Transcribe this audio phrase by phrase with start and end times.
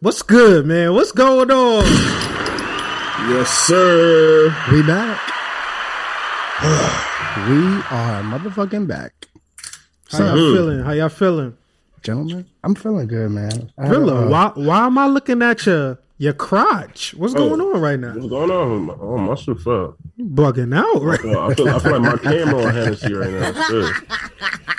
[0.00, 0.94] What's good, man?
[0.94, 1.84] What's going on?
[3.30, 4.44] Yes, sir.
[4.72, 5.20] We back.
[7.48, 7.58] we
[7.90, 9.12] are motherfucking back.
[10.10, 10.54] How y'all Mhm.
[10.54, 10.80] feeling?
[10.84, 11.56] How y'all feeling?
[12.02, 13.72] Gentlemen, I'm feeling good, man.
[13.76, 17.14] I had a- why why am I looking at your your crotch?
[17.16, 17.48] What's Oh.
[17.48, 18.12] going on right now?
[18.14, 18.70] What's going on?
[18.72, 19.96] with my- Oh, my shit fuck.
[20.16, 21.22] You bugging out, right?
[21.24, 23.90] Well, I, feel, I feel like my camera on Hennessy right now.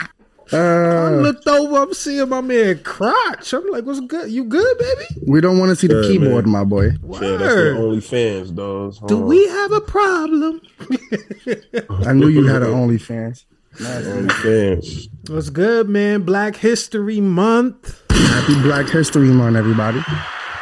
[0.49, 0.59] Shit.
[0.59, 3.53] I looked over, I'm seeing my man crotch.
[3.53, 4.31] I'm like, what's good?
[4.31, 5.05] You good, baby?
[5.27, 6.51] we don't want to see the Good, keyboard, man.
[6.51, 6.85] my boy.
[6.85, 7.77] Yeah, that's the Word.
[7.77, 8.99] only fans, dogs.
[9.07, 10.61] Do we have a problem?
[12.05, 13.45] I knew you had an OnlyFans.
[13.79, 15.09] only fans?
[15.29, 16.23] What's good, man?
[16.23, 18.01] Black History Month.
[18.11, 19.99] Happy Black History Month, everybody.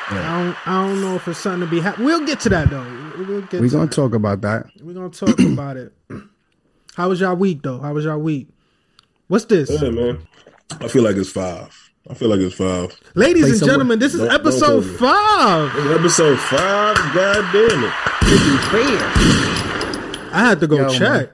[0.10, 2.04] I don't, I don't know if it's something to be happy.
[2.04, 2.86] We'll get to that though.
[3.18, 3.92] We'll get We're to gonna that.
[3.96, 4.66] talk about that.
[4.82, 5.94] We're gonna talk about it.
[6.96, 7.80] How was y'all week though?
[7.80, 8.48] How was y'all week?
[9.28, 9.70] What's this?
[9.70, 10.20] Yeah, man.
[10.80, 11.74] I feel like it's five.
[12.10, 12.98] I feel like it's five.
[13.16, 15.72] Ladies Play and some- gentlemen, this is Don't- don't episode five.
[15.76, 16.96] It's episode five.
[17.14, 17.94] God damn it.
[20.34, 21.32] I had to go Yo, check.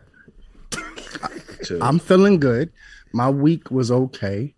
[1.82, 2.72] I'm feeling good.
[3.14, 4.56] My week was okay.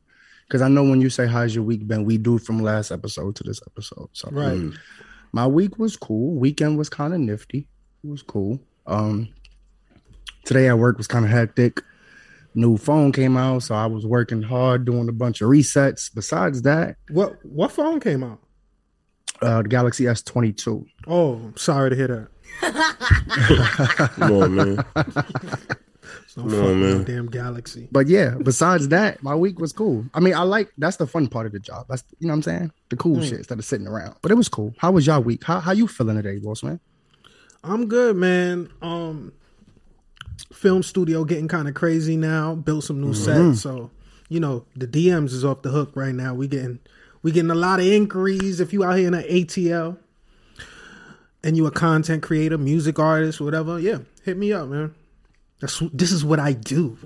[0.47, 3.35] Because I know when you say how's your week been, we do from last episode
[3.37, 4.09] to this episode.
[4.13, 4.53] So Right.
[4.57, 4.75] Mm.
[5.33, 6.35] my week was cool.
[6.35, 7.67] Weekend was kind of nifty.
[8.03, 8.59] It was cool.
[8.87, 9.29] Um
[10.45, 11.81] today at work was kind of hectic.
[12.55, 16.09] New phone came out, so I was working hard doing a bunch of resets.
[16.13, 18.39] Besides that, What what phone came out?
[19.41, 20.85] uh the Galaxy S22.
[21.07, 22.27] Oh, sorry to hear that.
[24.15, 24.85] Come on, man.
[26.23, 27.03] It's no Come fucking on, man.
[27.03, 27.87] damn Galaxy.
[27.91, 30.05] But yeah, besides that, my week was cool.
[30.13, 31.87] I mean, I like that's the fun part of the job.
[31.89, 32.71] That's you know what I'm saying?
[32.89, 33.23] The cool Mm.
[33.29, 34.15] shit instead of sitting around.
[34.21, 34.73] But it was cool.
[34.77, 35.43] How was y'all week?
[35.43, 36.79] How how you feeling today, boss man?
[37.63, 38.69] I'm good, man.
[38.81, 39.33] Um,
[40.53, 42.55] film studio getting kind of crazy now.
[42.55, 43.51] Built some new Mm-hmm.
[43.51, 43.91] sets, so
[44.29, 46.33] you know the DMs is off the hook right now.
[46.33, 46.79] We getting
[47.21, 48.59] we getting a lot of inquiries.
[48.59, 49.97] If you out here in an ATL
[51.43, 54.93] and you a content creator, music artist, whatever, yeah, hit me up, man.
[55.61, 56.97] That's this is what I do.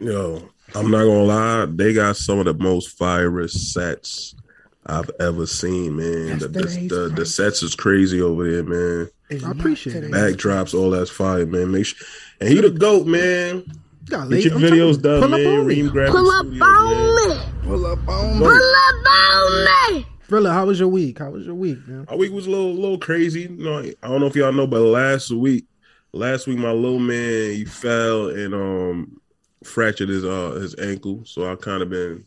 [0.00, 1.66] Yo, I'm not gonna lie.
[1.66, 4.34] They got some of the most fire sets
[4.86, 6.38] I've ever seen, man.
[6.38, 9.10] The, the, the, the sets is crazy over there, man.
[9.30, 10.10] I appreciate it.
[10.10, 11.70] Backdrops, all that's fire, man.
[11.72, 12.06] Make sure,
[12.40, 13.64] and he the goat, man.
[14.06, 15.46] Get your I'm videos you, done, pull up man.
[15.60, 15.74] on me.
[15.74, 16.70] Ream Graphic Pull up Studios, man.
[16.70, 17.44] on me.
[17.62, 18.46] Pull up on me.
[18.46, 20.06] Pull up on me.
[20.30, 21.18] Rilla, how was your week?
[21.18, 22.06] How was your week, man?
[22.08, 23.42] Our week was a little, little crazy.
[23.42, 25.66] You know, I don't know if y'all know, but last week,
[26.12, 29.20] last week, my little man he fell and um
[29.64, 31.22] fractured his uh his ankle.
[31.26, 32.26] So I kind of been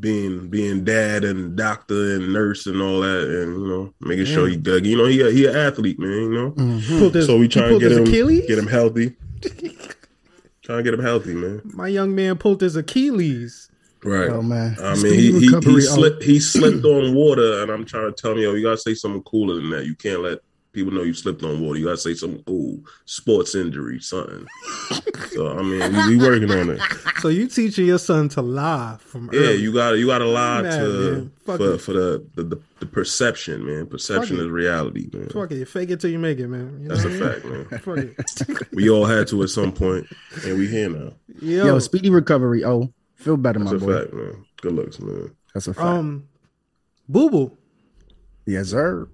[0.00, 4.48] being being dad and doctor and nurse and all that, and you know, making sure
[4.48, 4.86] he good.
[4.86, 6.10] You know, he a, he an athlete, man.
[6.10, 6.50] You know,
[6.98, 8.46] Pulled his- so we he trying to get him Achilles?
[8.46, 9.16] get him healthy.
[10.62, 11.62] trying to get him healthy, man.
[11.64, 13.70] My young man pulled his Achilles.
[14.04, 14.28] Right.
[14.28, 14.76] Oh man.
[14.82, 15.78] I mean, he, he, he oh.
[15.80, 18.94] slipped he slipped on water, and I'm trying to tell him, yo, you gotta say
[18.94, 19.86] something cooler than that.
[19.86, 20.40] You can't let
[20.72, 21.78] people know you slipped on water.
[21.78, 24.46] You gotta say something cool, sports injury, something.
[25.30, 26.80] so I mean, we, we working on it.
[27.20, 29.56] So you teaching your son to lie from Yeah, early.
[29.56, 31.78] you got to you got to lie Man, to for it.
[31.80, 33.86] for the, the the the perception, man.
[33.86, 34.46] Perception Fuck it.
[34.46, 35.28] is reality, man.
[35.28, 36.80] Fuck it, you fake it till you make it, man.
[36.82, 37.20] You That's a mean?
[37.20, 37.64] fact, man.
[37.80, 38.68] Fuck it.
[38.72, 40.06] We all had to at some point,
[40.44, 41.12] and we here now.
[41.40, 42.64] Yo, Yo, speedy recovery.
[42.64, 43.98] Oh, feel better, That's my a boy.
[44.00, 44.44] fact, man.
[44.60, 45.30] Good looks, man.
[45.54, 45.86] That's a fact.
[45.86, 46.24] um,
[47.08, 47.56] Boo Boo,
[48.46, 49.08] yes, sir.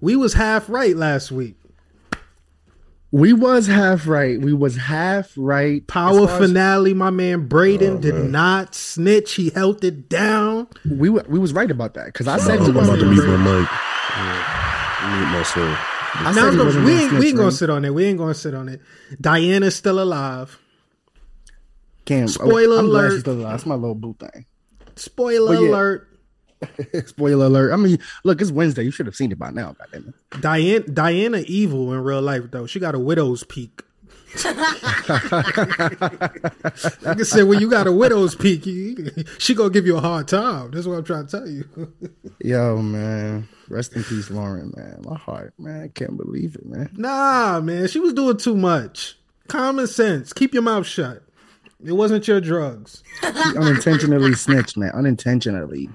[0.00, 1.56] We was half right last week.
[3.12, 4.40] We was half right.
[4.40, 5.84] We was half right.
[5.88, 6.94] Power As as- finale.
[6.94, 8.30] My man Brayden Oh, did man.
[8.30, 9.34] not snitch.
[9.34, 10.68] He held it down.
[10.88, 13.22] We wa- we was right about that because I said I'm about to gonna mute
[13.22, 13.38] snitch.
[13.38, 13.68] my mic.
[14.16, 15.16] Yeah.
[15.18, 15.78] Mute myself.
[16.12, 17.94] I Now said he we gonna ain't, we ain't gonna sit on it.
[17.94, 18.80] We ain't gonna sit on it.
[19.20, 20.58] Diana's still alive.
[22.04, 23.10] Cam, oh, Spoiler I'm glad alert.
[23.12, 23.52] she's still alive.
[23.52, 24.46] That's my little boo thing.
[24.96, 25.68] Spoiler yeah.
[25.68, 26.08] alert.
[27.06, 27.72] Spoiler alert.
[27.72, 28.82] I mean, look, it's Wednesday.
[28.82, 29.72] You should have seen it by now.
[29.78, 30.40] Goddamn it.
[30.40, 32.66] Diana, Diana evil in real life though.
[32.66, 33.82] She got a widow's peak.
[34.44, 34.54] like
[37.18, 38.62] I said, when you got a widow's peak,
[39.38, 40.70] she gonna give you a hard time.
[40.70, 41.64] That's what I'm trying to tell you.
[42.40, 43.48] Yo, man.
[43.68, 45.02] Rest in peace, Lauren, man.
[45.04, 45.82] My heart, man.
[45.82, 46.90] I can't believe it, man.
[46.96, 49.18] nah, man, she was doing too much.
[49.48, 50.32] Common sense.
[50.32, 51.24] Keep your mouth shut.
[51.84, 53.02] It wasn't your drugs.
[53.20, 53.26] She
[53.56, 54.92] unintentionally snitched, man.
[54.92, 55.88] Unintentionally.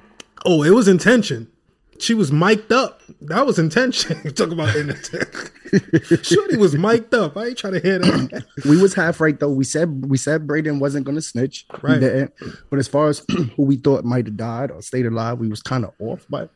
[0.45, 1.51] Oh, it was intention.
[1.99, 3.01] She was mic'd up.
[3.21, 4.21] That was intention.
[4.33, 5.51] Talk about intention.
[6.23, 7.37] Shorty was mic'd up.
[7.37, 8.45] I ain't trying to hear that.
[8.65, 9.51] We was half right though.
[9.51, 11.65] We said we said Brayden wasn't gonna snitch.
[11.81, 12.29] Right.
[12.69, 13.25] But as far as
[13.55, 16.25] who we thought might have died or stayed alive, we was kind of off.
[16.29, 16.51] But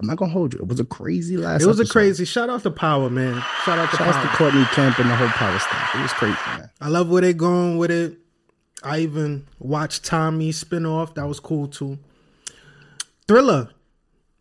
[0.00, 0.60] I'm not gonna hold you.
[0.60, 1.62] It was a crazy last.
[1.62, 2.24] It was a crazy.
[2.24, 3.42] Shout out to Power, man.
[3.64, 5.94] Shout out to Shout out to Courtney Kemp and the whole power stuff.
[5.94, 6.70] It was crazy, man.
[6.80, 8.18] I love where they going with it.
[8.82, 11.14] I even watched Tommy spin off.
[11.14, 11.98] That was cool too.
[13.28, 13.70] Thriller.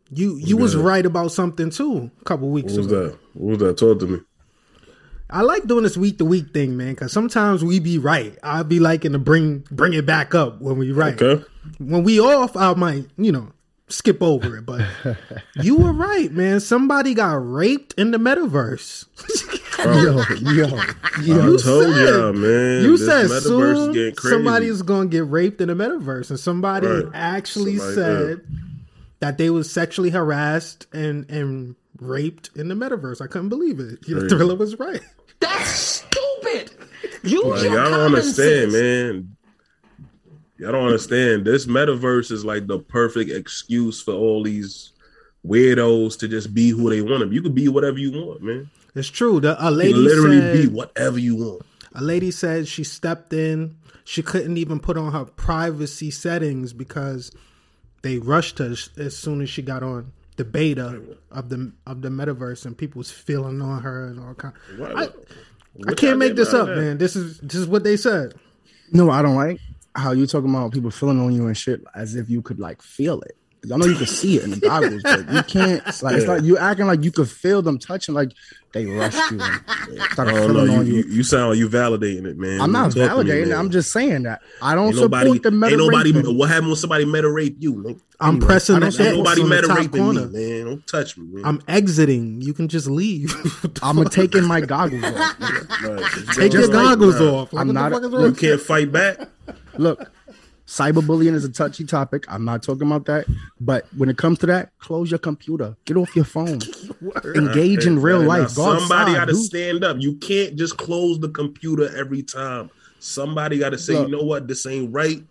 [0.10, 3.08] You you was right about something too a couple weeks What was ago.
[3.08, 3.18] that?
[3.34, 3.78] What was that?
[3.78, 4.20] Talk to me.
[5.30, 8.38] I like doing this week to week thing, man, because sometimes we be right.
[8.44, 11.20] I'll be liking to bring bring it back up when we right.
[11.20, 11.44] Okay.
[11.80, 13.52] When we off, I might you know
[13.88, 14.66] skip over it.
[14.68, 14.82] But
[15.56, 16.60] you were right, man.
[16.60, 19.06] Somebody got raped in the metaverse.
[19.84, 20.22] Yo,
[20.52, 20.68] yo,
[21.24, 21.56] yo.
[21.56, 22.84] I told said- y'all, man.
[22.84, 27.06] You said soon somebody's gonna get raped in the metaverse, and somebody Right.
[27.16, 28.42] actually Somebody said
[29.24, 33.22] that they was sexually harassed and and raped in the metaverse.
[33.22, 34.06] I couldn't believe it.
[34.06, 34.36] Your Crazy.
[34.36, 35.00] thriller was right.
[35.40, 36.72] That's stupid.
[37.24, 38.74] Use Like, your y'all don't understand, sense.
[38.74, 39.38] man.
[40.58, 41.46] Y'all don't understand.
[41.46, 44.92] This metaverse is like the perfect excuse for all these
[45.48, 47.36] weirdos to just be who they want to be.
[47.36, 48.70] You can be whatever you want, man.
[48.94, 49.40] It's true.
[49.40, 51.62] The, a lady can literally said, be whatever you want.
[51.96, 53.78] A lady said she stepped in.
[54.04, 57.32] She couldn't even put on her privacy settings because
[58.04, 61.02] they rushed her as soon as she got on the beta
[61.32, 64.54] of the of the metaverse, and people was feeling on her and all kind.
[64.78, 65.08] What- I,
[65.90, 66.78] I can't make this up, that?
[66.78, 66.98] man.
[67.00, 68.36] This is this is what they said.
[68.92, 69.60] No, I don't like
[69.96, 72.82] how you talking about people feeling on you and shit as if you could like
[72.82, 73.36] feel it.
[73.64, 75.82] 'Cause I know you can see it in the goggles, but you can't.
[75.88, 78.34] It's like it's like you acting like you could feel them touching, like
[78.74, 79.62] they rushed you and
[80.12, 80.82] started I don't feeling know.
[80.82, 80.96] You, you.
[81.04, 82.60] you, you sound like you validating it, man.
[82.60, 83.54] I'm not Talk to me, validating it.
[83.54, 86.12] I'm just saying that I don't Ain't support nobody, the meta ain't nobody.
[86.12, 86.38] raping.
[86.38, 87.76] What happened when somebody meta rape you?
[87.76, 88.02] Man?
[88.20, 90.28] I'm Anyway, pressing I the don't see Ain't nobody on the meta top raping corner.
[90.28, 90.66] me, man.
[90.66, 91.46] Don't touch me, man.
[91.46, 92.42] I'm exiting.
[92.42, 93.34] You can just leave.
[93.82, 95.40] I'm gonna taking my goggles off.
[95.40, 97.54] Right, just Take your goggles off.
[97.54, 98.30] Like, I'm not the a- fuck is look, wrong?
[98.30, 99.30] You can't fight back.
[99.78, 100.12] Look,
[100.68, 102.26] cyberbullying is a touchy topic.
[102.28, 103.26] I'm not talking about that.
[103.60, 105.76] But when it comes to that, close your computer.
[105.86, 106.60] Get off your phone.
[107.36, 108.56] Engage in real life.
[108.56, 109.98] Go somebody got to stand up.
[110.00, 112.70] You can't just close the computer every time.
[113.00, 114.10] Somebody got to say, Look.
[114.10, 115.22] you know what, this ain't right.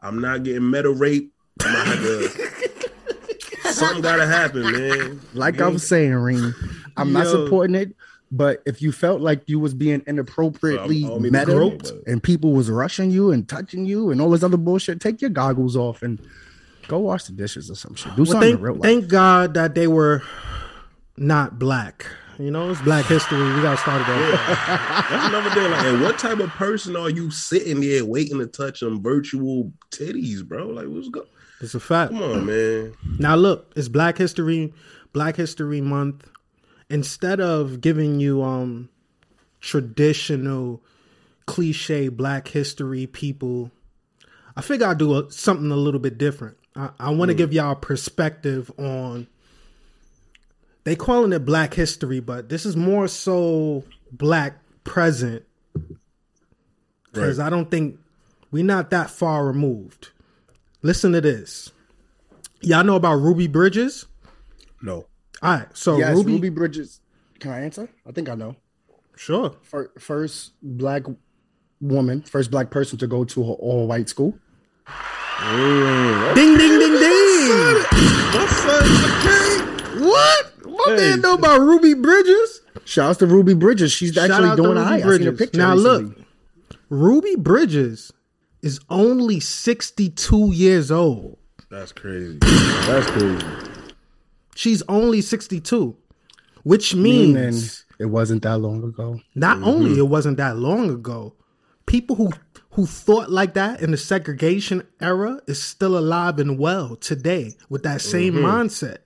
[0.00, 1.32] I'm not getting meta raped.
[1.62, 3.72] I'm gonna have to.
[3.72, 5.20] Something got to happen, man.
[5.32, 6.54] like I was saying, Reem,
[6.96, 7.96] I'm not supporting it.
[8.32, 11.92] But if you felt like you was being inappropriately So, I'm- I groped.
[12.06, 15.30] and people was rushing you and touching you and all this other bullshit, take your
[15.30, 16.18] goggles off and
[16.88, 18.14] go wash the dishes or some shit.
[18.16, 18.82] Do Well, something thank, real life.
[18.82, 20.22] thank God that they were
[21.16, 22.06] not black.
[22.36, 23.38] You know, it's Black History.
[23.38, 25.08] We got started off.
[25.08, 25.70] That's another thing.
[25.70, 29.72] Like, and what type of person are you sitting there waiting to touch them virtual
[29.92, 30.66] titties, bro?
[30.66, 31.26] Like, what's go?
[31.60, 32.10] It's a fact.
[32.10, 32.92] Come on, man.
[33.20, 34.72] Now look, it's Black History,
[35.12, 36.28] Black History Month.
[36.94, 38.88] Instead of giving you um
[39.60, 40.80] traditional
[41.44, 43.72] cliche Black History people,
[44.56, 46.56] I figure I'll do a, something a little bit different.
[46.76, 49.26] I, I want to give y'all a perspective on.
[50.84, 53.82] They calling it Black History, but this is more so
[54.12, 55.42] Black present
[57.12, 57.98] because I don't think
[58.52, 60.10] we're not that far removed.
[60.82, 61.72] Listen to this.
[62.60, 64.06] Y'all know about Ruby Bridges?
[64.80, 65.06] No.
[65.44, 67.00] All right, so yes, Ruby, Ruby, Bridges.
[67.38, 67.88] Can I answer?
[68.06, 68.56] I think I know.
[69.16, 69.54] sure.
[69.98, 71.02] First black
[71.80, 74.38] woman, first black person to go to an all white school.
[76.34, 77.48] Ding, ding, ding, ding.
[78.32, 78.84] What's up,
[80.00, 80.52] What?
[80.66, 80.96] My Hey.
[80.96, 82.62] man know about Ruby Bridges?
[82.84, 83.92] Shout out to Ruby Bridges.
[83.92, 84.94] She's Shout actually doing all Ruby.
[84.94, 85.38] I seen a Bridges.
[85.38, 85.58] picture.
[85.58, 86.04] Now recently.
[86.16, 86.26] look,
[86.88, 88.12] Ruby Bridges
[88.62, 91.38] is only 62 years old.
[91.70, 92.38] That's crazy.
[92.40, 93.46] That's crazy.
[94.54, 95.96] She's only 62,
[96.62, 99.20] which meaning means it wasn't that long ago.
[99.34, 101.34] not only it wasn't that long ago,
[101.86, 102.32] people who
[102.70, 107.84] who thought like that in the segregation era is still alive and well today with
[107.84, 108.98] that same mindset.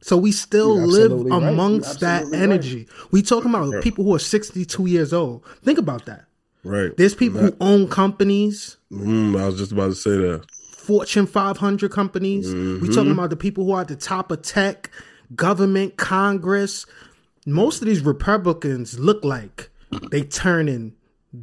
[0.00, 1.52] So we still live absolutely right.
[1.52, 2.44] Amongst that absolutely right.
[2.44, 2.88] energy.
[3.10, 5.44] We talking about people who are 62 years old.
[5.62, 6.26] Think about that.
[6.64, 6.96] Right.
[6.96, 10.46] There's people who own companies, Mm, I was just about to say that.
[10.86, 12.54] Fortune 500 companies.
[12.54, 14.90] We're talking about the people who are at the top of tech,
[15.34, 16.86] government, Congress.
[17.44, 19.70] Most of these Republicans look like
[20.10, 20.94] they turning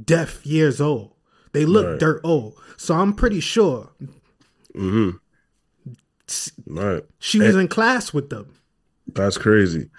[0.06, 1.12] deaf years old.
[1.52, 2.00] They look Right.
[2.00, 2.56] dirt old.
[2.78, 3.90] So I'm pretty sure
[6.68, 7.04] Right.
[7.20, 8.48] she was in class with them.
[9.14, 9.90] That's crazy.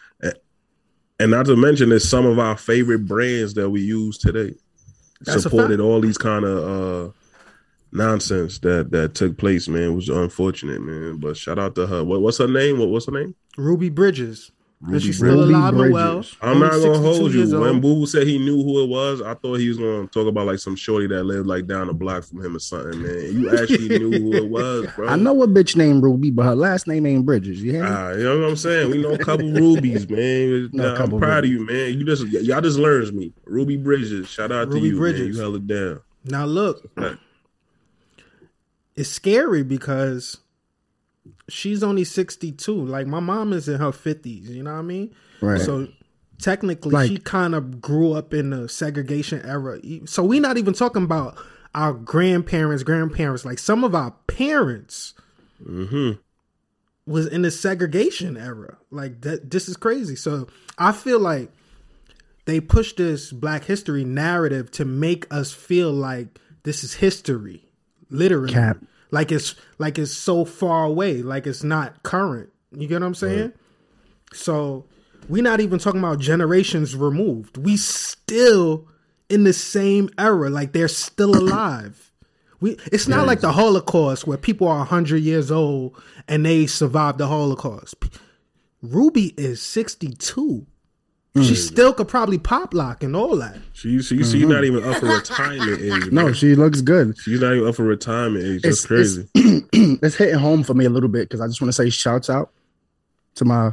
[1.20, 4.54] And not to mention, it's some of our favorite brands that we use today.
[5.20, 6.58] That's Supported all these kind of
[7.08, 7.12] uh,
[7.94, 9.82] nonsense that that took place, man.
[9.84, 11.16] It was unfortunate, man.
[11.18, 12.04] But shout out to her.
[12.04, 12.78] What, what's her name?
[12.78, 13.34] What, what's her name?
[13.56, 14.50] Ruby Bridges.
[14.82, 15.48] and Ruby she's still Bridges.
[15.50, 16.24] alive and well.
[16.42, 17.60] I'm not gonna hold years you.
[17.60, 17.80] When.
[17.80, 20.58] Boo said he knew who it was, I thought he was gonna talk about like
[20.58, 23.40] some shorty that lived like down the block from him or something, man.
[23.40, 25.08] You actually knew who it was, bro.
[25.08, 27.62] I know a bitch named Ruby, but her last name ain't Bridges.
[27.62, 27.88] You hear me?
[27.90, 28.90] Ah, you know what I'm saying?
[28.90, 30.68] We know a couple rubies, man.
[30.72, 31.50] Know a I'm proud rubies.
[31.50, 31.98] of you, man.
[31.98, 33.32] You just y'all just learns me.
[33.46, 34.28] Ruby Bridges.
[34.28, 35.20] Shout out Ruby to you, Bridges.
[35.20, 35.32] man.
[35.34, 36.00] You held it down.
[36.24, 36.90] Now look,
[38.96, 40.38] it's scary because
[41.48, 42.72] she's only 62.
[42.72, 45.14] Like my mom is in her 50s, you know what I mean?
[45.40, 45.60] Right.
[45.60, 45.88] So
[46.38, 49.78] technically Like- she kind of grew up in the segregation era.
[50.06, 51.36] So we're not even talking about
[51.74, 53.44] our grandparents, grandparents.
[53.44, 55.14] Like some of our parents
[55.64, 56.12] mm-hmm.
[57.06, 58.78] was in the segregation era.
[58.90, 60.16] Like that this is crazy.
[60.16, 60.48] So
[60.78, 61.50] I feel like
[62.44, 67.64] they push this black history narrative to make us feel like this is history.
[68.10, 68.52] Literally.
[68.52, 68.78] Cap.
[69.10, 72.50] Like it's like it's so far away, like it's not current.
[72.72, 73.52] You get what I'm saying?
[74.32, 74.86] So
[75.28, 77.56] we're not even talking about generations removed.
[77.56, 78.88] We still
[79.28, 82.12] in the same era, like they're still alive.
[82.60, 87.18] We it's not like the Holocaust where people are hundred years old and they survived
[87.18, 87.94] the Holocaust.
[88.82, 90.66] Ruby is sixty two.
[91.42, 93.56] She still could probably pop lock and all that.
[93.72, 96.06] She, she, she's not even up for retirement age.
[96.12, 97.18] No, she looks good.
[97.18, 98.62] she's not even up for retirement age.
[98.62, 99.28] That's It's- crazy.
[99.34, 99.68] It's,
[100.02, 102.30] it's hitting home for me a little bit because I just want to say shouts
[102.30, 102.52] out
[103.34, 103.72] to my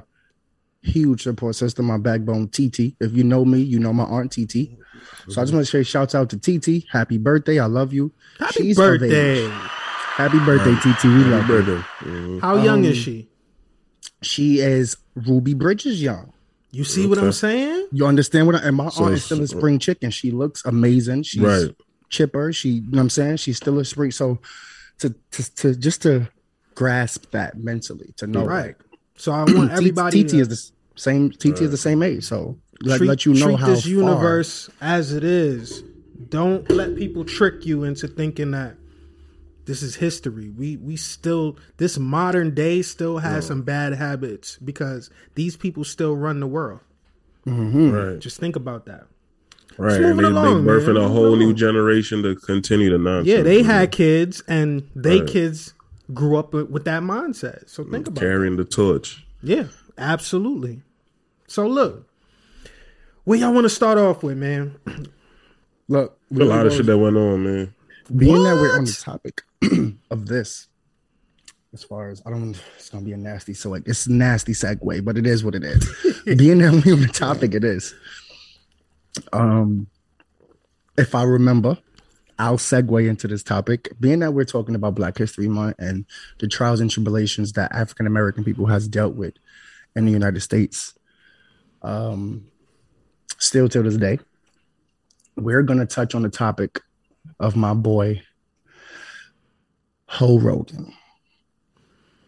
[0.82, 2.96] huge support system, my backbone TT.
[3.00, 4.72] If you know me, you know my aunt TT.
[5.30, 6.88] So I just want to say shouts out to TT.
[6.92, 7.60] Happy birthday.
[7.60, 8.12] I love you.
[8.40, 9.48] Happy She's birthday.
[9.50, 11.04] Happy birthday, TT.
[11.04, 11.62] We love Happy her.
[11.62, 11.84] birthday.
[12.10, 12.42] Mhm.
[12.42, 13.30] How young Um, is she?
[14.24, 16.34] She is Ruby Bridges young.
[16.72, 17.88] You see what I'm saying?
[17.92, 20.10] You understand what I and my So- aunt is still a spring chicken.
[20.12, 21.24] She looks amazing.
[21.24, 21.76] She's Right.
[22.10, 22.54] chipper.
[22.54, 23.38] She you know what I'm saying?
[23.38, 24.12] She's still a spring.
[24.12, 24.40] So
[25.00, 26.30] to to, to just to
[26.76, 28.68] grasp that mentally, to know Right.
[28.68, 28.78] like
[29.18, 32.24] So I want everybody TT is the same TT is the same age.
[32.24, 35.84] So let, treat, let you know treat how this far- universe as it is.
[36.30, 38.76] Don't let people trick you into thinking that
[39.66, 40.50] this is history.
[40.50, 46.16] We we still this modern day still has some bad habits because these people still
[46.16, 46.80] run the world.
[47.46, 47.92] Mm-hmm.
[47.92, 48.20] Right.
[48.20, 49.06] Just think about that.
[49.78, 50.02] Right.
[50.02, 51.04] moving And they, along, they birthing man.
[51.04, 53.28] a whole new generation to continue the nonsense.
[53.28, 53.66] Yeah, they man.
[53.66, 55.28] had kids and they Right.
[55.30, 55.74] kids
[56.14, 57.70] grew up with, with that mindset.
[57.70, 58.26] So think about it.
[58.26, 59.26] carrying the torch.
[59.42, 60.82] Yeah, absolutely.
[61.48, 62.08] So look,
[63.24, 64.76] what y'all want to start off with, man?
[65.88, 67.74] Look, A lot of shit that went on, man.
[68.16, 69.44] being that we're on the topic
[70.12, 70.68] of this,
[71.74, 73.54] as far as I don't, it's gonna be a nasty.
[73.54, 75.88] So like, it's a nasty segue, but it is what it is.
[76.38, 77.94] being that we're on the topic, it is.
[79.34, 79.88] Um,
[80.98, 81.78] if I remember,
[82.40, 83.90] I'll segue into this topic.
[84.00, 86.06] Being that we're talking about Black History Month and
[86.40, 89.36] the trials and tribulations that African American people has dealt with
[89.96, 90.94] in the United States,
[91.84, 92.46] um,
[93.38, 94.20] still till this day,
[95.38, 96.82] we're gonna touch on the topic
[97.40, 98.22] of my boy
[100.12, 100.94] Ho Rogan.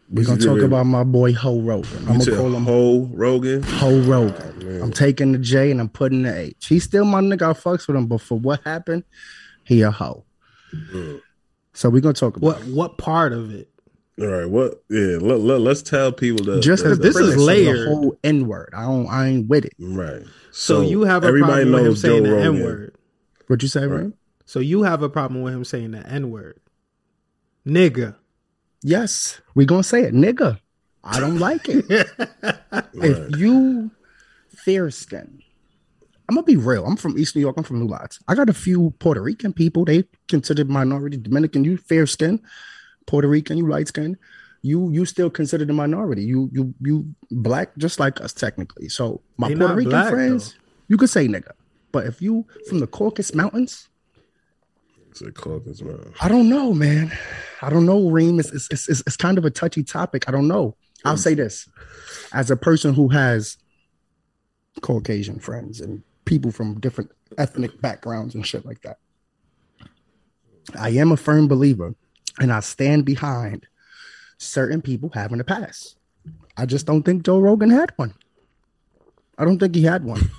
[0.10, 2.08] We're gonna talk about my boy Ho Rogan.
[2.08, 3.64] I'm gonna call him Ho Rogan.
[3.64, 4.80] Ho Rogan.
[4.80, 6.68] Oh, I'm taking the J and I'm putting the H.
[6.68, 7.42] He's still my nigga.
[7.42, 9.04] I fucks with him, but for what happened,
[9.64, 10.26] he a hoe.
[11.74, 13.70] So we're gonna talk about What what part of it?
[14.22, 14.46] All right.
[14.46, 14.84] What?
[14.90, 15.18] Yeah.
[15.20, 17.80] Let, let, let's tell people that just the, because this is premise layered.
[17.80, 18.70] The whole N word.
[18.76, 19.08] I don't.
[19.08, 19.74] I ain't with it.
[19.80, 20.22] right.
[20.52, 22.96] So, you have a problem with him saying the N word.
[23.48, 24.04] What you say, Right.
[24.04, 24.14] right?
[24.46, 26.60] So you have a problem with him saying the N word,
[27.66, 28.16] nigga.
[28.82, 30.60] Yes, we gonna say it, nigga.
[31.04, 31.86] I don't like it.
[32.96, 33.92] If you
[34.50, 35.42] fair skin,
[36.30, 36.86] I'm gonna be real.
[36.86, 37.56] I'm from East New York.
[37.58, 38.20] I'm from New Lots.
[38.28, 39.86] I got a few Puerto Rican people.
[39.86, 41.18] They considered minority.
[41.18, 42.42] Dominican, you fair skin.
[43.06, 44.18] Puerto Rican, you light skin.
[44.62, 46.24] You you still considered a minority.
[46.24, 48.88] You you you black just like us technically.
[48.90, 50.56] So my They Puerto Rican black, friends,
[50.88, 51.52] you could say nigga.
[51.92, 53.90] But if you from the Caucasus Mountains,
[55.14, 56.12] It's a caucus, man.
[56.22, 57.16] I don't know, man.
[57.62, 58.40] I don't know, Reem.
[58.40, 60.28] It's, it's, it's, it's kind of a touchy topic.
[60.28, 60.76] I don't know.
[61.06, 61.70] I'll say this
[62.34, 63.58] as a person who has
[64.82, 68.98] Caucasian friends and people from different ethnic backgrounds and shit like that.
[70.80, 71.94] I am a firm believer
[72.40, 73.68] and I stand behind
[74.40, 75.96] certain people having a pass.
[76.58, 78.16] I just don't think Joe Rogan had one.
[79.38, 80.32] I don't think he had one.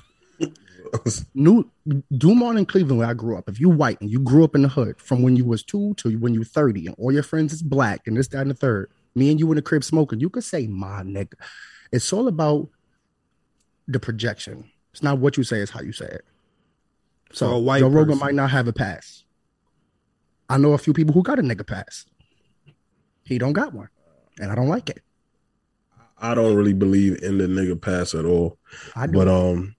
[1.34, 1.70] New
[2.16, 3.48] Dumont in Cleveland, where I grew up.
[3.48, 5.94] If you white and you grew up in the hood from when you was two
[5.94, 8.50] to when you were 30, and all your friends is black and this, that, and
[8.50, 11.34] the third, me and you in the crib smoking, you could say my nigga.
[11.92, 12.68] It's all about
[13.86, 14.70] the projection.
[14.92, 16.24] It's not what you say, it's how you say it.
[17.32, 19.24] So For a white Joe Rogan might not have a pass.
[20.48, 22.06] I know a few people who got a nigga pass.
[23.24, 23.88] He don't got one.
[24.38, 25.00] And I don't like it.
[26.18, 28.58] I don't really believe in the nigga pass at all.
[28.94, 29.12] I do.
[29.12, 29.74] But um,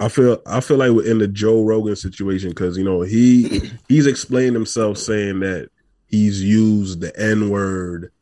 [0.00, 3.70] I feel I feel like we're in the Joe Rogan situation because you know he
[3.88, 5.70] he's explained himself saying that
[6.06, 8.12] he's used the N word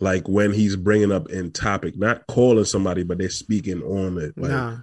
[0.00, 4.36] like when he's bringing up in topic, not calling somebody, but they're speaking on it.
[4.36, 4.76] Like, Nah,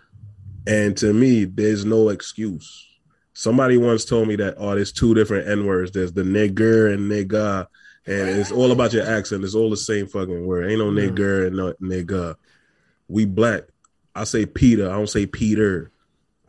[0.68, 2.86] And to me, there's no excuse.
[3.34, 5.92] Somebody once told me that oh, there's two different N words.
[5.92, 7.68] There's the nigger and nigga,
[8.06, 9.44] and it's all about your accent.
[9.44, 10.70] It's all the same fucking word.
[10.70, 12.36] Ain't no nigger and no nigga.
[13.08, 13.64] We black.
[14.16, 14.90] I say Peter.
[14.90, 15.92] I don't say Peter.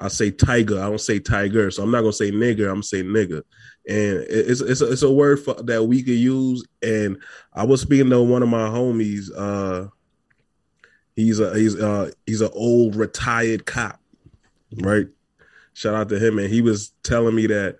[0.00, 0.78] I say tiger.
[0.78, 1.70] I don't say tiger.
[1.70, 2.66] So I'm not gonna say nigger.
[2.66, 3.42] I'm gonna say nigga.
[3.88, 6.64] And it's it's a, it's a word for, that we could use.
[6.82, 7.18] And
[7.52, 9.30] I was speaking to one of my homies.
[9.36, 9.88] Uh,
[11.16, 14.00] he's a he's uh he's an old retired cop,
[14.76, 15.06] right?
[15.72, 16.38] Shout out to him.
[16.38, 17.76] And he was telling me that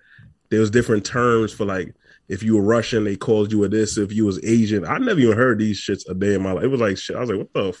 [0.49, 1.93] there was different terms for like
[2.27, 3.97] if you were Russian, they called you a this.
[3.97, 6.63] If you was Asian, I never even heard these shits a day in my life.
[6.63, 7.15] It was like shit.
[7.15, 7.77] I was like, what the.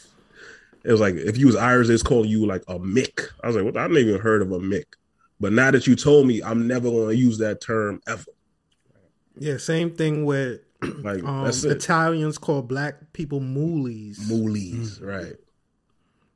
[0.79, 0.85] F-?
[0.85, 3.29] It was like if you was Irish, it's calling you like a Mick.
[3.43, 3.77] I was like, what?
[3.77, 4.85] I never even heard of a Mick.
[5.39, 8.25] But now that you told me, I'm never going to use that term ever.
[9.37, 11.63] Yeah, same thing with Like um, that's.
[11.63, 15.35] Italians call black people moolies, Moolies, right,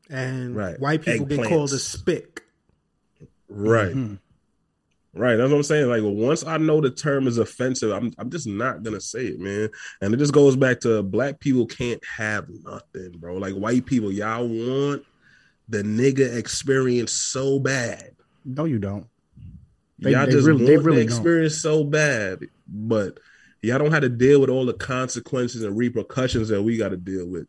[0.10, 0.80] and Right.
[0.80, 1.80] white people get called a Eggplants.
[1.80, 2.44] spick.
[3.50, 4.20] right, Mhm.
[5.14, 5.36] Right.
[5.36, 5.88] That's what I'm saying.
[5.88, 9.40] Like once I know the term is offensive, I'm I'm just not gonna say it,
[9.40, 9.70] man.
[10.02, 13.38] And it just goes back to black people can't have nothing, bro.
[13.38, 15.04] Like white people, y'all want
[15.70, 18.12] the nigga experience so bad.
[18.46, 19.08] No, you don't.
[20.00, 21.18] They- y'all they just really- they want really the don't.
[21.18, 23.20] experience so bad, but
[23.62, 26.98] y'all don't have to deal with all the consequences and repercussions that we got to
[26.98, 27.48] deal with.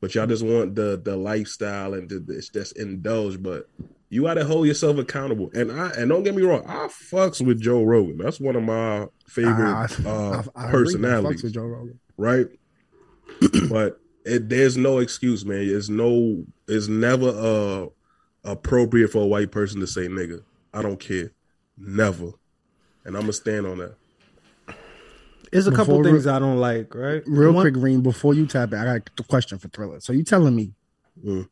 [0.00, 3.42] But y'all just want the the lifestyle and to this just indulge.
[3.42, 3.68] But
[4.08, 5.50] you got to hold yourself accountable.
[5.54, 8.18] And I and don't get me wrong, I fucks with Joe Rogan.
[8.18, 10.68] That's one of my favorite I- uh, I- I agree.
[10.68, 11.98] I personalities with Joe Rogan.
[12.16, 12.46] right?
[13.68, 15.62] but it, there's no excuse, man.
[15.62, 17.86] It's no, it's never uh
[18.50, 20.42] appropriate for a white person to say nigga.
[20.72, 21.32] I don't care,
[21.78, 22.26] never,
[23.04, 23.94] and I'm gonna stand on that.
[25.52, 27.22] There's a couple Before- things I don't like, right?
[27.26, 30.00] Real One- quick, Green, before you tap it, I got a question for Thriller.
[30.00, 30.74] So you telling me
[31.24, 31.48] Mm.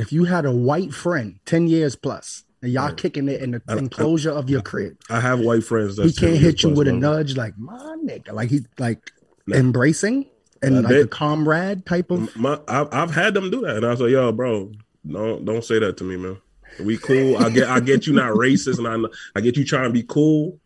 [0.00, 3.62] If you had a white friend 10 years plus and y'all kicking it in the
[3.68, 6.70] I- I- enclosure of your crib, I have white friends that he can't hit you
[6.70, 9.12] with a nudge like my nigga, like he's like
[9.46, 9.56] No.
[9.56, 10.26] embracing
[10.62, 13.76] and Uh, like they- a comrade type of My, I've, I've had them do that,
[13.76, 14.72] and I was like, "Yo, bro,
[15.10, 16.36] don't don't say that to me, man.
[16.84, 17.36] We cool.
[17.38, 20.04] I get I get you not racist, and I I get you trying to be
[20.06, 20.58] cool,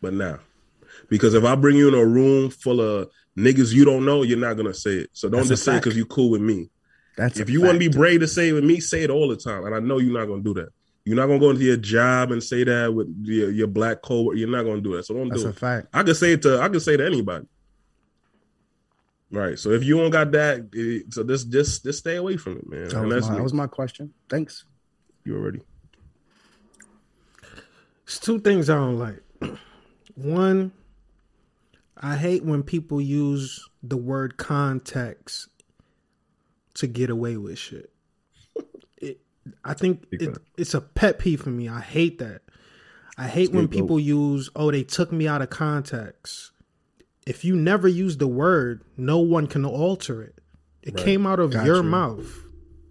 [0.00, 0.38] but now,
[1.08, 4.38] because if I bring you in a room full of niggas you don't know, you're
[4.38, 5.10] not gonna say it.
[5.12, 6.68] So don't That's just say it because you cool with me.
[7.16, 9.28] That's if you want to be brave to say it with me, say it all
[9.28, 10.68] the time, and I know you're not gonna do that.
[11.04, 14.36] You're not gonna go into your job and say that with your, your black coworker.
[14.36, 15.04] You're not gonna do that.
[15.04, 15.30] So don't do it.
[15.30, 15.58] that's do a it.
[15.58, 15.88] fact.
[15.92, 17.46] I can say it to I can say it to anybody.
[19.30, 19.58] Right.
[19.58, 22.68] So if you don't got that, it, so just just just stay away from it,
[22.68, 22.88] man.
[22.88, 24.12] That was, that's my, that was my question.
[24.28, 24.64] Thanks.
[25.24, 25.60] you already.
[28.04, 29.22] It's two things I don't like.
[30.14, 30.72] One,
[31.96, 35.48] I hate when people use the word context
[36.74, 37.90] to get away with shit.
[38.98, 39.20] It,
[39.64, 41.68] I think it, it's a pet peeve for me.
[41.68, 42.42] I hate that.
[43.18, 43.70] I hate when Scapegoat.
[43.82, 46.52] people use, oh, they took me out of context.
[47.26, 50.38] If you never use the word, no one can alter it.
[50.82, 51.04] It Right.
[51.04, 51.82] came out of Got your you.
[51.82, 52.44] mouth.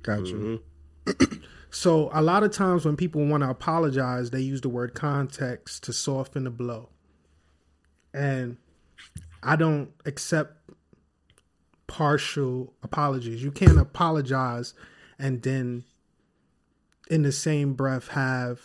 [0.04, 0.62] Got you.
[1.06, 1.42] Mhm.
[1.74, 5.84] So a lot of times when people want to apologize, they use the word context
[5.86, 6.90] to soften the blow.
[8.14, 8.58] And
[9.42, 10.61] I don't accept
[11.92, 13.44] partial apologies.
[13.44, 14.74] You can't apologize
[15.20, 15.84] and then
[17.10, 18.62] in the same breath have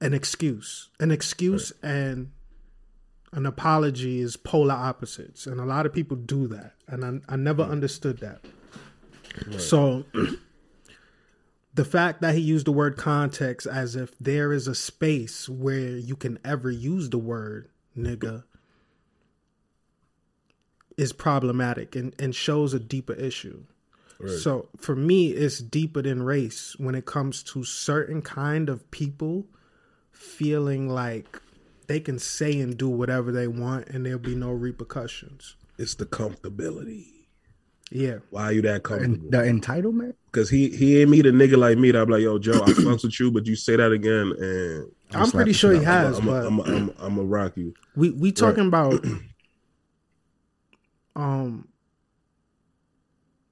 [0.00, 0.90] an excuse.
[0.98, 2.32] An excuse and
[3.32, 5.46] an apology is polar opposites.
[5.46, 6.72] And a lot of people do that.
[6.88, 8.44] And I, I never understood that.
[9.60, 10.04] So
[11.74, 15.96] the fact that he used the word context as if there is a space where
[15.96, 18.42] you can ever use the word nigga
[20.96, 23.62] is problematic and, and shows a deeper issue.
[24.38, 29.44] So for me, it's deeper than race when it comes to certain kind of people
[30.12, 31.42] feeling like
[31.88, 35.56] they can say and do whatever they want and there'll be no repercussions.
[35.78, 37.06] It's the comfortability.
[37.90, 38.18] Yeah.
[38.30, 39.30] Why are you that And comfortable?
[39.30, 40.14] the entitlement.
[40.32, 41.90] Because he he ain't meet a nigga like me.
[41.90, 44.90] That I'm like, yo, Joe, I fucks with you, but you say that again, and
[45.12, 47.74] I'm slap pretty sure he has, I'm but I'm I'm I'm gonna rock you.
[47.94, 49.04] We we talking about
[51.16, 51.68] um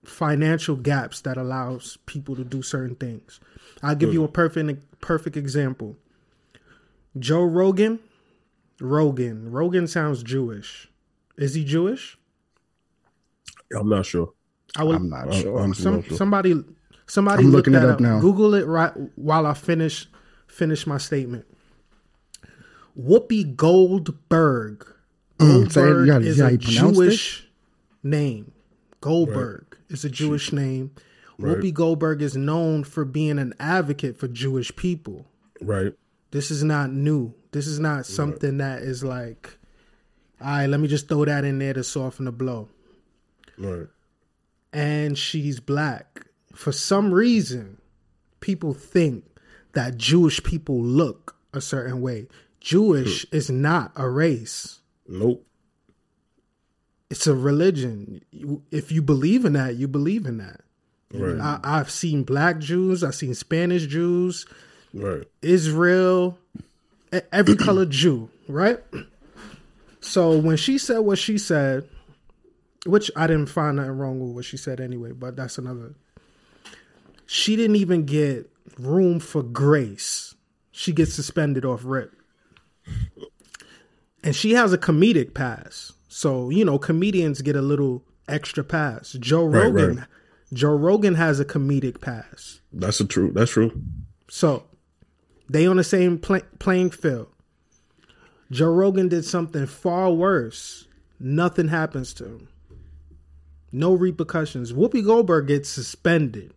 [0.04, 3.38] financial gaps that allows people to do certain things.
[3.82, 5.96] I'll give you a perfect perfect example.
[7.18, 8.00] Joe Rogan,
[8.80, 10.88] Rogan, Rogan sounds Jewish.
[11.36, 12.18] Is he Jewish?
[13.76, 14.32] I'm not sure.
[14.76, 14.94] I will.
[14.96, 15.58] I'm not I'm- sure.
[15.58, 16.16] I'm some sure.
[16.16, 16.54] somebody
[17.06, 18.20] somebody I'm look looking that it up up now.
[18.20, 20.08] Google it right while I finish
[20.46, 21.46] finish my statement.
[22.98, 24.86] Whoopi Goldberg.
[25.38, 25.80] Mm, say.
[25.80, 27.48] You Goldberg gotta- is you a gotta Jewish
[28.02, 28.52] name.
[29.00, 30.92] Goldberg is a Jewish name.
[31.38, 31.56] Right.
[31.56, 35.26] Whoopi Goldberg is known for being an advocate for Jewish people.
[35.60, 35.92] Right.
[36.30, 37.34] This is not new.
[37.50, 39.58] This is not something that is like
[40.40, 42.68] All right, let me just throw that in there to soften the blow.
[43.58, 43.86] Right.
[44.72, 46.26] And she's black.
[46.54, 47.78] For some reason,
[48.40, 49.24] people think
[49.74, 52.28] that Jewish people look a certain way.
[52.60, 53.36] Jewish hmm.
[53.36, 54.80] is not a race.
[55.06, 55.46] Nope.
[57.12, 58.22] It's a religion.
[58.70, 60.62] If you believe in that, you believe in that.
[61.12, 61.38] Right.
[61.38, 63.04] I, I've seen black Jews.
[63.04, 64.46] I've seen Spanish Jews.
[64.94, 65.24] Right.
[65.42, 66.38] Israel,
[67.30, 68.78] every color Jew, right?
[70.00, 71.86] So when she said what she said,
[72.86, 75.92] which I didn't find nothing wrong with what she said anyway, but that's another.
[77.26, 80.34] She didn't even get room for grace.
[80.70, 82.14] She gets suspended off rip.
[84.24, 85.92] And she has a comedic pass.
[86.14, 89.12] So, you know, comedians get a little extra pass.
[89.18, 90.06] Joe Right, Rogan right.
[90.52, 92.60] Joe Rogan has a comedic pass.
[92.70, 93.32] That's the truth.
[93.32, 93.72] That's true.
[94.28, 94.64] So
[95.48, 97.28] they on the same pla- playing field.
[98.50, 100.86] Joe Rogan did something far worse.
[101.18, 102.48] Nothing happens to him.
[103.72, 104.74] No repercussions.
[104.74, 106.52] Whoopi Goldberg gets suspended.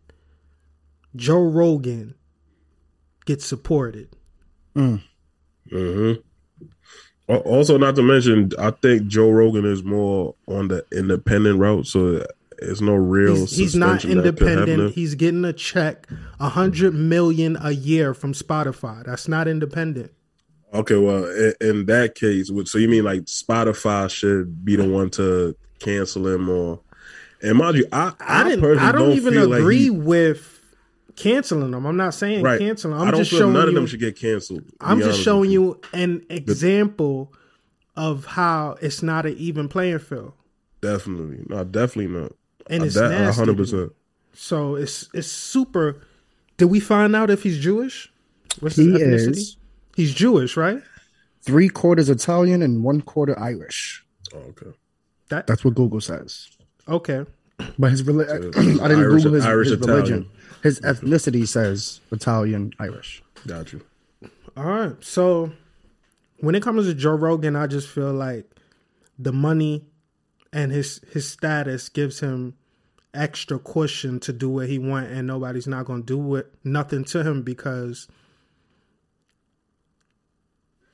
[1.15, 2.15] Joe Rogan
[3.25, 4.09] gets supported.
[4.75, 4.97] hmm
[7.27, 11.87] Uh, also, not to mention, I think Joe Rogan is more on the independent route,
[11.87, 12.25] so
[12.59, 13.35] it's no real.
[13.35, 14.93] He's, he's not suspension that could happen to independent.
[14.93, 16.07] He's getting a check,
[16.39, 19.03] a hundred million a year from Spotify.
[19.05, 20.11] That's not independent.
[20.73, 25.09] Okay, well, in, in that case, so you mean like Spotify should be the one
[25.11, 26.79] to cancel him, or
[27.41, 28.61] and mind you, I I didn't.
[28.61, 30.54] personally I don't, even feel like agree he- with
[31.15, 31.85] canceling them.
[31.85, 32.59] I'm not saying right.
[32.59, 32.93] canceling.
[32.99, 33.69] I'm I don't just feel showing none you.
[33.69, 34.63] of them should get canceled.
[34.81, 37.33] I'm just showing you an example
[37.95, 40.33] of how it's not an even playing field,
[40.81, 42.33] Definitely, no, definitely not.
[42.69, 43.39] and Uh, it's that nasty.
[43.41, 43.57] 100.
[43.57, 43.91] percent
[44.33, 46.01] So it's it's super.
[46.57, 48.11] Did we find out if he's Jewish?
[48.59, 49.29] What's He his ethnicity?
[49.37, 49.57] is
[49.95, 50.81] He's Jewish, right?
[51.41, 54.03] three quarters Italian and one quarter Irish.
[54.33, 54.71] Oh, okay.
[55.29, 56.49] That That's what Google says.
[56.87, 57.25] okay.
[57.79, 59.95] But his reli- So, I didn't Irish- Google his, Irish his Italian.
[60.03, 60.29] religion.
[60.65, 63.21] His ethnicity says Italian Irish.
[63.45, 63.81] Got you.
[64.57, 64.95] All right.
[64.99, 65.51] So
[66.39, 68.49] when it comes to Joe Rogan, I just feel like
[69.19, 69.85] the money
[70.51, 72.55] and his his status gives him
[73.13, 77.03] extra cushion to do what he want and nobody's not going to do it nothing
[77.05, 78.07] to him because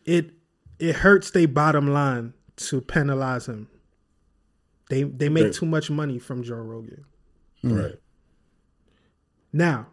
[0.04, 0.32] it
[0.80, 3.70] it hurts their bottom line to penalize him.
[4.90, 7.06] They they make too much money from Joe Rogan.
[7.64, 7.96] Right.
[9.54, 9.88] Now,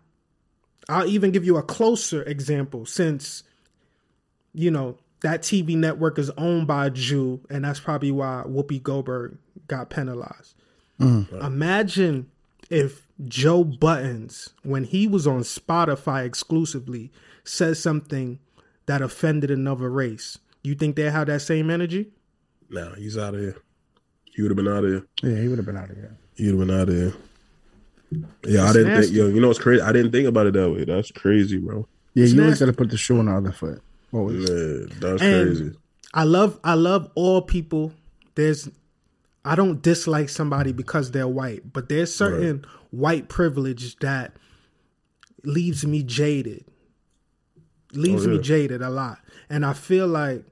[0.89, 3.43] I'll even give you a closer example since,
[4.55, 8.83] you know, that TV network is owned by a Jew, and that's probably why Whoopi
[8.83, 10.55] Goldberg got penalized.
[11.01, 11.45] Mm.
[11.45, 12.31] Imagine
[12.71, 14.31] if Joe Budden,
[14.63, 17.11] when he was on Spotify exclusively,
[17.45, 18.39] said something
[18.87, 20.39] that offended another race.
[20.63, 22.11] You think they have that same energy?
[22.71, 23.57] Now he's out of here.
[24.35, 25.07] He would have been out of here.
[25.23, 26.17] Yeah, he would have been out of here.
[26.37, 27.15] He would have been out of here.
[28.47, 29.07] Yeah, I didn't nasty.
[29.13, 29.17] think.
[29.17, 29.83] Yo, you know what's crazy?
[29.83, 30.85] I didn't think about it that way.
[30.85, 31.87] That's crazy, bro.
[32.15, 32.65] Yeah, It's you always nasty.
[32.67, 33.83] got to put the shoe on the other foot.
[34.13, 34.49] Always.
[34.49, 35.73] Man, that's And- crazy.
[36.15, 37.93] I love I love all people.
[38.35, 38.69] There's
[39.45, 44.35] I don't dislike somebody because they're white, but there's certain white privilege that
[45.45, 46.65] leaves me jaded.
[47.93, 49.19] Leaves Oh, me jaded a lot.
[49.51, 50.45] And I feel like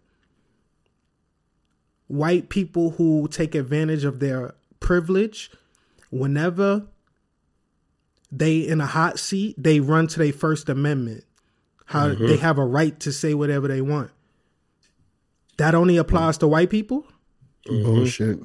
[2.08, 5.50] white people who take advantage of their privilege
[6.10, 6.84] whenever
[8.38, 11.24] they in a hot seat, they run to their first amendment.
[11.84, 12.26] How Mm-hmm.
[12.26, 14.10] they have a right to say whatever they want.
[15.58, 17.06] That only applies to white people?
[17.64, 18.38] Bullshit.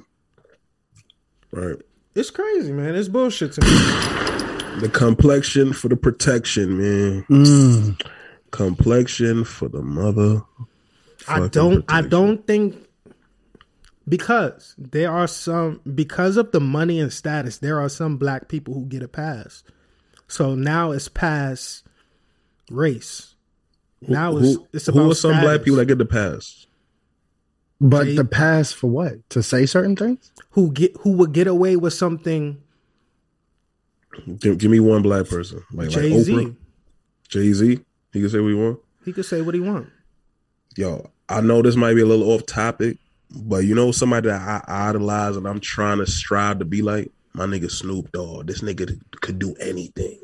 [1.52, 1.76] Right.
[2.16, 2.96] It's crazy, man.
[2.96, 4.80] It's bullshit to me.
[4.82, 7.26] The complexion for the protection, man.
[7.30, 8.02] Mm.
[8.52, 10.42] Complexion for the mother.
[11.28, 12.76] I don't I don't think
[14.08, 18.74] because there are some because of the money and status, there are some black people
[18.74, 19.64] who get a pass.
[20.32, 21.84] So now it's past
[22.70, 23.36] race.
[24.02, 25.44] Now it's Who, it's who about are some status.
[25.44, 26.68] black people that get the pass?
[27.82, 29.30] But Jay- the pass for what?
[29.32, 30.32] To say certain things?
[30.52, 32.62] who get who would get away with something
[34.40, 35.64] Give, give me one black person.
[35.74, 36.34] Like, like Jay Z.
[36.34, 36.56] Oprah,
[37.28, 37.80] Jay Z.
[38.14, 38.80] He can say what he want.
[39.06, 39.90] He could say what he want.
[40.78, 42.98] Yo, I know this might be a little off topic,
[43.30, 47.12] but you know somebody that I idolize and I'm trying to strive to be like
[47.34, 48.48] my nigga Snoop Dogg.
[48.48, 50.20] This nigga could do anything.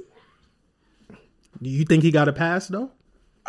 [1.62, 2.92] Do you think he got a pass though?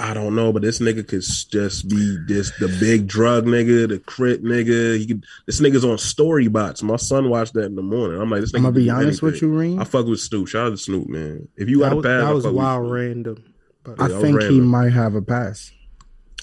[0.00, 3.98] I don't know, but this nigga could just be this the big drug nigga, the
[3.98, 4.96] crit nigga.
[4.96, 5.24] He could.
[5.46, 6.84] This nigga's on StoryBots.
[6.84, 8.20] My son watched that in the morning.
[8.20, 8.58] I'm like, this nigga.
[8.58, 9.80] I'm gonna be honest with you, Reem.
[9.80, 10.46] I fuck with Snoop.
[10.46, 11.48] Shout out to Snoop, man.
[11.56, 13.44] If you got That a pass, that I was fuck wild random.
[13.82, 15.72] But I Yeah, I think he might have a pass.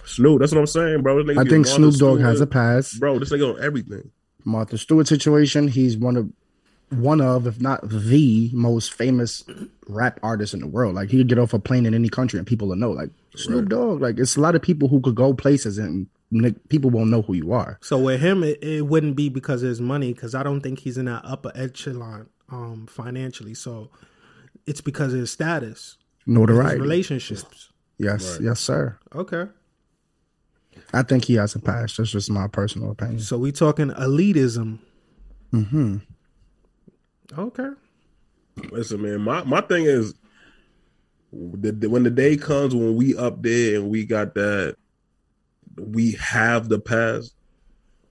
[0.04, 0.41] Snoop.
[0.41, 1.21] That's what I'm saying, bro.
[1.38, 2.21] I think Snoop Dogg Stewart.
[2.21, 2.93] has a pass.
[2.95, 4.12] Bro, this nigga on everything.
[4.43, 5.69] Martha Stewart situation.
[5.69, 6.30] He's one of
[6.97, 9.43] one of, if not the most famous
[9.88, 10.95] rap artists in the world.
[10.95, 12.91] Like he could get off a plane in any country and people will know.
[12.91, 13.69] Like Snoop Right.
[13.69, 14.01] Dogg.
[14.01, 17.21] Like it's a lot of people who could go places and ni- people won't know
[17.21, 17.77] who you are.
[17.81, 20.79] So with him, it, it wouldn't be because of his money, because I don't think
[20.79, 23.53] he's in that upper echelon um, financially.
[23.53, 23.89] So
[24.65, 26.79] it's because of his status, his Notoriety.
[26.81, 27.71] relationships.
[27.97, 28.41] Yes, Right.
[28.47, 28.97] yes, sir.
[29.13, 29.45] Okay,
[30.93, 31.97] I think he has a pass.
[31.97, 33.19] That's just my personal opinion.
[33.19, 34.79] so we talking elitism.
[35.51, 35.97] hmm
[37.37, 37.69] Okay,
[38.71, 40.13] Listen, man, my, my thing is
[41.33, 44.75] the, the- when the day comes when we up there and we got that
[45.77, 47.33] we have the past,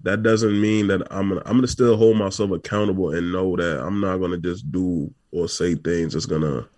[0.02, 3.80] that doesn't mean that I'm gonna I'm gonna still hold myself accountable and know that
[3.82, 6.68] I'm not gonna just do or say things that's gonna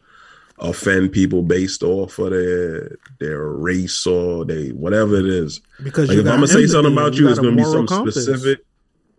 [0.61, 5.61] offend people based off of their their race or they whatever it is.
[5.83, 8.23] because Like if I'm gonna say something about you, got it's gonna be something compass.
[8.23, 8.65] specific.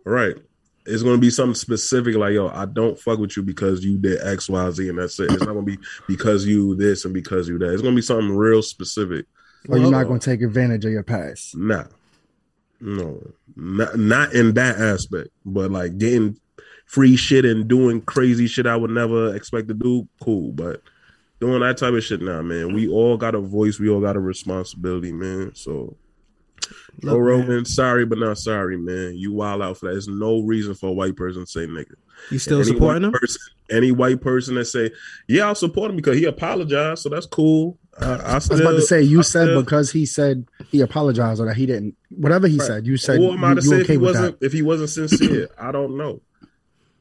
[0.06, 0.36] Right.
[0.88, 4.20] It's gonna be something specific, like yo, I don't fuck with you because you did
[4.22, 5.30] X, Y, Z, and that's it.
[5.30, 7.72] It's not gonna be because you this and because you that.
[7.72, 9.26] It's gonna be something real specific.
[9.68, 11.56] Or you're Well, not going to take advantage of your past.
[11.56, 11.84] Nah.
[12.80, 13.20] No.
[13.56, 15.28] Not not in that aspect.
[15.44, 16.38] But like getting
[16.86, 20.52] free shit and doing crazy shit I would never expect to do, cool.
[20.52, 20.80] But
[21.40, 22.72] doing that type of shit now, man.
[22.72, 25.54] We all got a voice, we all got a responsibility, man.
[25.54, 25.96] So
[26.70, 29.14] Oh, Look, Joe man, Rogan, sorry but not sorry, man.
[29.16, 29.92] You wild out for that.
[29.92, 31.94] There's no reason for a white person to say nigga.
[32.30, 33.12] you still Any supporting him?
[33.12, 34.90] Person, any white person that say,
[35.28, 37.78] "Yeah, I'll support him because he apologized," so that's cool.
[38.00, 40.80] I, I, I was about to say you I said still- because he said he
[40.80, 41.96] apologized or that he didn't.
[42.10, 42.66] Whatever he Right.
[42.66, 44.46] said, you said Who am I you, to say if he wasn't that.
[44.46, 45.48] if he wasn't sincere?
[45.58, 46.20] I don't know.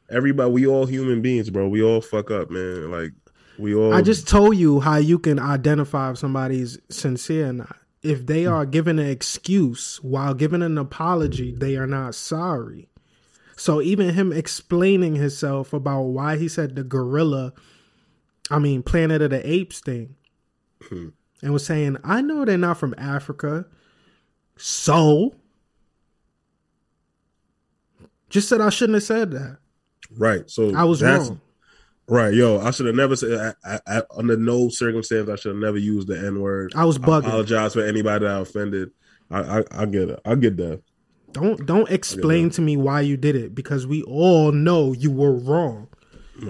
[0.10, 1.68] Everybody, we all human beings, bro.
[1.68, 2.90] We all fuck up, man.
[2.92, 3.12] Like
[3.60, 3.94] we all.
[3.94, 7.76] I just told you how you can identify if somebody's sincere or not.
[8.04, 12.90] If they are giving an excuse while giving an apology, they are not sorry.
[13.56, 17.54] So even him explaining himself about why he said the gorilla,
[18.52, 20.16] I mean Planet of the Apes thing,
[20.90, 21.10] Hmm.
[21.42, 23.66] and was saying, I know they're not from Africa.
[24.58, 25.36] So
[28.30, 29.58] just said I shouldn't have said that.
[30.18, 30.50] right.
[30.50, 31.42] So I was wrong.
[32.10, 32.60] Right, yo.
[32.60, 33.56] I should have never said.
[33.66, 36.72] I, I, I, under no circumstance, I should have never used the N word.
[36.76, 37.28] I was I bugging.
[37.28, 38.92] apologize for anybody that I offended.
[39.30, 40.20] I, I, I get it.
[40.26, 40.82] I get that.
[41.34, 45.34] Don't don't explain to me why you did it because we all know you were
[45.34, 45.90] wrong.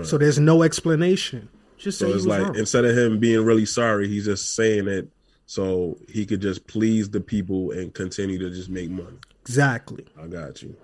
[0.03, 1.49] So there's no explanation.
[1.77, 2.55] Just So you it's like wrong.
[2.57, 5.09] instead of him being really sorry, he's just saying it
[5.45, 9.17] so he could just please the people and continue to just make money.
[9.41, 10.05] exactly.
[10.21, 10.75] I got you.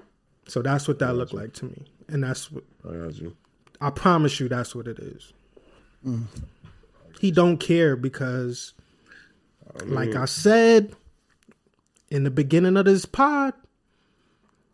[0.48, 3.36] So that's what that looked like to me, and that's what I got you.
[3.84, 4.48] I promise you.
[4.48, 5.34] That's what it is.
[7.19, 8.74] He don't care because,
[9.86, 10.96] like I said
[12.10, 13.54] in the beginning of this pod,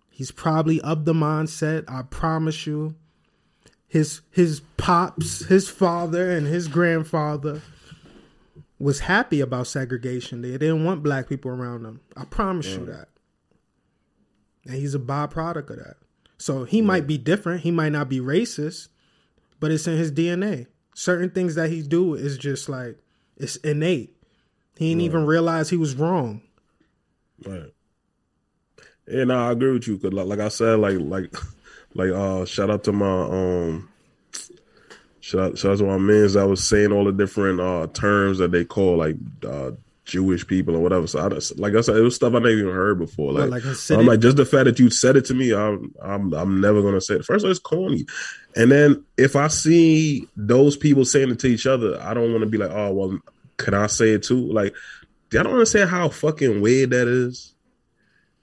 [0.10, 1.86] he's probably of the mindset.
[1.88, 2.96] I promise you,
[3.88, 7.62] his his pops, his father, and his grandfather
[8.78, 10.42] was happy about segregation.
[10.42, 12.02] They didn't want black people around them.
[12.16, 13.10] I promise you that.
[14.66, 15.98] And he's a byproduct of that.
[16.38, 17.62] So he might be different.
[17.62, 18.88] He might not be racist,
[19.60, 20.68] but it's in his DNA.
[20.94, 22.98] Certain things that he do is just like
[23.38, 24.16] it's innate.
[24.78, 26.42] He didn't even realize he was wrong.
[27.46, 27.74] Right.
[29.08, 29.98] Yeah, no, I agree with you.
[29.98, 31.34] Cause like, like I said, like like
[31.94, 33.90] like uh, shout out to my um,
[35.20, 38.38] shout out, shout out to my men's that was saying all the different uh terms
[38.38, 39.72] that they call like uh
[40.10, 41.08] Jewish people or whatever.
[41.08, 43.32] So I just, like I said, it was stuff I never even heard before.
[43.32, 46.34] Like, like I'm like, just the fact that you said it to me, I'm I'm
[46.34, 47.26] I'm never gonna say it.
[47.26, 48.06] First, of all, it's corny,
[48.56, 52.44] and then if I see those people saying it to each other, I don't want
[52.44, 53.20] to be like, oh well,
[53.58, 54.52] can I say it too?
[54.52, 54.74] Like,
[55.32, 57.54] y'all don't understand how fucking weird that is.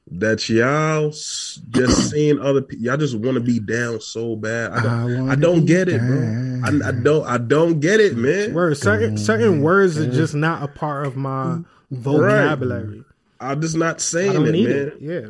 [0.09, 4.71] That y'all just seeing other people, y'all just want to be down so bad.
[4.73, 6.63] I I don't, wanna I don't get it, bro.
[6.65, 8.55] I, I don't, I don't get it, man.
[8.55, 11.59] Words, certain certain words are just not a part of my
[11.91, 13.05] vocabulary.
[13.41, 14.65] I'm just not saying it, man.
[14.67, 14.97] it.
[15.01, 15.29] Yeah.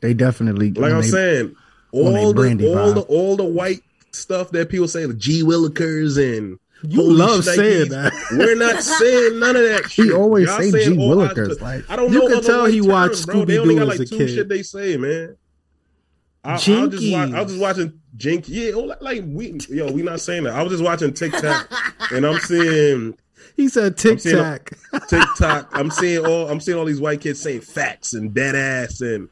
[0.00, 1.56] They definitely Like I'm they- saying,
[1.92, 2.94] all the all vibe.
[2.94, 7.40] the all the white stuff that people say, like G Willikers and You Holy love
[7.40, 8.12] Shnikes, saying that.
[8.32, 9.86] We're not saying none of that.
[9.86, 12.28] He always Y'all say G Willikers, I, like- I don't You know.
[12.28, 14.28] can tell he watched terms, only Scooby-Doo got as like a two kid.
[14.30, 15.36] shit they say, man.
[16.42, 18.48] I, I was just I was just watching Jink.
[18.48, 20.54] Yeah, oh, like, like we yo, we not saying that.
[20.54, 21.70] I was just watching TikTok,
[22.12, 23.18] and I'm seeing
[23.56, 24.72] He said tic seeing a- tac.
[25.08, 25.68] TikTok.
[25.72, 29.28] I'm seeing all I'm seeing all these white kids saying facts and dead ass and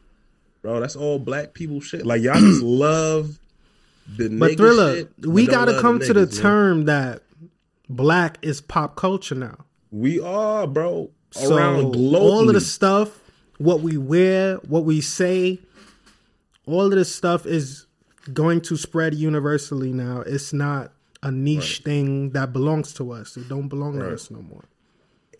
[0.61, 2.05] bro, that's all black people shit.
[2.05, 3.39] Like y'all just love
[4.19, 6.29] the But nigga Thriller, shit, we got to love come to the man.
[6.31, 7.23] term that
[7.89, 9.65] black is pop culture now.
[9.91, 11.11] We are, bro.
[11.43, 12.21] around globally.
[12.21, 13.21] all of the stuff,
[13.59, 15.59] what we wear, what we say,
[16.67, 17.87] all of this stuff is
[18.33, 20.21] going to spread universally now.
[20.21, 23.37] It's not a niche thing that belongs to us.
[23.37, 24.65] It don't belong to us no more.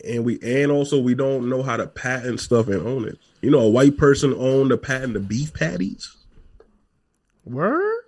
[0.03, 3.17] and we and also we don't know how to patent stuff and own it.
[3.41, 6.15] You know, a white person owned the patent the beef patties.
[7.45, 8.03] Word?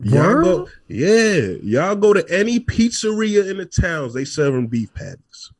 [0.00, 5.52] Y'all go, yeah, y'all go to any pizzeria in the towns, they serving beef patties.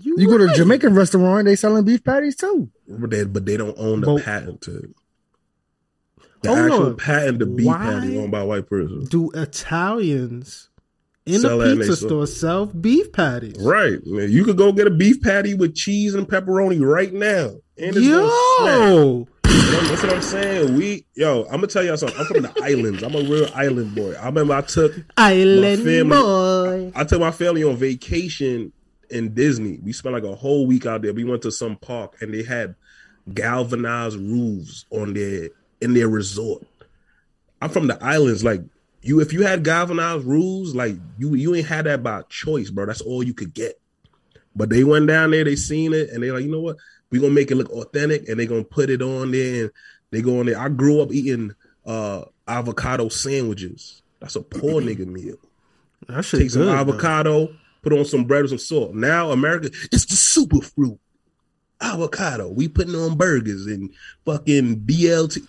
[0.00, 0.54] You go to a.
[0.54, 2.68] Jamaican restaurant, they selling beef patties too.
[2.88, 4.90] But they, but they don't own the But- patent to it.
[6.42, 6.96] The Hold actual on.
[6.96, 7.78] patent to beef Why?
[7.78, 9.04] patty owned by a white person.
[9.06, 10.68] Do Italians
[11.24, 12.08] in Sell a that in they pizza store.
[12.08, 13.56] store sell beef patties?
[13.60, 13.98] Right.
[14.06, 17.52] Man, you could go get a beef patty with cheese and pepperoni right now.
[17.78, 18.78] And it's gonna smack.
[18.90, 20.76] Yo, That's what I'm saying.
[20.76, 22.18] We yo, I'm gonna tell y'all something.
[22.18, 23.02] I'm from the islands.
[23.02, 24.14] I'm a real island boy.
[24.14, 26.92] I remember I took island family- boy.
[26.94, 28.72] I took my family on vacation
[29.10, 29.78] in Disney.
[29.82, 31.12] We spent like a whole week out there.
[31.12, 32.74] We went to some park and they had
[33.32, 36.66] galvanized roofs on their in their resort.
[37.62, 38.42] I'm from the islands.
[38.44, 38.62] Like
[39.02, 42.86] you, if you had galvanized roofs, like you, you ain't had that by choice, bro.
[42.86, 43.80] That's all you could get.
[44.54, 46.76] But they went down there, they seen it, and they like, you know what?
[47.10, 49.70] We gonna make it look authentic, and they're gonna put it on there, and
[50.10, 50.58] they go on there.
[50.58, 54.02] I grew up eating uh avocado sandwiches.
[54.20, 55.36] That's a poor nigga meal.
[56.08, 58.94] That shit Take some good, avocado, put on some bread with some salt.
[58.94, 60.98] Now America, it's the super fruit.
[61.80, 62.48] Avocado.
[62.48, 63.90] We putting on burgers and
[64.24, 65.46] fucking BLT.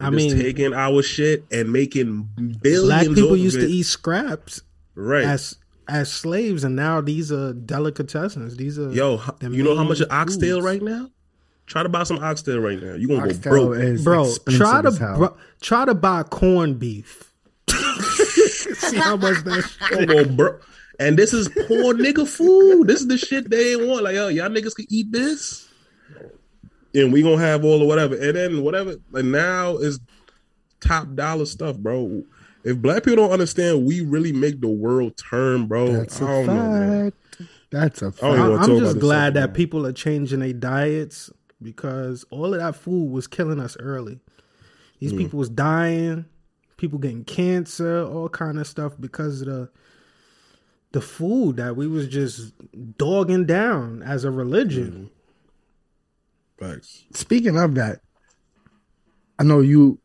[0.00, 2.28] I mean, taking our shit and making
[2.60, 2.86] billions.
[2.86, 4.62] black people used to eat scraps
[4.94, 5.24] right.
[5.24, 5.56] as
[5.88, 8.56] as slaves, and now these are delicatessens.
[8.56, 10.66] These are Yo, you know how much an oxtail foods.
[10.66, 11.10] right now?
[11.66, 12.94] Try to buy some oxtail right now.
[12.94, 13.82] You gonna Oxtail go broke.
[13.82, 14.32] is bro.
[14.50, 17.32] Try to as bro, try to buy corned beef.
[17.70, 19.90] See how much that shit.
[19.90, 20.66] gonna go broke.
[20.98, 22.86] And this is poor nigga food.
[22.88, 24.04] This is the shit they ain't want.
[24.04, 25.68] Like, yo, y'all niggas can eat this.
[26.94, 28.14] And we gonna have all or whatever.
[28.16, 29.98] And then whatever, And now is
[30.80, 32.22] top dollar stuff, bro.
[32.64, 35.92] If black people don't understand, we really make the world turn, bro.
[35.92, 37.50] That's I a don't know, fact.
[37.70, 38.22] That's a fact.
[38.24, 39.54] I'm just glad stuff, that man.
[39.54, 44.20] people are changing their diets because all of that food was killing us early.
[45.00, 45.18] These Mm.
[45.18, 46.26] people was dying,
[46.76, 49.68] people getting cancer, all kind of stuff because of the
[50.92, 52.52] the food that we was just
[52.98, 55.08] dogging down as a religion.
[56.58, 57.04] Facts.
[57.14, 58.00] Speaking of that,
[59.38, 59.98] I know you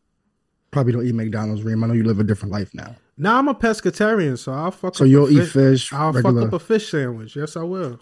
[0.72, 1.84] probably don't eat McDonald's, Reem.
[1.84, 2.96] I know you live a different life now.
[3.18, 4.96] Now I'm a pescatarian, so I'll fuck.
[4.96, 6.42] So up a you'll eat fish, I'll regular.
[6.42, 7.36] fuck up a fish sandwich.
[7.36, 8.00] Yes, I will.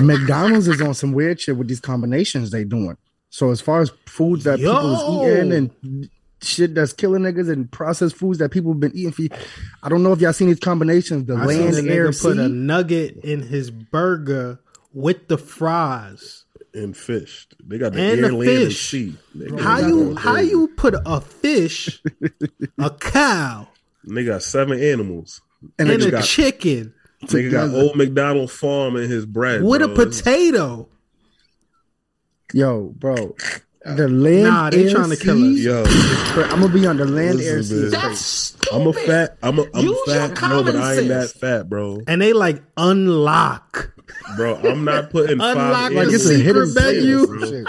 [0.00, 2.96] McDonald's is on some weird shit with these combinations they doing.
[3.28, 6.10] So as far as foods that people is eating and
[6.42, 9.36] shit that's killing niggas and processed foods that people have been eating for,
[9.82, 11.26] I don't know if y'all seen these combinations.
[11.26, 14.58] The I land, the air, put a nugget in his burger
[14.94, 16.44] with the fries.
[16.76, 17.46] And fish.
[17.66, 18.88] They got the And air, the land, and fish.
[18.90, 19.14] sea.
[19.34, 20.50] They How you how three.
[20.50, 22.02] you put a fish,
[22.78, 23.68] a cow,
[24.04, 25.40] They got seven animals.
[25.78, 26.92] and and a a got- chicken
[27.24, 29.62] Nigga got old McDonald farm in his bread.
[29.62, 30.02] with a bro.
[30.04, 30.88] It's- potato?
[32.52, 33.34] Yo, bro.
[33.84, 37.04] The land, Nah, they air, trying to kill sea- Yo, I'm gonna be on the
[37.06, 37.96] land, air, Listen, sea.
[37.96, 38.68] That's stupid.
[38.74, 39.38] I'm a fat.
[39.42, 39.64] I'm a.
[39.74, 40.42] I'm Use fat.
[40.42, 42.00] No, but I ain't that fat, bro.
[42.08, 43.92] And they like unlock.
[44.36, 45.56] Bro, I'm not putting five.
[45.56, 47.26] Unlock Like it's a secret hidden menu.
[47.26, 47.48] sandwich.
[47.50, 47.66] Shit.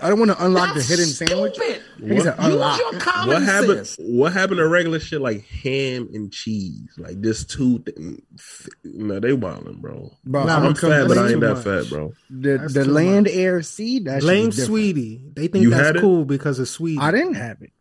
[0.00, 1.54] I don't want to unlock That's the hidden sandwich.
[1.54, 1.82] stupid.
[2.00, 2.46] He said What?
[2.50, 2.78] unlock.
[2.80, 3.86] Use your common What happened?
[3.86, 3.96] sense.
[4.00, 6.88] What happened to regular shit like ham and cheese?
[6.98, 7.78] Like this two.
[7.78, 10.10] Thing, mm, no, they wilding, bro.
[10.24, 11.64] Bro, Nah, I'm I'm fat, but I ain't that much.
[11.64, 12.12] fat, bro.
[12.28, 13.34] the That's the too land, much.
[13.34, 14.00] air, sea.
[14.00, 14.50] That shit Blame.
[14.52, 15.22] Sweetie.
[15.34, 16.00] They think You that's had it?
[16.00, 16.98] cool because of Sweetie.
[16.98, 17.72] I didn't have it.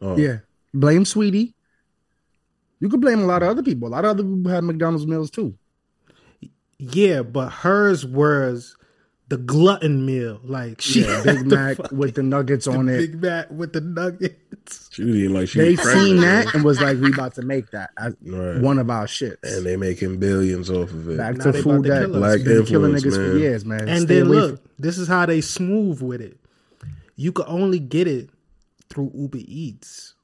[0.00, 0.16] Oh.
[0.16, 0.38] Yeah,
[0.72, 1.54] blame Sweetie.
[2.80, 3.88] You could blame a lot of other people.
[3.88, 5.54] A lot of other people had McDonald's meals too.
[6.90, 8.76] Yeah, but hers was
[9.28, 10.40] the glutton meal.
[10.42, 12.98] Like she Yeah, Big Mac fuck- with the nuggets the on it.
[12.98, 14.88] Big Mac with the nuggets.
[14.92, 17.42] She was eating like she They was seen that and was like, "We about to
[17.42, 18.60] make that as Right.
[18.60, 21.16] one of our shits." and they making billions off of it.
[21.18, 22.18] Back Now to food about that kill us.
[22.36, 23.38] Black been killing influence, niggas for man.
[23.38, 23.88] years, man.
[23.88, 26.36] And Stay then away look, this is how they smooth with it.
[27.16, 28.30] You could only get it
[28.90, 30.14] through Uber Eats.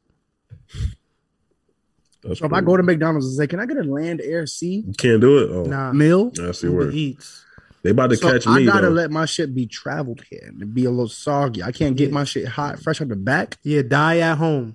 [2.22, 4.46] That's So if I go to McDonald's and say, "Can I get a land, air,
[4.46, 5.50] sea you can't do it.
[5.52, 6.94] Oh, Nah, meal?" that's the Uber word.
[6.94, 7.44] Eats.
[7.84, 8.52] They about to So catch me.
[8.52, 8.92] I gotta though.
[8.92, 11.62] let my shit be traveled here and be a little soggy.
[11.62, 12.14] I can't get Yeah.
[12.14, 13.56] my shit hot, fresh out the back.
[13.62, 14.74] Yeah, die at home.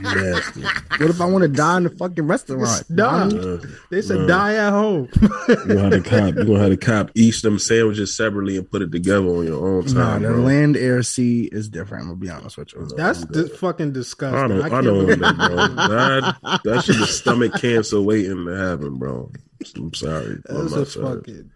[0.00, 0.62] Nasty.
[0.62, 2.84] What if I want to die in the fucking restaurant?
[2.90, 3.24] Nah.
[3.28, 3.58] Uh,
[3.90, 4.26] They said Nah.
[4.26, 5.08] die at home.
[5.48, 6.34] You gonna have to cop.
[6.36, 9.66] You gonna have to cop each them sandwiches separately and put it together on your
[9.66, 9.94] own time.
[9.94, 10.22] Nah, time.
[10.22, 10.42] the bro.
[10.42, 12.02] land, air, sea is different.
[12.02, 12.88] I'm gonna be honest with you.
[12.96, 14.38] That's dis- fucking disgusting.
[14.38, 14.62] I don't.
[14.62, 15.06] I, can't don't.
[15.06, 15.66] believe- Know, bro.
[15.88, 19.30] That that shit is stomach cancer waiting to happen, bro.
[19.76, 20.40] I'm sorry.
[20.48, 21.16] I'm That's not a sorry.
[21.20, 21.50] fucking.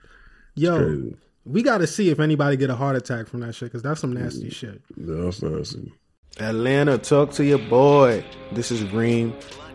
[0.56, 1.16] Yo, Crazy.
[1.44, 4.00] we got to see if anybody get a heart attack from that shit because that's
[4.00, 4.80] some nasty shit.
[4.96, 5.92] Yeah, that's nasty.
[6.40, 8.24] Atlanta, talk to your boy.
[8.50, 9.32] This is Reem.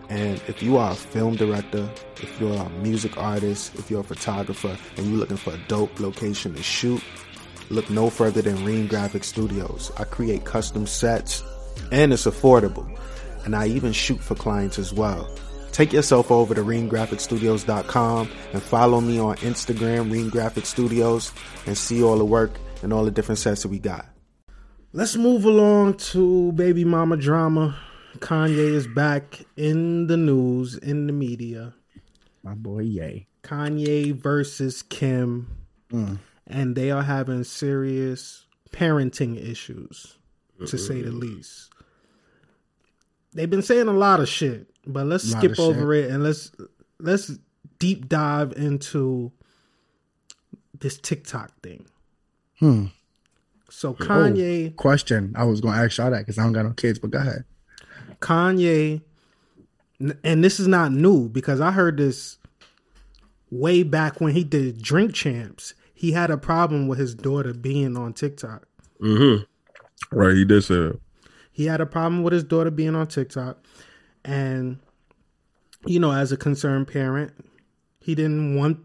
[0.09, 4.03] And if you are a film director, if you're a music artist, if you're a
[4.03, 7.01] photographer, and you're looking for a dope location to shoot,
[7.69, 9.91] look no further than Reem Graphic Studios.
[9.97, 11.43] I create custom sets,
[11.93, 12.93] and it's affordable.
[13.45, 15.29] And I even shoot for clients as well.
[15.71, 21.31] Take yourself over to reemgraphicstudios.com and follow me on Instagram, Reem Graphic Studios,
[21.67, 22.51] and see all the work
[22.83, 24.05] and all the different sets that we got.
[24.91, 27.77] Let's move along to baby mama drama.
[28.17, 31.73] Kanye is back in the news, in the media.
[32.41, 33.27] My boy, yay.
[33.43, 35.47] Kanye versus Kim,
[36.47, 40.17] and they are having serious parenting issues,
[40.65, 41.69] to say the least.
[43.33, 46.51] They've been saying a lot of shit, but let's skip over it and let's
[46.99, 47.31] let's
[47.77, 49.31] deep dive into
[50.79, 51.85] this TikTok thing.
[52.57, 52.87] Hmm.
[53.69, 55.33] So Kanye, Question.
[55.35, 57.45] I was gonna ask y'all that because I don't got no kids, but go ahead.
[58.19, 59.01] Kanye,
[60.23, 62.37] and this is not new because I heard this
[63.51, 65.73] way back when he did Drink Champs.
[65.93, 68.65] He had a problem with his daughter being on TikTok.
[69.01, 69.43] Mm-hmm.
[70.17, 70.35] Right.
[70.35, 70.99] He did say that.
[71.51, 73.65] He had a problem with his daughter being on TikTok.
[74.23, 74.79] And,
[75.85, 77.33] you know, as a concerned parent,
[77.99, 78.79] he didn't want,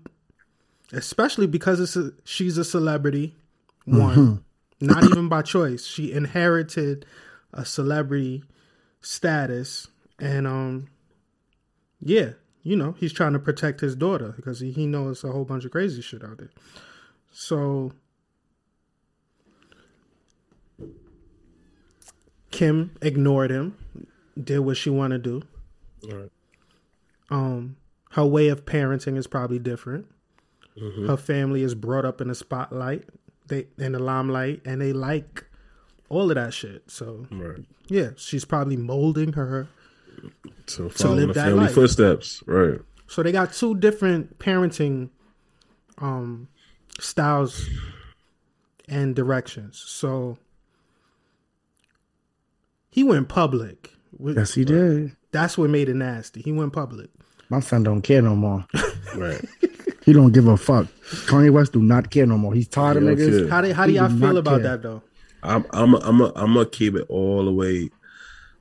[0.93, 3.37] especially because it's a, she's a celebrity,
[3.85, 4.44] one,
[4.81, 5.87] not even by choice.
[5.87, 7.07] She inherited
[7.53, 8.45] a celebrity
[9.01, 9.89] status.
[10.19, 10.89] And, um,
[12.01, 12.31] yeah,
[12.63, 15.65] you know, he's trying to protect his daughter because he, he knows a whole bunch
[15.65, 16.51] of crazy shit out there.
[17.33, 17.93] So,
[22.51, 23.77] Kim ignored him,
[24.43, 26.17] did what she wanted to do.
[26.17, 26.31] Right.
[27.31, 27.77] Um,
[28.11, 30.07] her way of parenting is probably different.
[31.07, 33.09] Her family is brought up in the spotlight,
[33.49, 35.45] they in the limelight, and they like
[36.09, 36.91] all of that shit.
[36.91, 37.65] So Right.
[37.89, 39.69] yeah, she's probably molding her.
[40.67, 41.75] to, following live the that family life.
[41.75, 42.43] footsteps.
[42.47, 42.81] Right.
[43.09, 45.11] So they got two different parenting
[45.99, 46.49] um
[46.99, 47.69] styles
[48.89, 49.79] and directions.
[49.87, 50.39] So
[52.91, 53.91] he went public.
[54.17, 55.17] with- Yes, he did.
[55.33, 56.41] That's what made it nasty.
[56.41, 57.11] He went public.
[57.51, 58.65] My son don't care no more.
[59.17, 59.45] Right.
[60.05, 60.87] He don't give a fuck.
[61.27, 62.53] Kanye West do not care no more.
[62.55, 63.39] He's tired of Yeah, niggas.
[63.41, 63.51] shit.
[63.51, 64.71] How do how do y'all do feel about care.
[64.73, 65.03] that though?
[65.43, 67.91] I'm I'm I'm a, I'm gonna keep it all the way,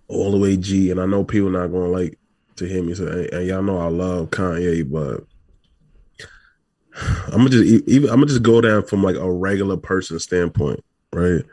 [0.07, 2.17] all the way G, and I know people not gonna like
[2.57, 5.25] to hear me say, and, and y'all know I love Kanye, but
[7.27, 10.19] I'm gonna just e- even I'm gonna just go down from like a regular person
[10.19, 11.43] standpoint, right?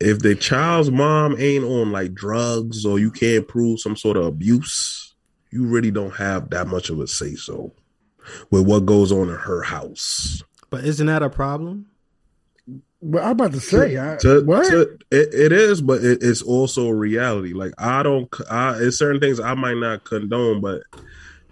[0.00, 4.26] If the child's mom ain't on like drugs or you can't prove some sort of
[4.26, 5.14] abuse,
[5.50, 7.72] you really don't have that much of a say so
[8.50, 10.42] with what goes on in her house.
[10.70, 11.86] But isn't that a problem?
[13.00, 14.68] But I'm about to say, I, to, what?
[14.70, 17.52] to- it, it is, but it, it's also a reality.
[17.52, 20.82] Like I don't, I it's certain things I might not condone, but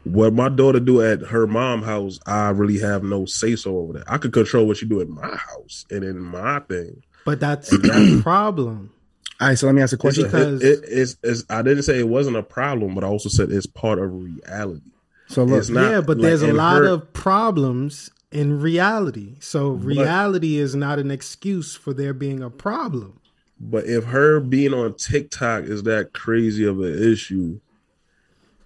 [0.02, 3.92] what my daughter do at her mom house, I really have no say so over
[3.94, 4.10] that.
[4.10, 7.02] I could control what she do at my house and in my thing.
[7.24, 8.92] But that's a problem.
[9.40, 10.24] All right, so let me ask a It's, question.
[10.24, 13.28] Because- it, it, it's, it's, I didn't say it wasn't a problem, but I also
[13.28, 14.80] said it's part of reality.
[15.28, 19.36] So look, yeah, but like there's a lot her- of problems in reality.
[19.40, 23.20] So reality is not an excuse for there being a problem.
[23.60, 27.58] But if her being on TikTok is that crazy of an issue,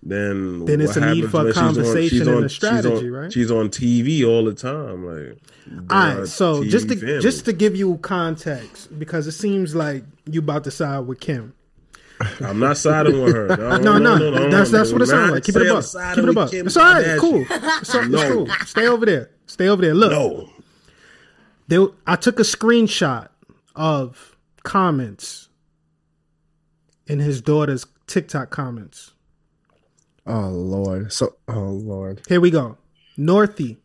[0.02, 2.48] then Then it's what a need for a she's on- conversation she's and on- a
[2.48, 3.32] she's strategy, on- right?
[3.32, 5.38] She's on TV all the time, like.
[5.90, 7.20] All right, so just to family.
[7.20, 11.52] just to give you context, because it seems like you about to side with Kim.
[12.40, 13.78] I'm not siding with her.
[13.78, 15.44] No, no, that's that's what it sounds like.
[15.44, 15.86] Keep it above.
[16.14, 16.52] Keep it above.
[16.52, 17.18] It's all right.
[17.18, 17.46] Cool.
[17.48, 18.32] It's, it's No.
[18.32, 18.48] cool.
[18.66, 19.30] Stay over there.
[19.46, 19.94] Stay over there.
[19.94, 20.48] Look, No,
[21.68, 23.28] there, I took a screenshot
[23.74, 25.48] of comments
[27.06, 29.12] in his daughter's TikTok comments.
[30.26, 32.76] oh lord, so oh lord, Here we go.
[33.18, 33.78] Northy,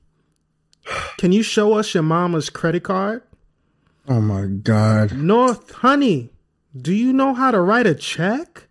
[1.18, 3.24] can you show us your mama's credit card?
[4.08, 6.30] oh my god, North, honey,
[6.80, 8.67] do you know how to write a check?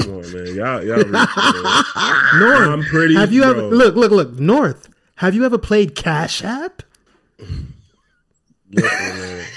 [0.00, 0.54] come on, man.
[0.54, 1.04] Y'all, y'all.
[2.38, 3.14] North, I'm pretty.
[3.14, 3.50] have you bro.
[3.50, 4.88] ever look, look, look, North?
[5.16, 6.82] Have you ever played Cash App?
[8.70, 9.44] Listen, man.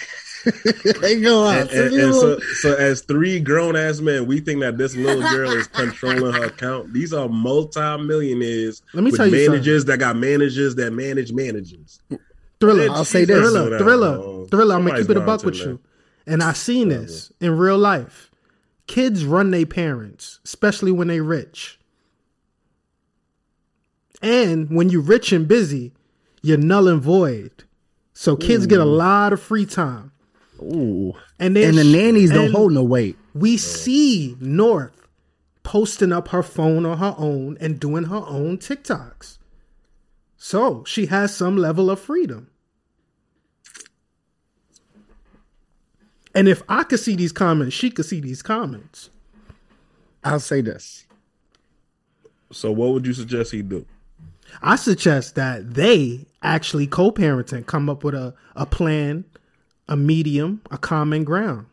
[1.01, 1.71] They go out.
[1.71, 5.23] And, and- and so, so as three grown ass men, we think that this little
[5.31, 6.93] girl is controlling her account.
[6.93, 8.83] These are multi-millionaires.
[8.93, 11.99] Let me with tell you managers that got managers that manage managers.
[12.60, 12.89] Thriller.
[12.89, 13.38] I'll say this.
[13.38, 14.76] Thriller, thriller, thriller.
[14.76, 15.80] I'm gonna keep it a buck with you.
[16.28, 18.32] And I seen this in real life.
[18.88, 21.80] Kids run their parents, especially when they rich.
[24.22, 25.93] And when you're rich and busy,
[26.41, 27.64] you're null and void.
[28.14, 30.12] So kids get a lot of free time.
[30.62, 31.14] Ooh.
[31.38, 33.18] And And the nannies don't and hold no weight.
[33.34, 35.08] We see North
[35.64, 39.34] posting up her phone on her own and doing her own TikToks.
[40.46, 42.52] So she has some level of freedom.
[46.36, 49.10] And if I could see these comments, she could see these comments.
[50.24, 51.08] I'll say this.
[52.52, 53.88] So what would you suggest he do?
[54.62, 59.26] I suggest that they actually co parent and come up with a, a plan,
[59.88, 61.66] a medium, a common ground.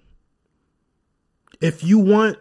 [1.61, 2.39] If you want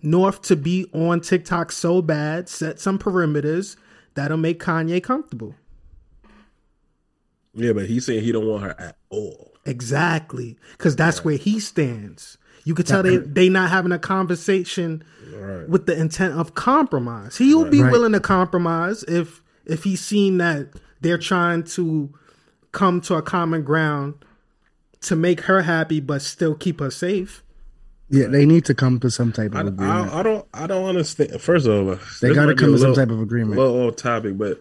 [0.00, 3.76] North to be on TikTok so bad, set some perimeters
[4.14, 5.54] that'll make Kanye comfortable.
[7.54, 9.52] Yeah, but he's saying he don't want her at all.
[9.66, 10.56] Exactly.
[10.72, 12.38] Because that's where he stands.
[12.64, 15.02] You could tell they they not having a conversation
[15.34, 15.68] Right.
[15.68, 17.36] with the intent of compromise.
[17.36, 17.90] He'll be Right.
[17.92, 20.68] willing to compromise if if he's seen that
[21.00, 22.12] they're trying to
[22.72, 24.14] come to a common ground
[25.02, 27.42] to make her happy but still keep her safe.
[28.08, 30.12] Yeah, they need to come to some type of I, agreement.
[30.12, 31.40] I, I don't I don't understand.
[31.40, 33.58] First of all, They gotta come a to some type of agreement.
[33.58, 34.60] Little off topic, but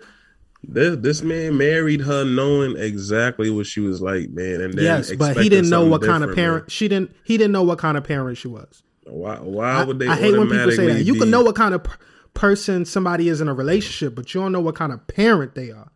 [0.64, 4.62] this this man married her knowing exactly what she was like, man.
[4.62, 7.38] And then yes, but he didn't know what kind of different, parent she didn't he
[7.38, 8.84] didn't know what kind of parent she was.
[9.06, 10.08] Why why I, would they?
[10.08, 10.82] I hate when people say that.
[10.84, 11.86] automatically You can know what kind of
[12.34, 15.72] person somebody is in a relationship, but you don't know what kind of parent they
[15.72, 15.92] are.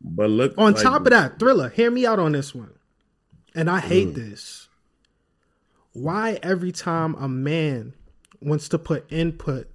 [0.00, 2.70] But look, On like, top of that, Thriller, hear me out on this one.
[3.54, 4.14] And I hate Mm.
[4.14, 4.65] this.
[5.96, 7.94] Why every time a man
[8.42, 9.66] wants to put input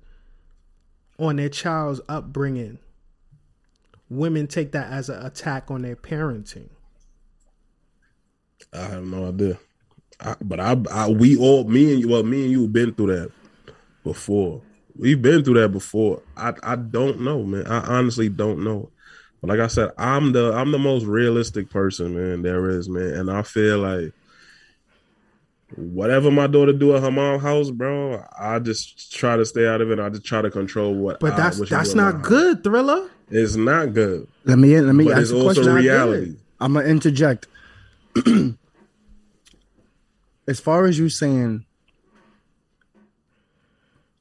[1.17, 2.77] on their child's upbringing,
[4.07, 6.69] women take that as an attack on their parenting?
[8.71, 9.57] I have no idea.
[10.19, 13.15] I, but I, I, we all, me and you, well, me and you, been through
[13.15, 13.31] that
[14.03, 14.61] before.
[14.95, 16.21] We've been through that before.
[16.37, 17.65] I, I don't know, man.
[17.65, 18.91] I honestly don't know.
[19.41, 22.43] But like I said, I'm the, I'm the most realistic person, man.
[22.43, 24.13] There is, man, and I feel like
[25.75, 29.81] whatever my daughter do at her mom's house, bro, I just try to stay out
[29.81, 29.99] of it.
[29.99, 31.19] I just try to control what.
[31.19, 32.27] But I- that's what she that's do at not house.
[32.27, 33.09] good, Thriller.
[33.29, 34.27] It's not good.
[34.45, 35.73] let me let me But ask it's a also question.
[35.73, 36.35] reality.
[36.59, 37.47] I'm gonna interject.
[40.47, 41.65] as far as you saying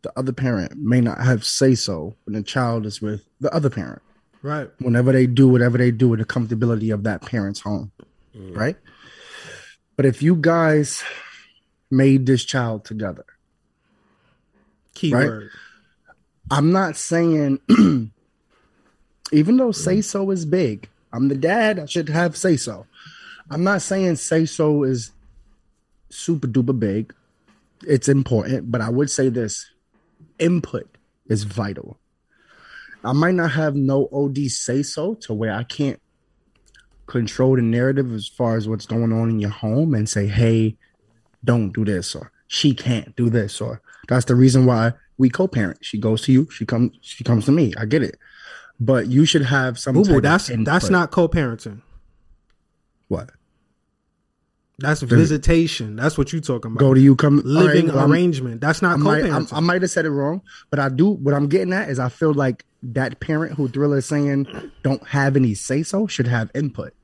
[0.02, 3.68] the other parent may not have say so when the child is with the other
[3.68, 4.00] parent,
[4.42, 4.70] Right.
[4.78, 7.90] whenever they do whatever they do with the comfortability of that parent's home,
[8.34, 8.56] mm.
[8.56, 8.76] right?
[9.96, 11.02] But if you guys
[11.90, 13.24] made this child together,
[14.94, 15.50] Keyword.
[16.50, 17.60] I'm not saying,
[19.32, 22.86] even though say so is big, I'm the dad, I should have say so.
[23.50, 25.12] I'm not saying say so is
[26.08, 27.14] super duper big.
[27.86, 29.70] It's important, but I would say this
[30.38, 30.88] input
[31.28, 31.98] is vital.
[33.02, 36.00] I might not have no OD say so to where I can't
[37.06, 40.76] control the narrative as far as what's going on in your home and say, hey,
[41.44, 45.78] don't do this or she can't do this or that's the reason why we co-parent.
[45.82, 47.72] She goes to you, she comes she comes to me.
[47.78, 48.18] I get it.
[48.80, 51.82] But you should have some Boo type boo, of that's that's not co-parenting.
[53.08, 53.30] what.
[54.78, 55.94] That's visitation.
[55.96, 56.80] That's what you're talking about.
[56.80, 58.62] Go to you come right, living well, I'm- arrangement.
[58.62, 59.56] That's not I might, I'm- co-parenting.
[59.56, 61.10] I might have said it wrong, but I do.
[61.10, 64.46] What I'm getting at is, I feel like that parent who Thriller is saying
[64.82, 66.94] don't have any say so should have input.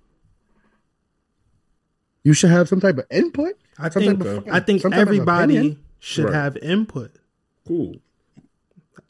[2.27, 3.53] You should have some type of input.
[3.79, 6.35] I some think type of- I think some type of everybody should Right.
[6.35, 7.13] have input.
[7.69, 7.97] Cool,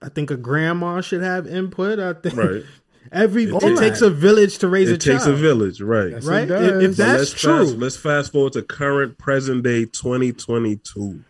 [0.03, 1.99] I think a grandma should have input.
[1.99, 2.63] I think right?
[3.13, 5.17] every it, takes- takes a village to raise a child.
[5.17, 6.11] It takes a village, right?
[6.11, 6.51] Yes, right?
[6.51, 6.97] it If, if does.
[6.99, 11.25] But that's let's true, Fast, let's fast forward to current present day 2022.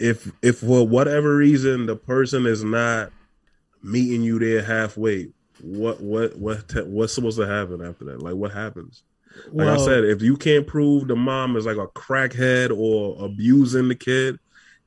[0.00, 3.12] If if for whatever reason the person is not
[3.84, 5.28] meeting you there halfway,
[5.60, 8.20] what what what te- what's supposed to happen after that?
[8.20, 9.04] Like what happens?
[9.52, 13.88] Like I said, if you can't prove the mom is like a crackhead or abusing
[13.88, 14.38] the kid,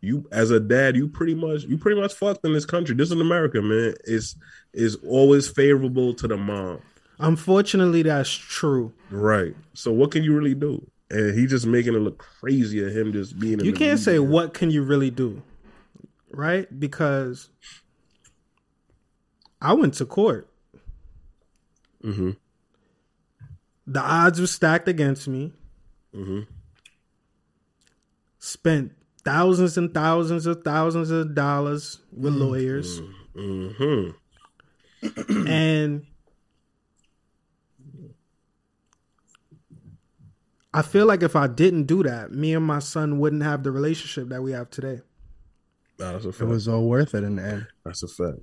[0.01, 2.95] you as a dad, you pretty much you pretty much fucked in this country.
[2.95, 3.93] This is America, man.
[4.05, 4.35] It's
[4.73, 6.79] is always favorable to the mom.
[7.19, 8.91] unfortunately, that's true.
[9.11, 9.55] Right.
[9.73, 10.85] So what can you really do?
[11.09, 12.89] And he just making it look crazy crazier.
[12.89, 13.59] Him just being.
[13.63, 15.41] You can't say what can you really do,
[16.31, 16.67] right?
[16.79, 17.49] Because
[19.61, 20.49] I went to court.
[22.03, 22.35] Mhm.
[23.85, 25.51] The odds were stacked against me.
[26.15, 26.47] Mhm.
[28.39, 28.91] Spent
[29.25, 33.01] thousands and thousands of thousands of dollars with lawyers.
[33.35, 34.09] hmm
[35.47, 36.05] and
[40.73, 43.71] I feel like if I didn't do that, me and my son wouldn't have the
[43.71, 45.01] relationship that we have today.
[45.99, 47.67] Nah, that's a It was all worth it in the end.
[47.85, 48.39] that's a fact.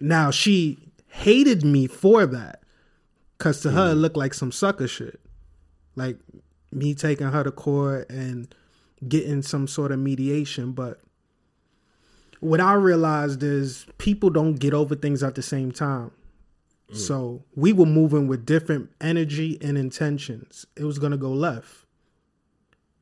[0.00, 2.62] Now she hated me for that,
[3.38, 4.00] cause to her it mm.
[4.00, 5.20] looked like some sucker shit,
[5.94, 6.18] like
[6.72, 8.54] me taking her to court and
[9.06, 10.72] getting some sort of mediation.
[10.72, 11.00] But
[12.40, 16.10] what I realized is people don't get over things at the same time.
[16.90, 16.96] Mm.
[16.96, 20.66] So we were moving with different energy and intentions.
[20.76, 21.86] It was gonna go left.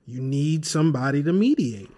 [0.07, 1.91] You need somebody to mediate.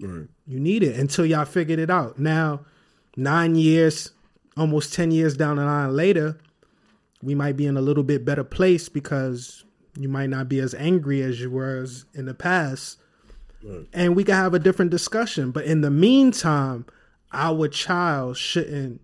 [0.00, 0.28] Right.
[0.46, 2.18] You need it until y'all figured it out.
[2.18, 2.60] Now,
[3.16, 4.10] nine years,
[4.56, 6.38] almost 10 years down the line later,
[7.22, 9.64] we might be in a little bit better place because
[9.96, 12.98] you might not be as angry as you were in the past.
[13.62, 13.86] Right.
[13.92, 15.50] And we can have a different discussion.
[15.52, 16.86] But in the meantime,
[17.32, 19.00] our child shouldn't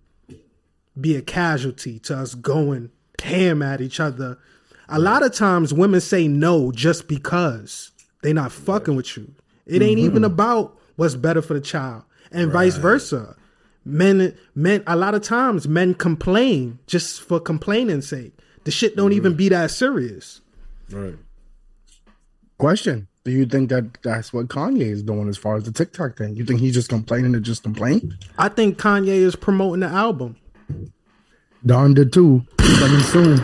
[1.01, 2.91] be a casualty to us going
[3.23, 4.39] ham at each other.
[4.89, 7.93] A lot of times women say no just because
[8.23, 9.33] they're not fucking with you.
[9.67, 10.07] It ain't mm-hmm.
[10.07, 12.05] even about what's better for the child.
[12.33, 13.37] And vice versa.
[13.85, 18.33] Men men a lot of times men complain just for complaining's sake.
[18.65, 20.41] The shit don't even be that serious.
[20.91, 21.17] Right.
[22.59, 26.17] Question: Do you think that that's what Kanye is doing as far as the TikTok
[26.19, 26.35] thing?
[26.37, 28.19] You think he's just complaining to just complain?
[28.37, 30.37] I think Kanye is promoting the album.
[31.65, 32.43] Donda 2.
[32.59, 33.41] Coming soon.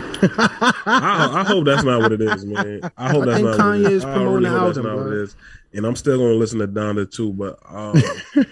[0.85, 2.79] I, I hope that's not what it is, man.
[2.97, 3.91] I hope I that's think not what it Kanye is.
[3.93, 5.35] is I promoting really the hope that's album, not what it is.
[5.73, 8.01] And I'm still gonna listen to Donda 2, but um,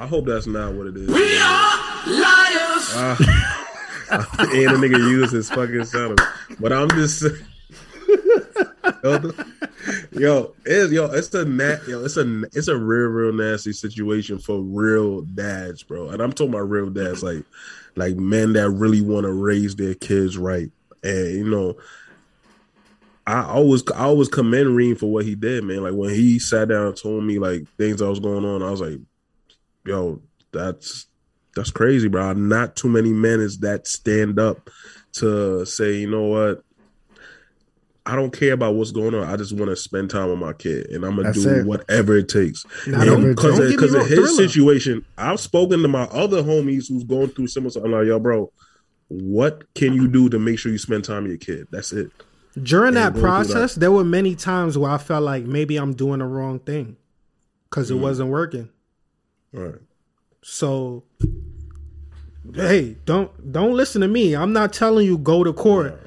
[0.00, 1.08] I hope that's not what it is.
[1.08, 1.76] We are
[2.06, 2.96] liars.
[4.10, 6.18] and the nigga used his fucking sound,
[6.58, 7.22] but I'm just.
[10.12, 14.38] yo, it's yo, it's a nat, yo, it's a it's a real, real nasty situation
[14.38, 16.08] for real dads, bro.
[16.08, 17.44] And I'm talking about real dads, like
[17.94, 20.70] like men that really want to raise their kids right.
[21.04, 21.76] And you know,
[23.26, 25.82] I always I always commend Reem for what he did, man.
[25.82, 28.70] Like when he sat down and told me like things that was going on, I
[28.70, 28.98] was like,
[29.86, 30.20] yo,
[30.52, 31.06] that's
[31.56, 32.32] that's crazy, bro.
[32.32, 34.70] Not too many men is that stand up
[35.14, 36.62] to say, you know what,
[38.06, 39.24] I don't care about what's going on.
[39.28, 41.66] I just want to spend time with my kid, and I'm gonna That's do it.
[41.66, 42.64] whatever it takes.
[42.84, 44.48] Because me because of his Thriller.
[44.48, 47.70] situation, I've spoken to my other homies who's going through similar.
[47.70, 47.84] stuff.
[47.84, 48.50] I'm like, yo, bro,
[49.08, 51.66] what can you do to make sure you spend time with your kid?
[51.70, 52.10] That's it.
[52.60, 56.26] During that process, there were many times where I felt like maybe I'm doing the
[56.26, 56.96] wrong thing
[57.68, 58.02] because it Mm-hmm.
[58.02, 58.70] wasn't working.
[59.52, 59.76] Right.
[60.42, 61.04] So,
[62.54, 64.34] hey, don't don't listen to me.
[64.34, 65.98] I'm not telling you go to court.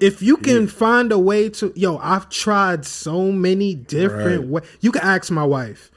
[0.00, 4.48] If you can find a way to, yo, I've tried so many different Right.
[4.48, 4.64] ways.
[4.80, 5.90] You can ask my wife.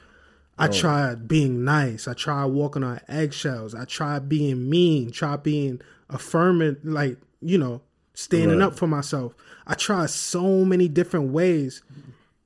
[0.58, 0.72] I oh.
[0.72, 2.08] tried being nice.
[2.08, 3.74] I tried walking on eggshells.
[3.74, 5.10] I tried being mean.
[5.10, 7.82] Tried being affirming, like you know,
[8.14, 8.66] standing Right.
[8.66, 9.34] up for myself.
[9.66, 11.82] I tried so many different ways,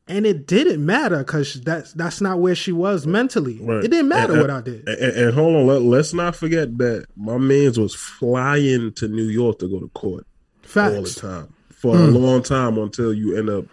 [0.09, 3.59] and it didn't matter because that's that's not where she was mentally.
[3.61, 3.85] Right.
[3.85, 4.89] It didn't matter And- uh, what I did.
[4.89, 9.25] And, and, hold on, let, let's not forget that my man's was flying to New
[9.25, 10.27] York to go to court
[10.77, 12.21] all the time for a mm.
[12.21, 13.65] long time until you end up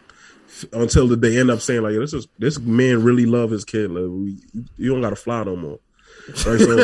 [0.73, 4.03] until they end up saying like this is this man really love his kid like
[4.09, 4.37] we,
[4.77, 5.79] you don't got to fly no more
[6.45, 6.75] right so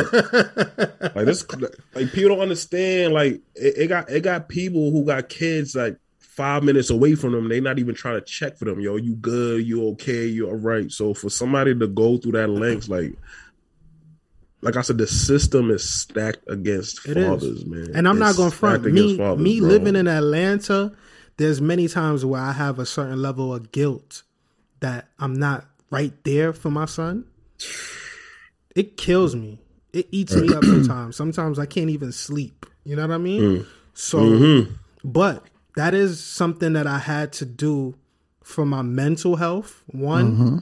[1.16, 1.46] like this
[1.94, 5.98] like people don't understand like it, it got it got people who got kids like
[6.36, 9.16] five minutes away from them They're not even trying to check for them yo you
[9.16, 13.14] good you okay you all right so for somebody to go through that lengths like
[14.62, 17.26] like I said, the system is stacked against It is.
[17.28, 17.92] fathers, man.
[17.94, 19.16] And I'm not going to front me.
[19.16, 19.70] fathers, me bro.
[19.70, 20.92] living in Atlanta,
[21.38, 24.24] there's many times where I have a certain level of guilt
[24.80, 27.26] that I'm not right there for my son.
[28.76, 29.60] It kills me.
[29.94, 31.16] It eats me up sometimes.
[31.16, 32.66] Sometimes I can't even sleep.
[32.86, 33.42] You know what I mean?
[33.42, 33.66] Mm.
[33.94, 34.74] So, Mm-hmm.
[35.04, 35.44] but
[35.76, 37.96] that is something that I had to do
[38.44, 39.84] for my mental health.
[39.88, 40.58] One, mm-hmm.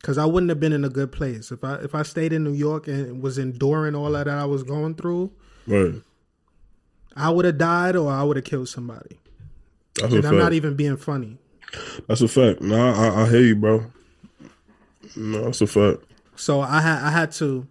[0.00, 2.44] because I wouldn't have been in a good place if I if I stayed in
[2.44, 5.32] New York and was enduring all that I was going through.
[5.66, 5.94] Right.
[7.14, 9.20] I would have died or I would have killed somebody.
[9.94, 10.32] That's And fact.
[10.32, 11.38] I'm not even being funny.
[12.08, 12.62] That's a fact.
[12.62, 13.86] No, I, I hear you, bro.
[15.16, 16.04] No, that's a fact.
[16.36, 17.66] So I had I had to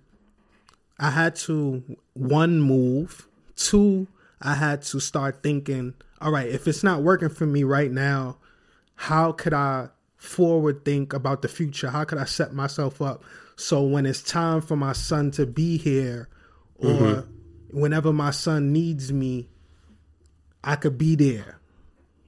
[0.99, 4.07] I had to one move, two
[4.41, 8.37] I had to start thinking, all right, if it's not working for me right now,
[8.95, 11.89] how could I forward think about the future?
[11.89, 13.23] How could I set myself up
[13.55, 16.29] so when it's time for my son to be here
[16.75, 17.27] or
[17.71, 19.49] whenever my son needs me,
[20.63, 21.59] I could be there.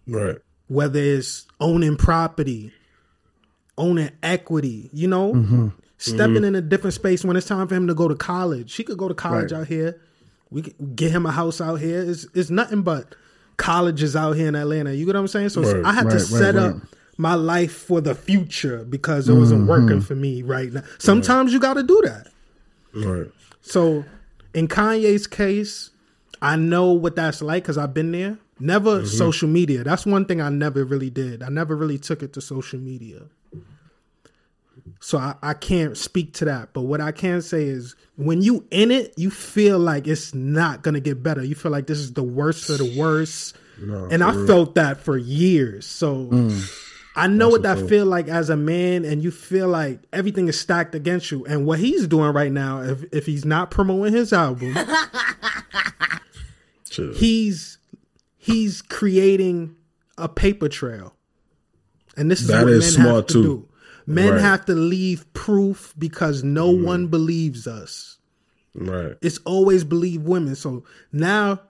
[0.08, 0.38] Right.
[0.68, 2.72] whether it's owning property,
[3.78, 5.68] owning equity, you know, Mm-hmm.
[5.98, 8.74] stepping in a different space when it's time for him to go to college.
[8.76, 9.62] He could go to college Right.
[9.62, 10.02] out here.
[10.50, 12.02] We could get him a house out here.
[12.02, 13.16] It's, it's nothing but
[13.58, 14.93] colleges out here in Atlanta.
[14.93, 15.49] You get what I'm saying?
[15.49, 16.84] So Right, I had to set right, up right.
[17.18, 20.84] my life for the future because it wasn't working for me right now.
[20.99, 22.28] Sometimes you got to do that.
[22.95, 23.32] Right.
[23.62, 24.04] So
[24.54, 25.89] in Kanye's case,
[26.41, 28.38] I know what that's like because I've been there.
[28.60, 29.06] Never Mm-hmm.
[29.08, 29.84] social media.
[29.84, 31.41] That's one thing I never really did.
[31.43, 33.24] I never really took it to social media.
[35.00, 36.74] So I, I can't speak to that.
[36.74, 40.82] But what I can say is when you in it, you feel like it's not
[40.82, 41.44] gonna get better.
[41.44, 43.56] You feel like this is the worst of the worst.
[43.82, 44.48] No, and I real.
[44.48, 45.86] felt that for years.
[45.86, 46.80] So mm.
[47.16, 50.60] I know what that feel like as a man, and you feel like everything is
[50.60, 51.46] stacked against you.
[51.46, 54.76] And what he's doing right now, if if he's not promoting his album,
[57.16, 57.78] he's
[58.38, 59.76] he's creating
[60.18, 61.16] a paper trail.
[62.16, 63.44] And this is That what is men have to too.
[63.44, 63.70] do.
[64.06, 64.41] Men Right.
[64.41, 66.86] have to leave proof because no mm-hmm.
[66.86, 68.18] one believes us.
[68.76, 69.16] Right.
[69.22, 70.56] It's always believe women.
[70.56, 71.62] So now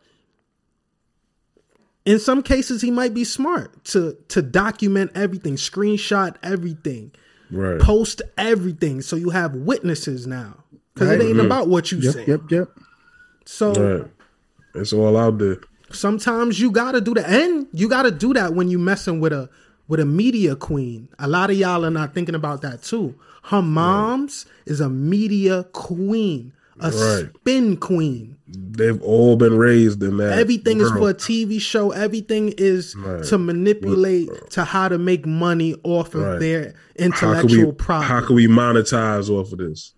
[2.06, 7.12] in some cases he might be smart to to document everything, screenshot everything,
[7.52, 7.80] Right.
[7.80, 10.64] post everything so you have witnesses now.
[10.96, 11.20] Cuz Right.
[11.20, 11.46] it ain't mm-hmm.
[11.46, 12.26] about what you Yep, say.
[12.28, 12.78] yep, yep.
[13.46, 14.12] So Right.
[14.76, 15.60] It's all out there.
[15.92, 19.50] sometimes you gotta do that and you gotta do that when you messing with a
[19.88, 23.62] with a media queen a lot of y'all are not thinking about that too her
[23.62, 27.30] mom's is a media queen a Right.
[27.36, 30.38] spin queen They've all been raised in that.
[30.38, 33.24] everything is for a tv show everything is Right.
[33.26, 36.40] to manipulate to how to make money off of Right.
[36.40, 39.94] their intellectual property how can we monetize off of this?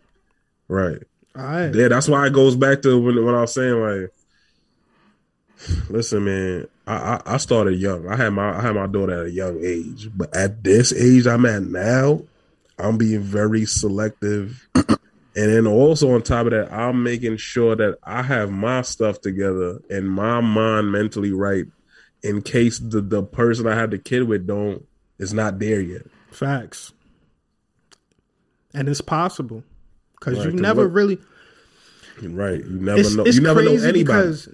[0.67, 1.01] Right.
[1.35, 4.09] all right Yeah, that's why it goes back to when I was saying like,
[5.89, 8.07] listen, man, I, I started young.
[8.07, 11.25] I had my I had my daughter at a young age, but at this age
[11.25, 12.21] I'm at now,
[12.77, 14.87] I'm being very selective, and
[15.35, 19.79] then also on top of that, I'm making sure that I have my stuff together
[19.89, 21.65] and my mind mentally right,
[22.21, 24.85] in case the the person I had the kid with don't
[25.17, 26.03] is not there yet.
[26.29, 26.91] facts
[28.73, 29.63] and it's possible
[30.19, 31.17] because Right, you never look- really
[32.21, 32.59] Right?
[32.63, 33.23] You never it's, know.
[33.23, 34.03] it's You never know anybody.
[34.03, 34.49] because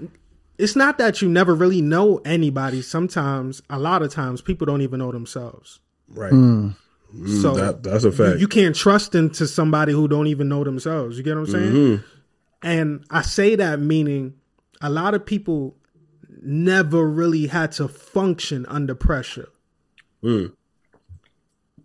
[0.57, 2.81] it's not that you never really know anybody.
[2.81, 5.79] Sometimes, a lot of times, people don't even know themselves.
[6.09, 6.31] right.
[6.33, 6.75] Mm,
[7.41, 8.39] So that, that's a You, fact.
[8.39, 11.17] you can't trust into somebody who don't even know themselves.
[11.17, 11.71] You get what I'm saying?
[11.71, 12.03] Mm-hmm.
[12.63, 14.35] And I say that meaning
[14.81, 15.75] a lot of people
[16.43, 19.49] never really had to function under pressure.
[20.23, 20.53] Mm.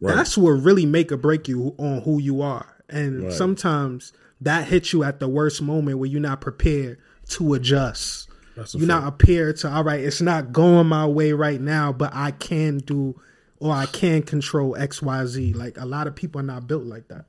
[0.00, 0.14] Right.
[0.14, 2.76] That's what really make or break you on who you are.
[2.88, 3.32] And Right.
[3.32, 6.98] sometimes that hits you at the worst moment where you're not prepared
[7.30, 8.28] to adjust.
[8.56, 9.18] That's You're not fact.
[9.18, 13.20] prepared to, all right, it's not going my way right now, but I can do
[13.58, 15.54] or I can control XYZ.
[15.54, 17.26] Like a lot of people are not built like that.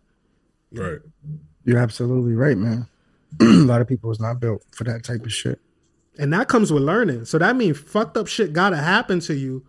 [0.72, 1.00] right.
[1.66, 2.88] You're absolutely right, man.
[3.42, 5.60] a lot of people is not built for that type of shit.
[6.18, 7.26] And that comes with learning.
[7.26, 9.66] So that means fucked up shit gotta happen to you.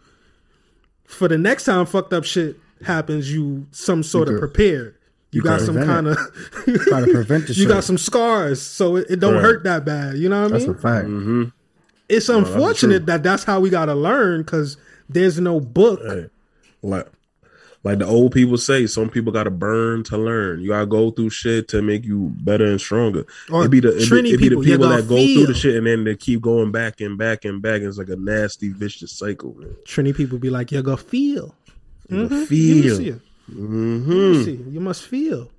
[1.04, 4.97] For the next time fucked up shit happens, you some sort of prepared.
[5.30, 6.16] You, got some kind of
[6.88, 7.68] Try to prevent the you shit.
[7.68, 9.42] got some scars, so it, it don't Right.
[9.42, 10.16] hurt that bad.
[10.16, 10.66] You know what I mean?
[10.66, 10.76] That's mean?
[10.76, 11.06] a fact.
[11.08, 11.42] Mm-hmm.
[12.08, 14.76] it's unfortunate that that's how we gotta learn because
[15.08, 16.00] there's no book.
[16.06, 16.26] Hey,
[16.82, 17.06] like,
[17.84, 20.60] like the old people say, some people got to burn to learn.
[20.60, 23.24] You got to go through shit to make you better and stronger.
[23.50, 25.16] Or it be the, it be, Trini it be the people, you people that go
[25.16, 27.82] through the shit and then they keep going back and back and back.
[27.82, 29.76] It's like a nasty, vicious cycle, man.
[29.84, 31.54] Trini people be like, "You gotta feel."
[32.10, 32.46] You Mhm.
[32.46, 33.20] feel.
[33.48, 33.54] You.
[33.56, 34.10] Mm-hmm.
[34.12, 34.64] You see.
[34.70, 35.50] You must feel.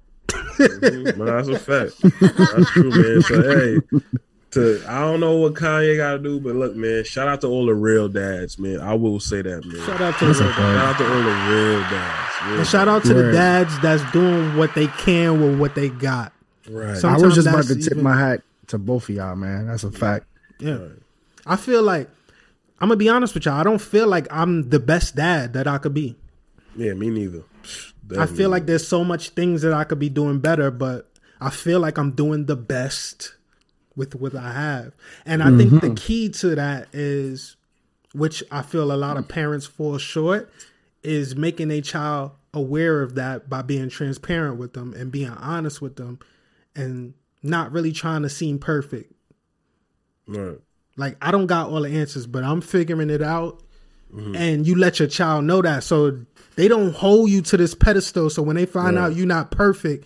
[0.59, 1.93] no, that's a fact.
[2.19, 3.21] That's true, man.
[3.23, 3.79] So hey,
[4.51, 7.47] to I don't know what Kanye got to do, but look, man, shout out to
[7.47, 8.79] all the real dads, man.
[8.79, 9.85] I will say that, man.
[9.85, 12.33] Shout out to the Shout out to all the real dads.
[12.45, 15.89] Real and shout out to the dads that's doing what they can with what they
[15.89, 16.31] got.
[16.69, 16.97] Right.
[16.97, 19.67] Some- I was just about to tip even- my hat to both of y'all, man.
[19.67, 20.25] That's a fact.
[20.59, 20.79] Yeah.
[21.45, 22.07] I feel like
[22.81, 23.55] I'm gonna be honest with y'all.
[23.55, 26.15] I don't feel like I'm the best dad that I could be.
[26.80, 27.43] Yeah, me neither.
[28.17, 31.11] I feel like there's so much things that I could be doing better, but
[31.41, 33.36] I feel like I'm doing the best
[33.95, 34.93] with what I have.
[35.25, 35.93] And I think the mm-hmm.
[35.95, 37.57] key to that is
[38.13, 40.51] which I feel a lot of parents fall short
[41.03, 45.82] is making a child aware of that by being transparent with them and being honest
[45.82, 46.19] with them
[46.75, 47.13] and
[47.43, 49.13] not really trying to seem perfect.
[50.27, 50.59] Right.
[50.95, 53.61] Like I don't got all the answers, but I'm figuring it out.
[54.12, 56.20] And you let your child know that, so
[56.55, 58.30] they don't hold you to this pedestal.
[58.30, 59.03] So when they find Right.
[59.05, 60.05] out you're not perfect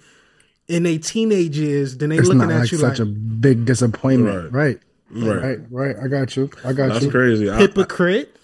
[0.67, 3.09] in their teenage years, then they It's looking not at like you such like a
[3.09, 4.51] big disappointment.
[4.51, 4.79] Right.
[5.11, 5.41] Right.
[5.43, 5.59] Right.
[5.69, 5.95] Right.
[6.03, 6.49] I got you.
[6.65, 7.11] I got That's you.
[7.11, 7.49] crazy.
[7.49, 8.35] I, I, hypocrite.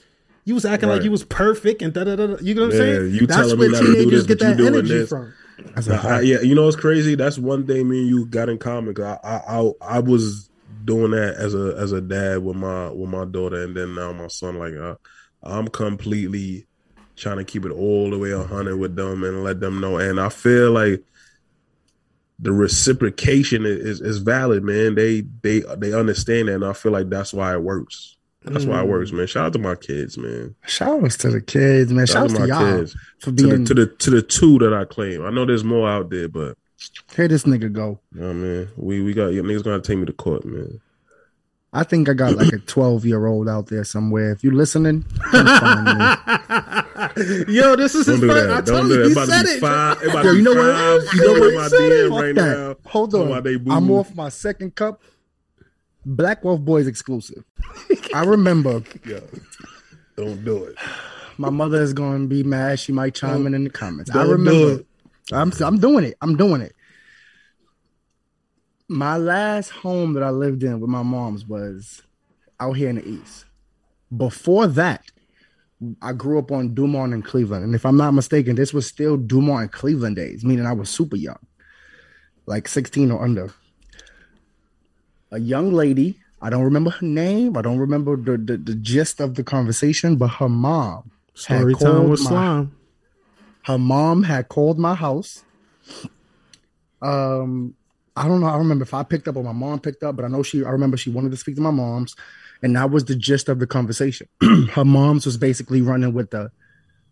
[0.45, 2.28] You was acting like you was perfect and da da da.
[2.28, 2.38] da.
[2.41, 3.14] You know what I'm Yeah, saying?
[3.14, 5.10] you That's telling me where not teenagers this, get that energy this.
[5.10, 5.34] from.
[5.76, 6.26] That's a I, fact.
[6.26, 7.16] yeah, you know what's crazy?
[7.16, 8.93] That's one thing me and you got in common.
[8.95, 10.49] 'cause I, I, I, I was
[10.86, 14.12] doing that as a as a dad with my with my daughter, and then now
[14.14, 14.57] my son.
[14.57, 14.95] Like, uh,
[15.43, 16.65] I'm completely
[17.15, 19.97] trying to keep it all the way a hundred with them and let them know.
[19.97, 21.03] And I feel like
[22.39, 24.95] the reciprocation is, is valid, man.
[24.95, 28.15] They they they understand that, and I feel like that's why it works.
[28.45, 28.89] That's why it Mm.
[28.89, 29.27] works, man.
[29.27, 30.55] Shout out to my kids, man.
[30.65, 32.05] Shout outs to the kids, man.
[32.05, 32.95] Shout Shout out to to y'all kids.
[33.19, 35.25] for To the to the to the two that I claim.
[35.25, 36.57] I know there's more out there, but
[37.13, 37.27] here.
[37.27, 37.99] This nigga go.
[38.17, 40.79] Oh man, we we got your niggas gonna take me to court, man.
[41.72, 44.32] I think I got like a 12 year old out there somewhere.
[44.32, 46.05] If you're listening, me.
[47.47, 48.49] Yo, this is his Don't do first.
[48.49, 48.65] I that.
[48.65, 49.05] told Don't you, do that.
[49.07, 49.59] he about said it.
[49.59, 50.01] five.
[50.26, 51.03] Yo, you be know what?
[51.03, 51.63] five You know what?
[51.63, 52.09] He said it.
[52.09, 52.57] Right that.
[52.57, 52.76] now.
[52.89, 53.28] Hold on.
[53.28, 53.55] about they.
[53.70, 55.01] I'm off my second cup.
[56.05, 57.43] Black Wealth Boyz exclusive.
[58.15, 59.20] I remember Yeah.
[60.15, 60.76] Don't do it.
[61.38, 62.80] my mother is going to be mad.
[62.80, 64.09] She might chime in in the comments.
[64.15, 64.84] I remember.
[65.32, 66.17] I'm I'm doing it.
[66.22, 66.76] I'm doing it.
[68.89, 72.01] My last home that I lived in with my mom's was
[72.59, 73.45] out here in the east.
[74.15, 75.03] Before that,
[76.01, 79.15] I grew up on Dumont and Cleveland, and if I'm not mistaken, this was still
[79.15, 81.37] Dumont and Cleveland days, meaning I was super young,
[82.47, 83.53] like 16 or under.
[85.31, 89.19] A young lady, I don't remember her name, I don't remember the the, the gist
[89.21, 91.11] of the conversation, but her mom
[91.47, 92.75] had Story time called with my- slime.
[93.65, 95.43] her mom had called my house.
[97.01, 97.75] Um,
[98.20, 98.47] I don't know.
[98.47, 100.43] I don't remember if I picked up or my mom picked up, but I know
[100.43, 100.65] she.
[100.65, 102.17] I remember she wanted to speak to my mom's,
[102.61, 104.28] and that was the gist of the conversation.
[104.74, 106.51] her mom's was basically running with the,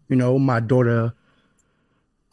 [0.10, 1.14] you know, my daughter.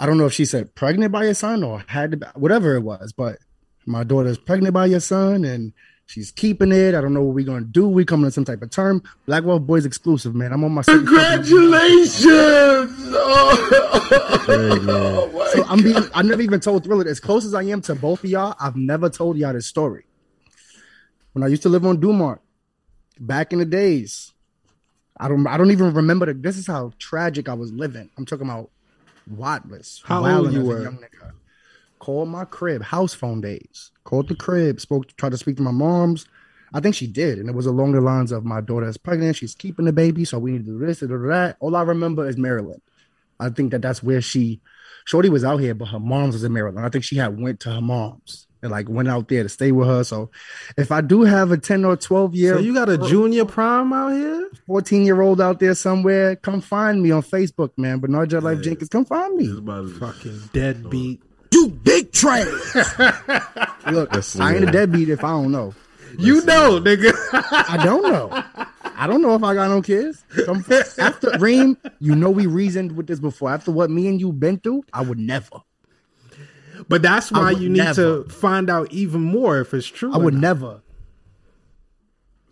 [0.00, 2.82] I don't know if she said pregnant by your son or had to, whatever it
[2.82, 3.38] was, but
[3.86, 5.72] my daughter's pregnant by your son and
[6.06, 6.94] she's keeping it.
[6.94, 7.88] I don't know what we're gonna do.
[7.88, 9.02] We coming to some type of term.
[9.26, 10.52] Black Wealth Boyz exclusive, man.
[10.52, 11.44] I'm on my second cup.
[15.54, 18.24] So I'm being I never even told Thriller as close as I am to both
[18.24, 20.04] of y'all, I've never told y'all this story.
[21.32, 22.40] When I used to live on Dumont
[23.20, 24.32] back in the days,
[25.18, 28.10] I don't I don't even remember the, this is how tragic I was living.
[28.18, 28.70] I'm talking about
[29.30, 30.02] wildless.
[30.04, 30.82] How old you as a were?
[30.82, 31.32] young nigga.
[31.98, 33.90] Called my crib, house phone days.
[34.04, 36.26] Called the crib, spoke tried to speak to my mom's.
[36.72, 39.36] I think she did, and it was along the lines of my daughter is pregnant,
[39.36, 41.56] she's keeping the baby, so we need to do this, and do that.
[41.60, 42.82] All I remember is Maryland.
[43.38, 44.60] I think that that's where she,
[45.04, 46.84] Shorty was out here, but her mom's was in Maryland.
[46.84, 49.70] I think she had went to her mom's and like went out there to stay
[49.72, 50.02] with her.
[50.04, 50.30] So
[50.76, 53.92] if I do have a 10 or 12 year, So you got a junior prime
[53.92, 54.50] out here?
[54.66, 57.98] 14 year old out there somewhere, come find me on Facebook, man.
[58.00, 59.58] Bernard Jet Life Jenkins, come find It's me.
[59.58, 61.22] about to- Fucking deadbeat.
[61.52, 62.46] You big trash.
[63.90, 65.74] Look, That's I ain't a deadbeat if I don't know.
[66.18, 67.12] You know, nigga.
[67.32, 68.44] I don't know.
[68.96, 70.24] I don't know if I got no kids.
[70.44, 70.64] Come,
[70.98, 73.50] after Reem, you know we reasoned with this before.
[73.50, 75.60] After what me and you been through, I would never.
[76.88, 78.22] but that's why you need never.
[78.24, 80.14] to find out even more if it's true.
[80.14, 80.40] I would not.
[80.40, 80.82] never.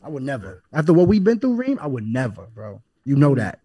[0.03, 0.63] I would never.
[0.73, 2.83] After what we've been through, Reem, I would never, bro.
[3.05, 3.39] You know hmm.
[3.39, 3.61] that.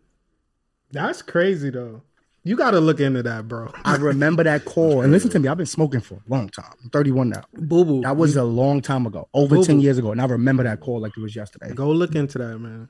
[0.92, 2.04] That's crazy though.
[2.48, 3.74] You got to look into that, bro.
[3.84, 5.02] I remember that call.
[5.02, 6.72] And listen to me, I've been smoking for a long time.
[6.82, 7.44] I'm 31 now.
[7.54, 8.02] Boo boo.
[8.02, 9.68] That was a long time ago, over Boo-boo.
[9.68, 10.14] 10 years ago.
[10.14, 11.74] And I remember that call like it was yesterday.
[11.74, 12.88] Go look into that, man.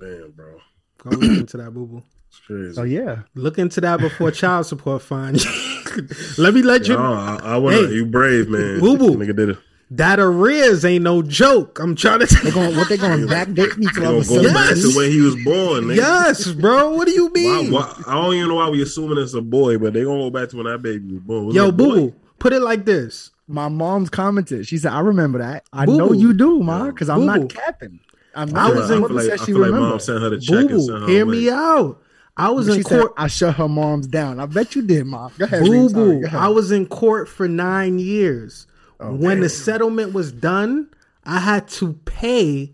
[0.00, 0.58] Damn, bro.
[0.96, 2.02] Go look into that, boo boo.
[2.28, 2.72] It's crazy.
[2.72, 3.24] So yeah.
[3.34, 5.50] Look into that before child support find you.
[6.38, 6.94] let me let you.
[6.94, 7.86] No, I, I want to.
[7.86, 7.94] Hey.
[7.94, 8.80] you brave man.
[8.80, 9.16] Boo boo.
[9.16, 9.58] Nigga did it.
[9.90, 11.78] That arrears ain't no joke.
[11.78, 12.26] I'm trying to.
[12.42, 14.90] They're going what they going backdate me till I Gonna was go back 17?
[14.92, 15.84] to when he was born.
[15.84, 15.96] Nigga.
[15.96, 16.94] yes, bro.
[16.94, 17.70] What do you mean?
[17.70, 20.30] why, I don't even know why we assuming it's a boy, but they gonna go
[20.30, 21.46] back to when that baby was born.
[21.46, 22.14] Was Yo, boo boo.
[22.38, 23.30] Put it like this.
[23.46, 24.66] My mom's commented.
[24.66, 25.64] She said, I remember that.
[25.72, 25.98] I Boo-boo.
[25.98, 27.38] know you do, ma, because I'm Boo-boo.
[27.40, 28.00] not capping.
[28.34, 28.74] I'm I not.
[28.74, 30.40] was in- mother I feel like, said I she feel like mom sent her the
[30.40, 30.80] check Boo and boo.
[30.86, 31.32] sent her Hear away.
[31.36, 32.00] me out.
[32.38, 33.12] I was She in said, court.
[33.18, 34.40] I shut her mom's down.
[34.40, 35.28] I bet you did, ma.
[35.38, 36.20] Go ahead, Boo boo.
[36.20, 36.40] go ahead.
[36.40, 38.66] I was in court for nine years.
[39.12, 40.88] When the settlement was done,
[41.24, 42.72] I had to pay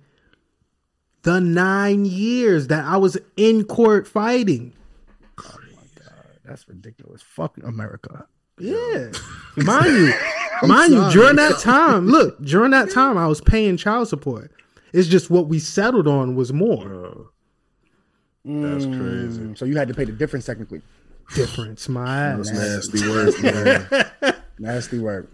[1.22, 4.72] the nine years that I was in court fighting.
[5.38, 6.14] Oh my god,
[6.44, 7.22] That's ridiculous.
[7.22, 8.26] Fuck America.
[8.58, 9.10] Yeah.
[9.56, 10.12] mind you,
[10.62, 14.50] mind you, during that time, look, during that time I was paying child support.
[14.92, 17.14] It's just what we settled on was more Uh,
[18.44, 19.40] that's crazy.
[19.42, 20.82] Mm, So you had to pay the difference technically.
[21.34, 22.88] difference, my That's ass.
[22.92, 24.34] nasty work, man.
[24.58, 25.30] Nasty work.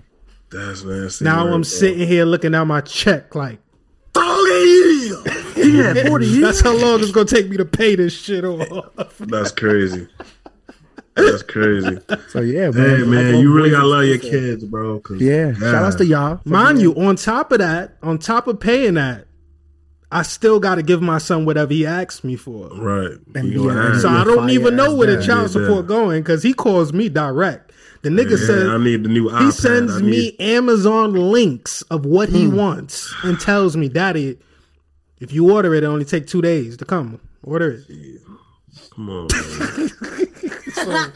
[0.50, 1.24] That's nasty.
[1.24, 1.62] Now work, I'm bro.
[1.64, 3.58] sitting here looking at my check like
[5.56, 6.40] Yeah, 40 years.
[6.40, 9.16] that's how long it's gonna take me to pay this shit off.
[9.20, 10.06] That's crazy.
[11.14, 11.98] That's crazy.
[12.28, 13.10] So yeah, Hey man.
[13.10, 15.02] man, you really gotta love your kids, bro.
[15.18, 15.54] Yeah.
[15.54, 16.40] Shout outs to y'all.
[16.44, 19.26] Mind you, on top of that, on top of paying that,
[20.12, 22.68] I still got to give my son whatever he asks me for.
[22.68, 23.18] Right.
[23.34, 24.02] And You be gonna a- ask.
[24.02, 25.88] So I don't even know where the child support yeah.
[25.88, 27.72] going because he calls me direct.
[28.02, 29.44] The nigga Yeah, says I need the new iPad.
[29.46, 32.56] he sends I me Amazon links of what he Hmm.
[32.56, 34.38] wants and tells me, "Daddy,
[35.20, 37.18] if you order it, it only take two days to come.
[37.42, 38.20] Order it."
[38.94, 41.12] Come on, man.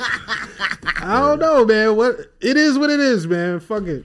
[1.03, 1.97] I don't know, man.
[1.97, 3.61] What it is, what it is, man.
[3.61, 4.05] Fuck it.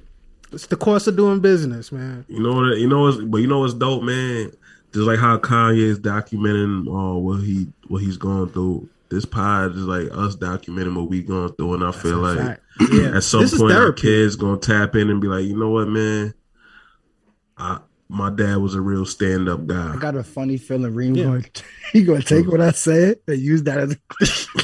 [0.52, 2.26] It's the cost of doing business, man.
[2.30, 2.78] You know what?
[2.78, 4.52] You know what's, but you know what's dope, man.
[4.94, 8.88] Just like how Kanye is documenting uh, what he what he's going through.
[9.16, 12.59] This pod is like us documenting what we going through, and I feel like.
[12.91, 14.01] Yeah, at some this point our therapy.
[14.01, 16.34] kids gonna tap in and be like, you know what, man.
[17.57, 19.93] I my dad was a real stand up guy.
[19.93, 21.24] I got a funny feeling Reem Yeah.
[21.24, 21.45] going
[21.93, 23.93] he gonna take what I said and use that as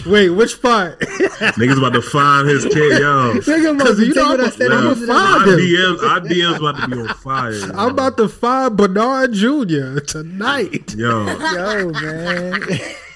[0.06, 1.00] a Wait, which part?
[1.00, 3.34] Niggas about to find his kid, yo.
[3.40, 5.16] Nigga, Because must you know what I I'm- said I'm and a use it as.
[5.16, 7.52] Our DMs, our DMs about to be on fire.
[7.54, 7.66] yo.
[7.74, 10.00] I'm about to find Bernard Jr.
[10.02, 10.94] tonight.
[10.96, 11.26] yo.
[11.28, 12.60] Yo, man.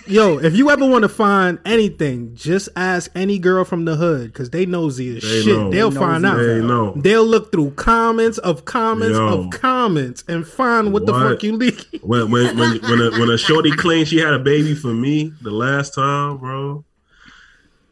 [0.07, 4.31] Yo, if you ever want to find anything, just ask any girl from the hood
[4.31, 5.47] because they nosy as They shit.
[5.57, 5.71] know.
[5.71, 6.45] They'll They find nosy out.
[6.45, 6.93] They know.
[6.95, 9.27] They'll look through comments of comments Yo.
[9.45, 11.87] of comments and find what, the fuck you leak.
[12.03, 15.33] When when when when a, when a shorty claimed she had a baby for me
[15.41, 16.85] the last time, bro.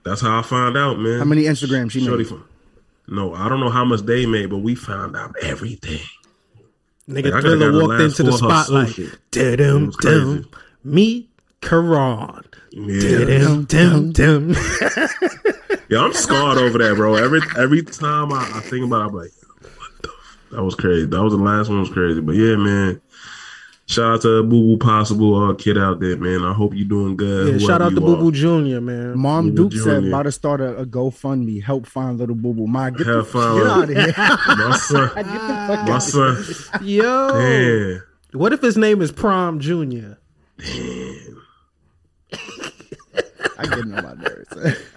[0.06, 1.18] That's how I found out, man.
[1.20, 2.28] How many Instagrams she shorty made?
[2.30, 2.48] from?
[3.08, 6.00] No, I don't know how much they made, but we found out everything.
[7.10, 8.88] Nigga Like, I gotta Thriller walked into the four of her spotlight.
[8.90, 9.08] social.
[9.32, 10.20] Dum It was crazy.
[10.20, 10.50] dum.
[10.86, 11.30] Meet
[11.64, 12.44] Karan.
[12.72, 14.50] Yeah, Dum dum dum.
[15.90, 17.16] yeah, I'm scarred over that, bro.
[17.16, 20.10] Every every time I, I think about, it, I'm like, what the?
[20.10, 20.38] F-?
[20.52, 21.06] That was crazy.
[21.06, 21.80] That was the last one.
[21.80, 23.00] Was crazy, but yeah, man.
[23.86, 26.42] Shout out to Boo Boo Possible uh, kid out there, man.
[26.44, 27.60] I hope you're doing good.
[27.62, 28.16] Yeah, shout out you to Boo.
[28.16, 28.80] Boo Jr.
[28.80, 29.20] Man.
[29.20, 32.66] Mom Little Duke said about to start a, a GoFundMe, help find little boo boo.
[32.66, 34.14] My get, the, Have fun get out of here.
[34.18, 36.02] My son, get the fuck my out.
[36.02, 36.44] son.
[36.88, 37.98] Yo, Yeah.
[38.32, 40.14] what if his name is Prom Jr.?
[43.58, 44.78] I get on my nerves.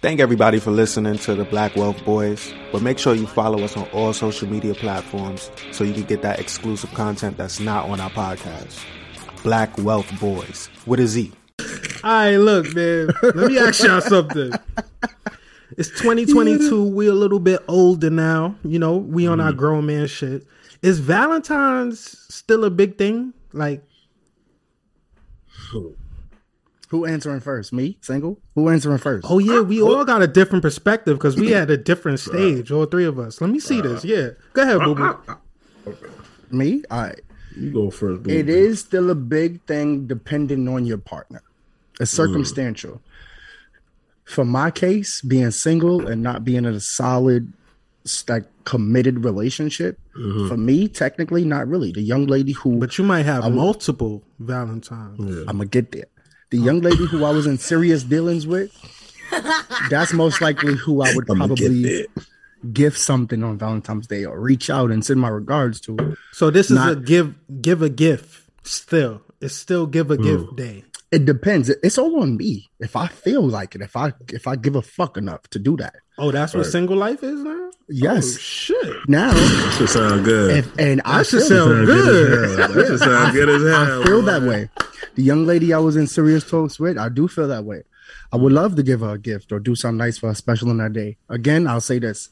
[0.00, 2.54] Thank everybody for listening to the Black Wealth Boyz.
[2.70, 6.20] But make sure you follow us on all social media platforms so you can get
[6.22, 8.84] that exclusive content that's not on our podcast.
[9.42, 11.32] Black Wealth Boyz with a Z.
[12.02, 13.08] All right, look, man.
[13.22, 14.52] Let me ask y'all something.
[15.78, 16.84] It's 2022.
[16.84, 18.56] We a little bit older now.
[18.62, 19.58] You know, we on our mm-hmm.
[19.58, 20.46] grown man shit.
[20.82, 23.32] Is Valentine's still a big thing?
[23.54, 23.82] Like,
[26.90, 27.72] Who answering first?
[27.72, 27.96] Me?
[28.00, 28.38] Single?
[28.54, 29.26] Who answering first?
[29.28, 32.86] oh yeah, we all got a different perspective because we had a different stage, all
[32.86, 33.40] three of us.
[33.40, 34.04] Let me see this.
[34.04, 35.96] Yeah, go ahead, boo boo.
[36.50, 36.82] Me?
[36.90, 37.20] All right.
[37.56, 38.22] You go first.
[38.22, 38.30] Boo.
[38.30, 41.42] It is still a big thing depending on your partner.
[42.00, 43.00] It's circumstantial.
[44.24, 47.52] For my case, being single and not being in a solid,
[48.28, 50.48] like committed relationship, mm-hmm.
[50.48, 51.92] for me, technically, not really.
[51.92, 55.20] The young lady who But you might have multiple Valentines.
[55.20, 56.06] I'm gonna get there.
[56.50, 58.70] The young lady who I was in serious dealings with,
[59.90, 62.06] that's most likely who I would I'ma get probably there.
[62.72, 66.16] gift something on Valentine's Day or reach out and send my regards to.
[66.32, 68.42] So this is Not- a give give a gift.
[68.62, 70.56] Still, it's still give a gift mm.
[70.56, 70.84] day.
[71.12, 71.68] It depends.
[71.68, 72.70] It's all on me.
[72.80, 75.76] If I feel like it, if I if I give a fuck enough to do
[75.76, 75.94] that.
[76.18, 77.70] Oh, that's what single life is now.
[77.88, 78.34] Yes.
[78.34, 78.96] Oh, shit.
[79.08, 80.56] Now, That should sound good.
[80.56, 82.42] if and I That should feel, sound Sound good.
[82.50, 82.68] as hell.
[82.72, 84.00] That should sound good as hell.
[84.02, 84.26] I feel boy.
[84.26, 84.68] that way.
[85.14, 87.84] The young lady I was in serious talks with, I do feel that way.
[88.32, 90.70] I would love to give her a gift or do something nice for her special
[90.70, 91.16] on that day.
[91.28, 92.30] Again, I'll say this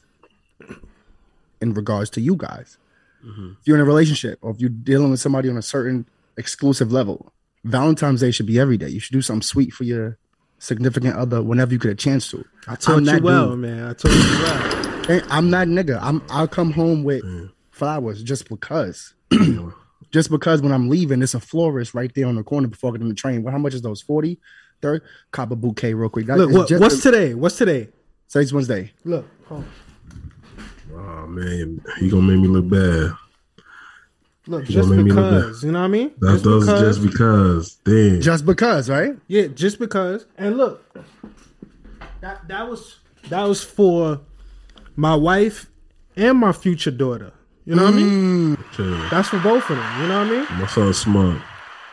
[1.61, 2.77] in regards to you guys.
[3.25, 3.51] Mm-hmm.
[3.61, 6.05] If you're in a relationship or if you're dealing with somebody on a certain
[6.37, 7.31] exclusive level,
[7.63, 8.89] Valentine's Day should be every day.
[8.89, 10.17] You should do something sweet for your
[10.59, 12.45] significant other whenever you get a chance to.
[12.67, 13.59] I told I'm you that well, dude.
[13.59, 13.83] man.
[13.89, 15.21] I told you well.
[15.29, 15.99] I'm that nigga.
[16.01, 17.51] I'm I'll come home with mm.
[17.71, 19.13] flowers just because.
[20.13, 22.93] just because when I'm leaving, it's a florist right there on the corner before I
[22.93, 23.41] get on the train.
[23.43, 24.01] Well, how much is those?
[24.01, 24.39] 40?
[24.81, 25.01] Third?
[25.31, 26.27] Cop a bouquet real quick.
[26.27, 27.33] That Look, what, just what's a- today?
[27.33, 27.89] What's today?
[28.29, 28.91] Today's Wednesday.
[29.03, 29.69] Look, hold on.
[30.95, 33.11] Oh man, you gonna make me look bad.
[34.45, 36.11] look, You just gonna make me look because, you know what I mean?
[36.19, 37.75] That's those just because.
[37.83, 38.21] Damn.
[38.21, 39.15] Just because, right?
[39.27, 40.25] yeah, just because.
[40.37, 40.83] And look,
[42.21, 42.99] that that was
[43.29, 44.21] that was for
[44.95, 45.67] my wife
[46.15, 47.31] and my future daughter.
[47.65, 48.55] You know what I mean?
[48.57, 48.71] Mm.
[48.73, 49.09] Chill.
[49.09, 50.01] That's for both of them.
[50.01, 50.59] You know what I mean?
[50.59, 51.41] My son's smart.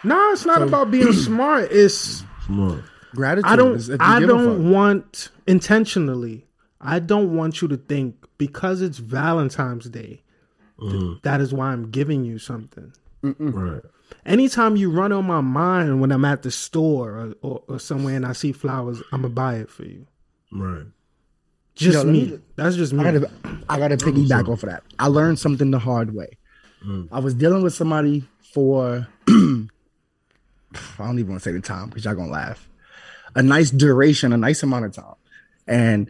[0.03, 1.71] No, it's not about being smart.
[1.71, 2.83] It's Smart.
[3.14, 3.51] Gratitude.
[3.51, 6.47] I don't is if you I give don't want intentionally.
[6.81, 10.23] I don't want you to think because it's Valentine's Day.
[10.81, 11.12] th- mm-hmm.
[11.23, 12.93] that is why I'm giving you something.
[13.23, 13.83] Right.
[14.25, 18.16] Anytime you run on my mind when I'm at the store or, or, or somewhere
[18.16, 20.07] and I see flowers, I'm gonna buy it for you.
[20.53, 20.87] Right.
[21.81, 22.26] Just Yo, me.
[22.26, 23.01] me- That's just me.
[23.01, 23.31] I gotta,
[23.68, 24.83] I gotta piggyback off of that.
[24.99, 26.37] I learned something the hard way.
[26.87, 27.09] Mm.
[27.11, 29.33] I was dealing with somebody for I
[30.99, 32.68] don't even want to say the time because y'all gonna laugh.
[33.35, 35.14] A nice duration, a nice amount of time.
[35.66, 36.09] And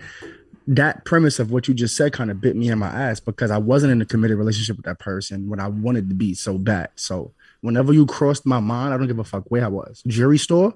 [0.66, 3.52] that premise of what you just said kind of bit me in my ass because
[3.52, 6.58] I wasn't in a committed relationship with that person when I wanted to be so
[6.58, 6.90] bad.
[6.96, 10.02] So whenever you crossed my mind, I don't give a fuck where I was.
[10.06, 10.74] Jewelry store,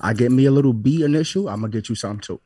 [0.00, 2.40] I get me a little B initial, I'm gonna get you something too.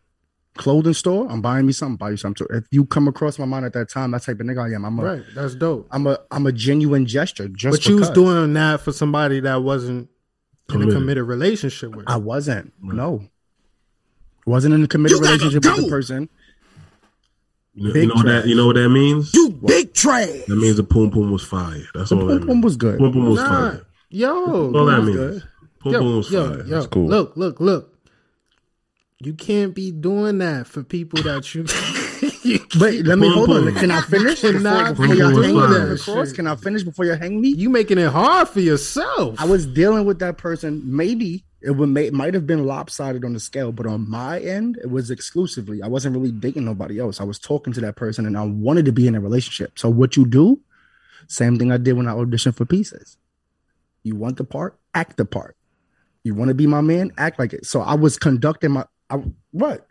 [0.55, 2.55] Clothing store, I'm buying me something, buy you something too.
[2.55, 4.85] If you come across my mind at that time, that type of nigga I am.
[4.85, 5.23] I'm a, Right.
[5.35, 5.89] That's dope.
[5.91, 7.49] I'm a, I'm a genuine gesture.
[7.49, 10.11] Just But you was doing that for somebody that wasn't
[10.69, 10.95] in a Committed.
[10.95, 12.05] committed relationship with.
[12.07, 12.73] I wasn't.
[12.83, 13.29] No.
[14.45, 16.29] Wasn't in a committed relationship with the person.
[17.75, 19.33] You know, you know what that you know what that means?
[19.33, 20.29] You big trash.
[20.49, 21.81] That means the poom poom was fire.
[21.95, 22.47] That's all that Pum.
[22.49, 22.99] Pum was good.
[22.99, 23.87] Poom poom was Nah, fire.
[24.11, 25.17] yo, All that means.
[25.17, 25.43] good.
[25.81, 26.59] Poom poom was yo, fire.
[26.59, 27.07] yo, That's cool.
[27.09, 27.92] Look, look, look.
[29.25, 31.65] You can't be doing that for people that you.
[32.79, 33.75] But let me hold on.
[33.75, 35.93] Can I finish before, Cannot before be y'all hang me that.
[35.93, 36.33] of course?
[36.33, 37.49] Can I finish before you hang me?
[37.49, 39.41] you making it hard for yourself.
[39.41, 40.83] I was dealing with that person.
[40.85, 44.79] Maybe it would may, might have been lopsided on the scale, but on my end,
[44.83, 45.83] it was exclusively.
[45.83, 47.21] I wasn't really dating nobody else.
[47.21, 49.79] I was talking to that person, and I wanted to be in a relationship.
[49.79, 50.61] So what you do?
[51.29, 53.17] Same thing I did when I auditioned for pieces.
[54.03, 55.57] You want the part, act the part.
[56.25, 57.67] You want to be my man, act like it.
[57.67, 59.87] So I was conducting my I, what.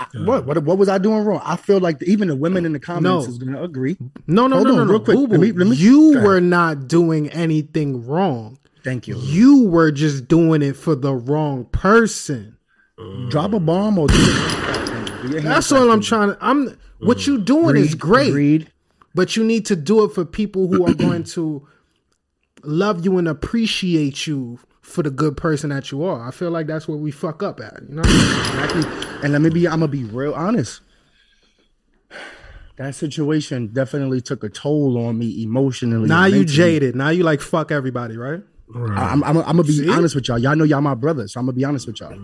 [0.00, 1.40] I- what what what was I doing wrong?
[1.44, 3.32] I feel like even the women in the comments No.
[3.32, 3.96] is gonna agree.
[4.28, 4.90] no, no, Hold no, on, no, no.
[4.92, 5.16] real quick.
[5.16, 6.24] Boo Let me- let me- you Go ahead.
[6.28, 8.58] were not doing anything wrong.
[8.84, 9.16] Thank you.
[9.18, 12.56] You were just doing it for the wrong person.
[12.96, 15.22] Uh, Drop a bomb or do your hand clap.
[15.22, 16.38] Do your hand That's all I'm trying to.
[16.40, 16.78] I'm.
[17.00, 18.28] What you doing is great.
[18.28, 18.72] agreed.
[19.16, 21.66] but you need to do it for people who are going to
[22.62, 26.26] love you and appreciate you for the good person that you are.
[26.26, 27.80] I feel like that's what we fuck up at.
[27.88, 28.82] You know, Exactly.
[29.22, 30.80] And let me be, I'm gonna be real honest.
[32.76, 36.08] That situation definitely took a toll on me emotionally.
[36.08, 36.94] now you jaded.
[36.94, 38.40] Now you like fuck everybody, right?
[38.74, 38.78] I-
[39.12, 39.90] I'm, I'm, I'm gonna be See?
[39.90, 40.38] honest with y'all.
[40.38, 42.16] Y'all know y'all my brothers, so I'm gonna be honest with y'all.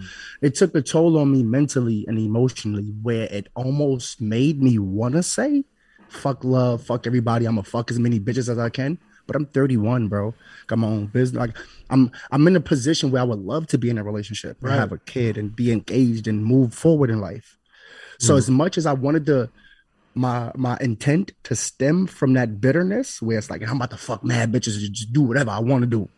[0.42, 5.22] It took a toll on me mentally and emotionally, where it almost made me wanna
[5.22, 5.64] say,
[6.08, 7.46] "Fuck love, fuck everybody.
[7.46, 10.34] I'm gonna fuck as many bitches as I can." But I'm 31, bro.
[10.66, 11.40] Got my own business.
[11.40, 11.56] Like
[11.90, 14.70] I'm, I'm in a position where I would love to be in a relationship, and
[14.70, 14.78] Right.
[14.78, 17.58] have a kid, and be engaged and move forward in life.
[18.18, 18.38] So mm.
[18.38, 19.50] as much as I wanted to
[20.14, 24.24] my my intent to stem from that bitterness where it's like I'm about to fuck
[24.24, 26.08] mad bitches and just do whatever I want to do.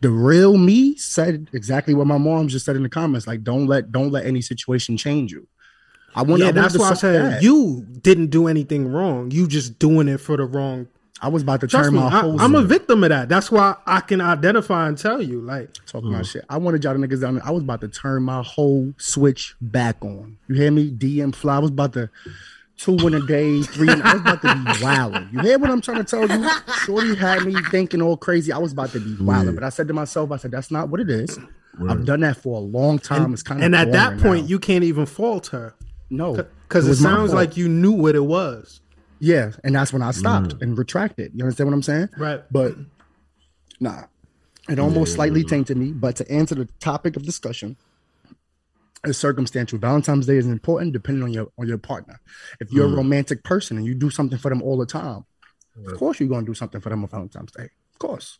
[0.00, 3.26] The real me said exactly what my mom just said in the comments.
[3.26, 5.46] Like, don't let don't let any situation change you.
[6.14, 7.42] I want yeah, I that's why I said that.
[7.42, 9.30] you didn't do anything wrong.
[9.30, 10.88] You just doing it for the wrong.
[11.22, 13.28] I was about to Trust turn me, my I, whole I'm a victim of that.
[13.28, 16.30] That's why I can identify and tell you, like, talking my mm.
[16.30, 16.44] shit.
[16.48, 17.46] I wanted y'all to niggas down there.
[17.46, 20.36] I was about to turn my whole switch back on.
[20.48, 20.90] You hear me?
[20.90, 21.56] DM fly.
[21.56, 22.10] I was about to
[22.76, 23.90] two in a day, three.
[23.90, 25.28] In, I was about to be wilding.
[25.32, 26.50] You hear what I'm trying to tell you?
[26.84, 28.52] Shorty had me thinking all crazy.
[28.52, 30.88] I was about to be wilding, but I said to myself, I said, "That's not
[30.90, 31.38] what it is."
[31.88, 33.32] I've done that for a long time.
[33.32, 35.74] it's kind of and at that point, you can't even fault her
[36.08, 36.34] no
[36.68, 38.80] because it, was my sounds like you knew what it was.
[39.18, 40.62] Yeah, and that's when I stopped mm.
[40.62, 41.32] and retracted.
[41.34, 42.08] You understand what I'm saying?
[42.16, 42.42] Right.
[42.50, 42.74] But
[43.80, 44.04] nah,
[44.68, 45.92] it almost slightly tainted me.
[45.92, 47.76] But to answer the topic of discussion,
[49.04, 49.78] is circumstantial.
[49.78, 52.20] Valentine's Day is important depending on your on your partner.
[52.60, 52.96] If you're a mm.
[52.96, 55.24] romantic person and you do something for them all the time,
[55.86, 57.70] of course you're gonna do something for them on Valentine's Day.
[57.92, 58.38] Of course.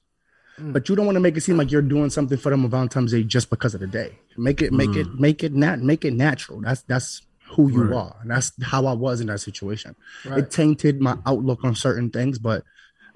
[0.61, 0.73] Mm.
[0.73, 2.71] But you don't want to make it seem like you're doing something for them on
[2.71, 4.19] Valentine's Day just because of the day.
[4.37, 6.61] Make it, make it, make it nat, make it natural.
[6.61, 7.23] That's that's
[7.57, 8.15] who you are.
[8.23, 9.97] And that's how I was in that situation.
[10.25, 12.63] It tainted my outlook on certain things, but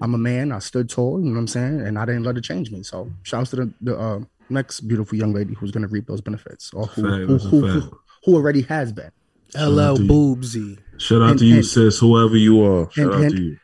[0.01, 0.51] I'm a man.
[0.51, 1.19] I stood tall.
[1.19, 1.81] You know what I'm saying?
[1.81, 2.83] And I didn't let it change me.
[2.83, 4.19] So shouts to the, the uh,
[4.49, 7.99] next beautiful young lady who's going to reap those benefits, or who who, who, who,
[8.25, 9.11] who already has been.
[9.55, 10.09] LL to you.
[10.09, 10.77] Boobsy.
[10.97, 11.99] Shout out And- to you, and- sis.
[11.99, 12.89] Whoever you are.
[12.91, 13.57] Shout and- out and- to you.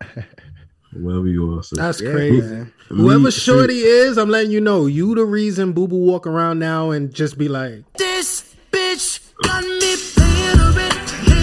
[0.92, 1.78] Whoever you are, sis.
[1.78, 2.40] That's crazy.
[2.40, 2.72] man.
[2.88, 4.86] Whoever Shorty is, I'm letting you know.
[4.86, 9.62] You the reason Boo Boo walk around now and just be like, This bitch got
[9.64, 10.92] me paying a bit.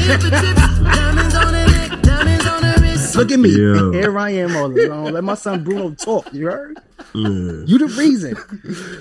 [0.05, 3.15] Head to tip, diamonds on the neck, diamonds on the wrist.
[3.15, 3.49] Look at me.
[3.49, 3.91] Yeah.
[3.91, 5.13] Here I am all alone.
[5.13, 6.31] Let my son Bruno talk.
[6.34, 6.77] You heard?
[7.13, 7.63] Yeah.
[7.65, 8.35] You the reason.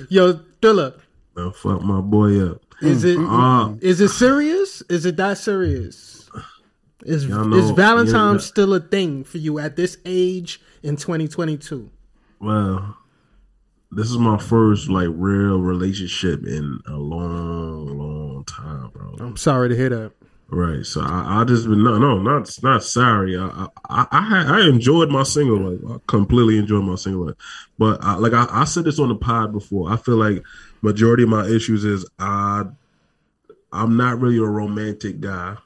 [0.08, 0.94] "Yo, Thriller,
[1.36, 2.62] Now fuck my boy up.
[2.80, 4.82] is it Ah, is it serious?
[4.88, 6.28] Is it that serious?
[7.04, 8.48] Is Y'all know- is Valentine's yeah.
[8.48, 11.90] still a thing for you at this age in 2022?
[12.40, 12.96] well,
[13.96, 19.16] this is my first like real relationship in a long, long time, bro.
[19.20, 20.12] I'm sorry to hear that.
[20.50, 20.86] Right.
[20.86, 23.36] So I, I just been no, no, not not sorry.
[23.38, 25.80] I I I, I enjoyed my single life.
[25.90, 27.36] I completely enjoyed my single life.
[27.78, 29.92] But I, like I, I said this on the pod before.
[29.92, 30.42] I feel like
[30.82, 32.64] majority of my issues is I
[33.72, 35.56] I'm not really a romantic guy.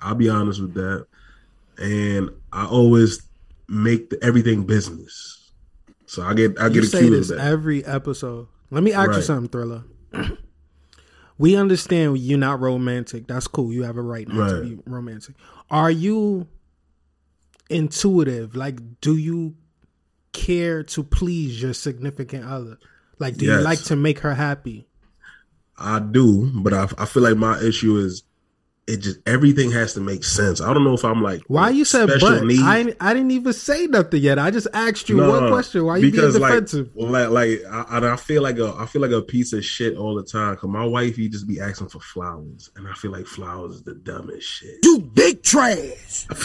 [0.00, 1.06] I'll be honest with that.
[1.78, 3.22] and I always
[3.68, 5.43] make the, everything business.
[6.14, 7.46] So I get I You get say accused this of that.
[7.46, 8.48] every episode.
[8.70, 9.84] Let me ask you something, Thriller.
[11.38, 13.26] we understand you're not romantic.
[13.26, 13.72] That's cool.
[13.72, 15.34] You have a right not to be romantic.
[15.70, 16.46] Are you
[17.70, 18.54] intuitive?
[18.56, 19.54] Like, do you
[20.32, 22.78] care to please your significant other?
[23.18, 24.86] Like, do you like to make her happy?
[25.78, 28.22] I do, but I, I feel like my issue is
[28.86, 30.60] it just everything has to make sense.
[30.60, 32.44] I don't know if I'm like Why you said but?
[32.44, 32.60] needs.
[32.62, 34.38] I I didn't even say nothing yet.
[34.38, 35.84] I just asked you one question.
[35.86, 36.90] Why you being defensive?
[36.94, 39.96] like like, like I, I feel like a I feel like a piece of shit
[39.96, 40.56] all the time.
[40.56, 43.82] Cause my wife, he just be asking for flowers, and I feel like flowers is
[43.84, 44.78] the dumbest shit.
[44.82, 46.26] You big trash.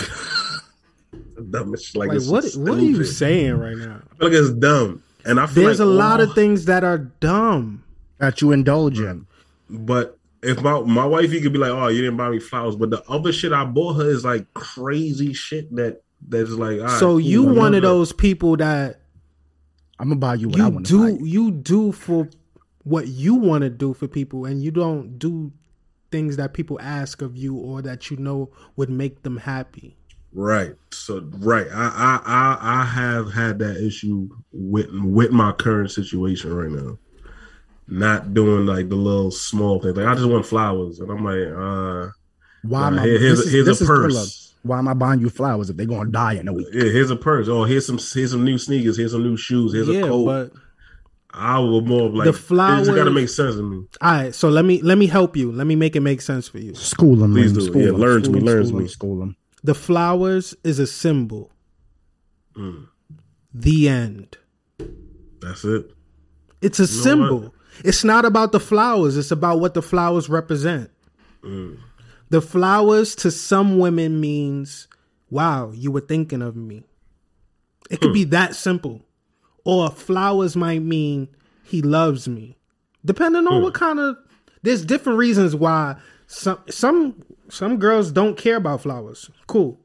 [1.50, 2.44] Dumbest like, Like, what?
[2.44, 4.02] so What are you saying right now?
[4.12, 6.66] I feel like it's dumb, and I feel There's like a lot all- of things
[6.66, 7.84] that are dumb.
[8.20, 9.26] that you indulge in.
[9.70, 12.76] But if my my wife, he could be like, "Oh, you didn't buy me flowers,"
[12.76, 16.80] but the other shit I bought her is like crazy shit that that's like.
[16.80, 19.02] all right, so cool, you I one of those people that
[20.00, 21.18] I'm gonna buy you what I you want to buy.
[21.18, 22.30] do you do for
[22.84, 25.52] what you want to do for people and you don't do
[26.12, 30.00] things that people ask of you or that you know would make them happy
[30.32, 30.76] Right.
[30.92, 36.54] So right, I I I, I have had that issue with with my current situation
[36.54, 36.98] right now.
[37.92, 39.98] Not doing like the little small things.
[39.98, 42.12] Like I just want flowers, and I'm like, uh,
[42.64, 43.06] Why am uh, I?
[43.06, 44.14] here- here's, a, is- here's a purse.
[44.14, 44.26] Thriller.
[44.62, 46.68] Why am I buying you flowers if they're gonna die in a week?
[46.74, 47.48] Yeah, here's a purse.
[47.48, 48.98] Oh, here's some here's some new sneakers.
[48.98, 49.74] Here's some new shoes.
[49.74, 50.26] Here's yeah a coat.
[50.26, 50.52] but
[51.34, 52.36] I will more of like The It
[52.86, 53.86] just got to make sense to me.
[54.02, 56.48] all right so let me let me help you let me make it make sense
[56.48, 57.66] for you School them, Please Lynn.
[57.66, 57.72] do.
[57.72, 57.98] School Yeah, them.
[58.02, 58.88] learn to School me, them, learn to me.
[58.88, 59.36] School them.
[59.64, 61.52] the flowers is a symbol
[62.58, 62.88] Mm.
[63.54, 64.38] the end
[65.42, 65.92] That's it.
[66.62, 67.54] it's a know symbol
[67.84, 70.90] it's not about the flowers it's about what the flowers represent.
[71.44, 71.80] Mm.
[72.30, 74.88] the flowers to some women means
[75.30, 76.84] wow you were thinking of me.
[77.90, 79.02] It could be that simple.
[79.64, 81.28] Or flowers might mean
[81.64, 82.58] he loves me.
[83.06, 84.18] Depending on what kind of
[84.62, 85.96] there's different reasons why
[86.28, 89.30] some some some girls don't care about flowers.
[89.48, 89.80] Cool.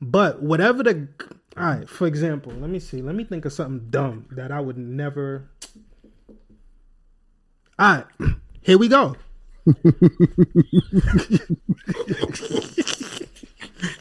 [0.00, 1.08] But whatever the
[1.56, 4.60] all right for example let me see let me think of something dumb that i
[4.60, 5.48] would never
[7.78, 8.04] all right
[8.62, 9.16] here we go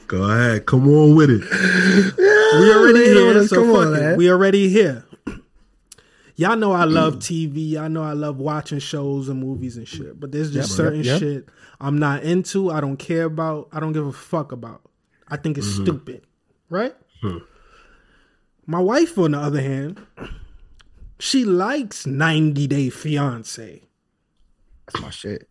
[0.07, 0.65] Go ahead.
[0.65, 1.41] Come on with it.
[2.59, 4.17] we already here, so Come fuck on, man.
[4.17, 5.05] We already here.
[6.35, 7.77] Y'all know I love TV.
[7.77, 10.19] I know I love watching shows and movies and shit.
[10.19, 12.71] But there's just Yep, certain yep, shit I'm not into.
[12.71, 13.69] I don't care about.
[13.71, 14.81] I don't give a fuck about.
[15.27, 15.83] I think it's mm-hmm.
[15.83, 16.25] stupid.
[16.69, 16.95] Right?
[17.21, 17.37] Hmm.
[18.65, 19.99] My wife, on the other hand,
[21.23, 23.81] she likes 90 Day Fiance.
[24.87, 25.47] That's my shit.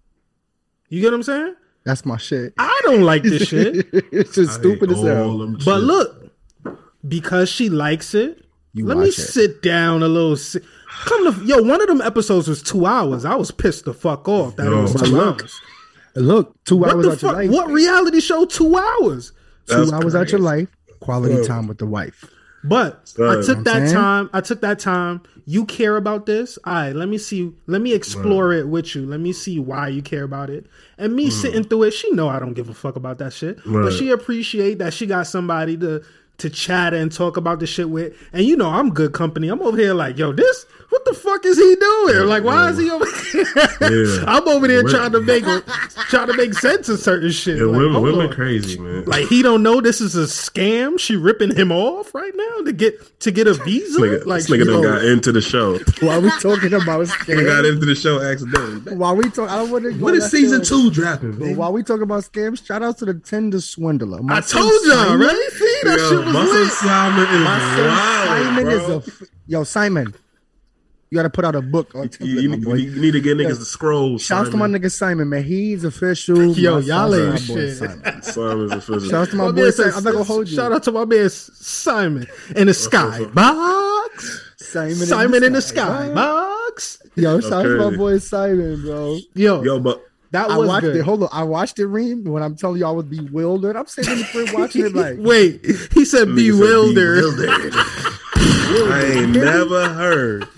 [0.90, 1.54] You get what I'm saying?
[1.84, 2.52] That's my shit.
[2.58, 3.86] I don't like this shit.
[4.12, 5.46] it's just I stupid as all hell.
[5.64, 5.84] But shit.
[5.84, 6.32] look,
[7.08, 8.44] because she likes it,
[8.74, 9.12] You let me it.
[9.12, 10.36] sit down a little.
[10.36, 10.60] Si-
[11.06, 13.24] Come to yo, one of them episodes was two hours.
[13.24, 15.60] I was pissed the fuck off that it was two look, hours.
[16.14, 17.36] Look, two What hours the out your fuck?
[17.38, 17.50] life.
[17.50, 18.44] What reality show?
[18.44, 19.32] Two hours.
[19.66, 20.68] two That's hours out your life.
[21.00, 22.26] Quality time with the wife.
[22.64, 24.30] But I took that time.
[24.32, 25.22] I took that time.
[25.46, 26.58] You care about this?
[26.64, 26.94] All right.
[26.94, 27.52] Let me see.
[27.66, 29.04] Let me explore it with you.
[29.04, 30.66] Let me see why you care about it.
[30.98, 33.58] And me sitting through it, she know I don't give a fuck about that shit.
[33.82, 36.02] But she appreciate that she got somebody to
[36.38, 38.14] to chat and talk about the shit with.
[38.32, 39.48] And you know I'm good company.
[39.48, 40.66] I'm over here like, yo, this.
[40.92, 42.26] What the fuck is he doing?
[42.28, 43.06] Like, why is he over?
[43.80, 44.24] Yeah.
[44.28, 45.44] I'm over there Women- trying to make
[46.08, 47.56] trying to make sense of certain shit.
[47.58, 49.04] Yeah, Like, women, women crazy, man.
[49.06, 50.98] Like he don't know this is a scam.
[51.00, 53.98] She ripping him off right now to get to get a visa.
[54.00, 55.78] Nigga, like this nigga done got into the show.
[56.00, 58.94] While we talking about Nigga got into the show accidentally.
[58.96, 59.92] while we talk, I don't want to.
[59.98, 61.54] When is season two dropping, But baby?
[61.54, 64.22] while we talk about scams, shout out to the Tinder swindler.
[64.22, 65.48] My I told y'all, Simon- right?
[65.52, 66.70] See that Yo, shit was my lit.
[66.72, 68.74] Simon is My son wild, Simon bro.
[68.74, 70.14] is a f- yo Simon.
[71.12, 72.72] You got to put out a book on You, you, boy.
[72.76, 74.16] you need to get niggas to scroll.
[74.16, 75.44] Shout out to my nigga Simon, man.
[75.44, 76.56] He's official.
[76.56, 77.76] Yo, y'all ain't shit.
[77.76, 78.22] Simon.
[78.22, 79.00] Simon's official.
[79.10, 79.92] Shout out to my, My boy Simon.
[79.94, 80.56] I'm not gonna hold you.
[80.56, 82.26] Shout out to my man Simon
[82.56, 84.40] in the sky box.
[84.56, 86.14] Simon, Simon in the sky What?
[86.14, 87.02] box.
[87.14, 89.18] Yo, shout out to my boy Simon, bro.
[89.34, 90.96] Yo, Yo, but that I was watched good.
[90.96, 91.02] it.
[91.02, 92.24] Hold on, I watched it, Reem.
[92.24, 93.76] When I'm telling you, I was bewildered.
[93.76, 97.36] I'm sitting in the crib watching it like, Wait, he said nigga said bewildered.
[97.36, 97.72] bewildered.
[97.74, 100.48] I ain't never heard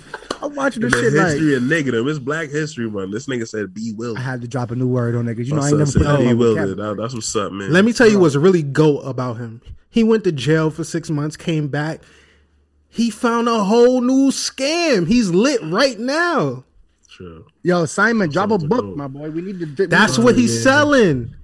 [0.44, 1.26] I'm watching the this shit like.
[1.28, 2.06] history of negative.
[2.06, 3.12] It's Black History Month.
[3.12, 4.16] This nigga said be willing.
[4.16, 5.46] I had to drop a new word on niggas.
[5.46, 6.68] You know, My I ain't son never put that in my bewildered.
[6.68, 6.94] vocabulary.
[6.96, 7.72] That- That's what's up, man.
[7.72, 9.60] Let me tell you what's really goat about him.
[9.90, 12.02] He went to jail for six months, came back.
[12.88, 15.06] He found a whole new scam.
[15.06, 16.64] He's lit right now.
[17.08, 17.42] Sure.
[17.62, 19.30] Yo, Simon, drop a book, my boy.
[19.30, 19.86] We need to.
[19.86, 21.34] That's what he's selling.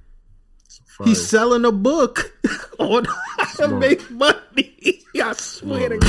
[1.04, 2.32] He's selling a book
[2.78, 3.04] on
[3.38, 4.36] how to make money.
[5.22, 6.06] I swear to God.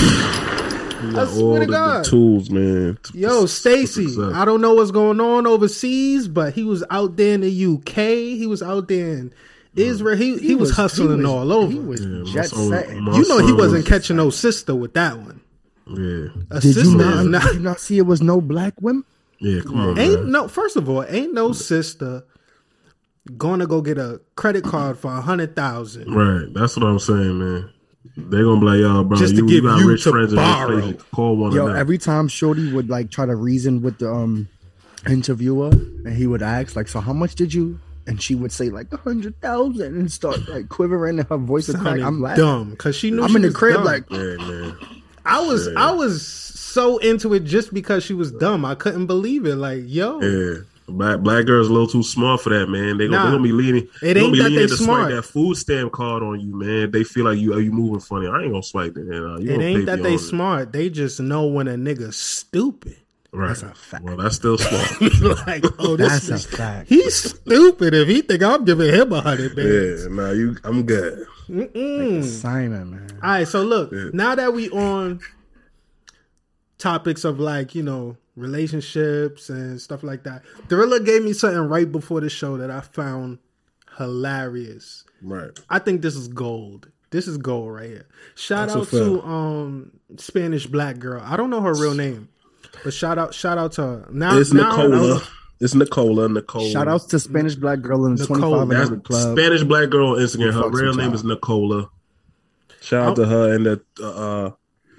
[1.18, 2.05] I swear all to the, the God.
[2.05, 2.97] tools, man.
[3.03, 4.07] to- Yo, Stacy.
[4.34, 7.95] I don't know what's going on overseas, but he was out there in the UK.
[8.38, 9.34] He was out there in
[9.76, 10.15] Israel.
[10.15, 11.72] He he, was, hustling he was- all over.
[11.72, 13.05] He was Yeah, jet son- setting.
[13.07, 15.41] you know he wasn't was- catching no sister with that one.
[15.88, 18.76] Yeah, A Did sister you not, not did you not see it was no black
[18.80, 19.03] women?
[19.39, 19.61] yeah.
[19.61, 20.31] Come on, ain't man.
[20.31, 22.23] no first of all, ain't no sister
[23.38, 26.14] gonna go get a credit card for a hundred thousand.
[26.14, 27.69] Right, that's what I'm saying, man.
[28.18, 30.11] They gonna be like, yo, bro, Just to you, give you got you rich to
[30.11, 30.76] friends borrow.
[30.76, 30.93] this place.
[30.95, 31.77] You Call one Yo, of them.
[31.80, 34.48] every time Shorty would like try to reason with the um
[35.07, 38.69] interviewer, and he would ask like, "So how much did you?" And she would say
[38.69, 42.43] like a hundred thousand, and start like quivering, and her voice would I'm laughing.
[42.43, 43.84] dumb because she knew I'm she in the crib dumb.
[43.85, 44.76] like, yeah, man.
[45.23, 48.65] I was I was so into it just because she was dumb.
[48.65, 49.56] I couldn't believe it.
[49.56, 50.61] Like, yo, Yeah.
[50.91, 52.97] Black black girls a little too smart for that, man.
[52.97, 53.26] They gonna, Nah.
[53.26, 53.84] they gonna be leaning.
[54.01, 55.09] It they gonna ain't be that leaning they to smart.
[55.09, 56.91] swipe that food stamp card on you, man.
[56.91, 58.27] They feel like you are you moving funny.
[58.27, 59.05] I ain't gonna swipe it.
[59.05, 59.23] Man.
[59.23, 60.19] Uh, you it ain't that they it.
[60.19, 60.72] smart.
[60.72, 62.97] They just know when a nigga stupid.
[63.34, 63.47] Right.
[63.47, 64.03] That's a fact.
[64.03, 65.01] Well, that's still smart.
[65.47, 66.89] like, oh, this That's a fact.
[66.89, 69.63] He's stupid if he think I'm giving him a hundred yeah.
[69.63, 70.07] bands.
[70.07, 70.57] Nah, you.
[70.65, 71.26] I'm good.
[71.49, 72.23] Mm.
[72.26, 73.07] Simon, man.
[73.23, 74.09] All right, so look, Yeah.
[74.11, 75.22] now that we on
[76.77, 81.89] topics of like you know relationships and stuff like that, Gorilla gave me something right
[81.91, 83.39] before the show that I found
[83.97, 85.03] hilarious.
[85.22, 85.51] Right.
[85.69, 86.89] I think this is gold.
[87.11, 88.07] This is gold right here.
[88.35, 91.22] Shout That's out to um Spanish black girl.
[91.26, 92.30] I don't know her real name,
[92.84, 94.07] but shout out shout out to her.
[94.11, 95.22] Now It's now- Nicola.
[95.59, 96.27] It's Nicola.
[96.27, 96.68] Nicole.
[96.72, 99.38] Shout outs to Spanish black girl in the Nicole, 25 and That's older club.
[99.38, 100.53] Spanish black girl on Instagram.
[100.53, 101.13] Her real name y'all.
[101.13, 101.89] is Nicola.
[102.81, 104.51] Shout out to her and the uh,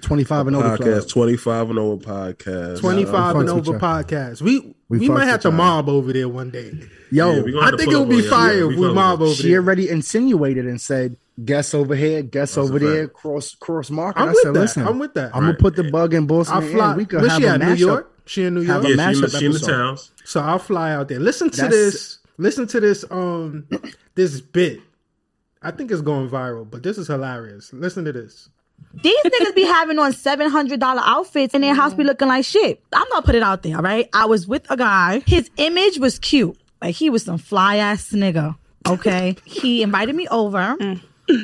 [0.03, 0.87] 25 and older club.
[0.89, 2.79] podcast, 25 and over podcast.
[2.79, 4.41] 25 Yeah, and over podcast.
[4.41, 5.57] We we, We might have to y'all.
[5.57, 6.71] mob over there one day.
[7.11, 9.29] Yo, Yeah, I think it up would be fire yeah, if we we mob with
[9.29, 9.59] over she there.
[9.59, 14.29] already insinuated and said, "Guess over here, guess That's over there, cross cross market." I'm
[14.29, 14.59] I with said, that.
[14.59, 15.35] "Listen, I'm with that.
[15.35, 16.55] I'm gonna put the bug in Boston.
[16.55, 16.95] I'll fly.
[16.95, 17.59] We could Where's have she a at?
[17.61, 17.73] New.
[17.75, 18.11] York?
[18.25, 18.83] She in New York?
[18.83, 20.11] Yeah, she, in the- mashup she in the towns.
[20.25, 21.19] So I'll fly out there.
[21.19, 22.19] Listen to That's- this.
[22.37, 23.03] Listen to this.
[23.11, 23.67] Um,
[24.15, 24.79] this bit.
[25.61, 27.71] I think it's going viral, but this is hilarious.
[27.73, 28.49] Listen to this.
[28.93, 32.09] These niggas be having on seven hundred dollar outfits and their house be mm-hmm.
[32.09, 32.81] looking like shit.
[32.93, 34.07] I'm gonna put it out there, all right?
[34.13, 35.23] I was with a guy.
[35.25, 36.57] His image was cute.
[36.81, 38.55] Like he was some fly ass nigga.
[38.87, 39.35] Okay.
[39.45, 40.75] he invited me over.
[40.79, 41.01] Mm.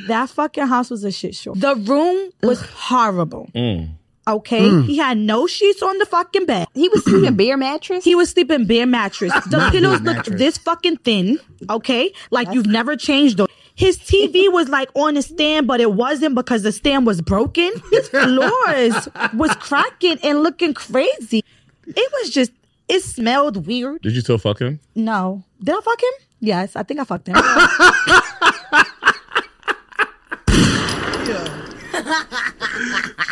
[0.07, 1.53] That fucking house was a shit show.
[1.53, 3.49] The room was horrible.
[3.55, 3.91] Mm.
[4.27, 4.69] Okay.
[4.69, 4.85] Mm.
[4.85, 6.67] He had no sheets on the fucking bed.
[6.75, 8.03] He was sleeping bare mattress.
[8.03, 9.33] He was sleeping bare mattress.
[9.45, 11.39] The pillows looked this fucking thin.
[11.69, 13.47] Okay, like you've never changed them.
[13.79, 17.71] His TV was like on a stand, but it wasn't because the stand was broken.
[17.91, 21.45] His floors was cracking and looking crazy.
[21.87, 22.51] It was just.
[22.89, 24.01] It smelled weird.
[24.01, 24.81] Did you still fuck him?
[24.95, 26.11] No, did I fuck him?
[26.41, 27.35] Yes, I think I fucked him.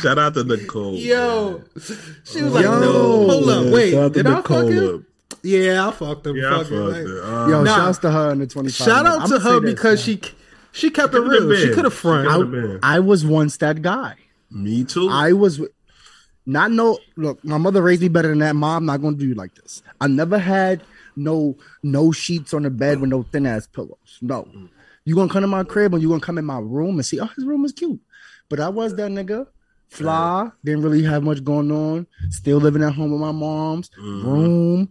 [0.01, 0.93] Shout out to Nicole.
[0.95, 1.61] Yo,
[2.23, 2.79] she was like, Yo.
[2.79, 2.91] "No,
[3.27, 4.71] hold up, wait, Shout out to did I fuck Nicola.
[4.71, 5.06] him?
[5.47, 6.35] Yeah, I fucked him.
[6.35, 7.07] Yeah, I fuck him, fucked right?
[7.07, 7.23] it.
[7.23, 7.75] Uh, Yo, Nah.
[7.75, 8.85] shouts to her in the 25.
[8.87, 10.19] Shout out I'ma her because man.
[10.21, 10.31] she
[10.73, 11.47] she kept it real.
[11.47, 11.57] been.
[11.61, 12.27] She could have She front.
[12.27, 12.79] could've.
[12.83, 14.15] I was once that guy.
[14.51, 15.09] Me too.
[15.09, 15.61] I was
[16.45, 18.55] not no look, my mother raised me better than that.
[18.55, 19.81] Mom, not gonna do you like this.
[20.01, 20.83] I never had
[21.15, 24.17] no no sheets on the bed with no thin ass pillows.
[24.21, 24.47] No.
[25.05, 27.19] You gonna come to my crib and you gonna come in my room and see,
[27.19, 27.99] oh, his room is cute.
[28.49, 29.47] But I was that nigga.
[29.89, 32.07] Fly, didn't really have much going on.
[32.29, 34.89] Still living at home with my mom's room.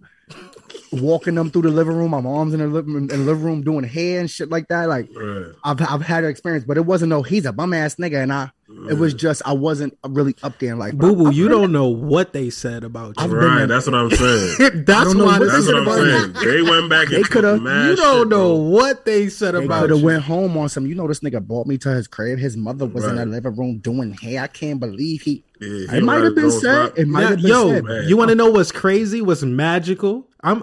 [0.93, 2.11] Walking them through the living room.
[2.13, 4.89] My mom's in the living in the living room doing hair and shit like that.
[4.89, 5.53] Like Right.
[5.65, 8.33] I've I've had an experience, but it wasn't no he's a bum ass nigga, and
[8.33, 8.51] I
[8.91, 11.89] it was just I wasn't really up there and like Boo boo, you don't know
[11.89, 13.27] what they said about you.
[13.27, 13.67] Right.
[13.67, 14.57] That's what I'm saying.
[14.85, 16.55] That's why what this That's is what I'm about saying.
[16.55, 18.63] They went back They coulda- mad You don't shit, know bro.
[18.69, 20.05] what they said They about could have you.
[20.05, 20.87] went home on some.
[20.87, 22.39] You know, this nigga brought me to his crib.
[22.39, 24.43] His mother was in the living room doing hair.
[24.43, 25.45] I can't believe he.
[25.61, 26.93] Yeah, it might have been said.
[26.97, 27.85] It might have been yo, said.
[27.85, 28.09] man.
[28.09, 29.21] you want to know what's crazy?
[29.23, 30.27] What's magical?
[30.43, 30.63] I'm.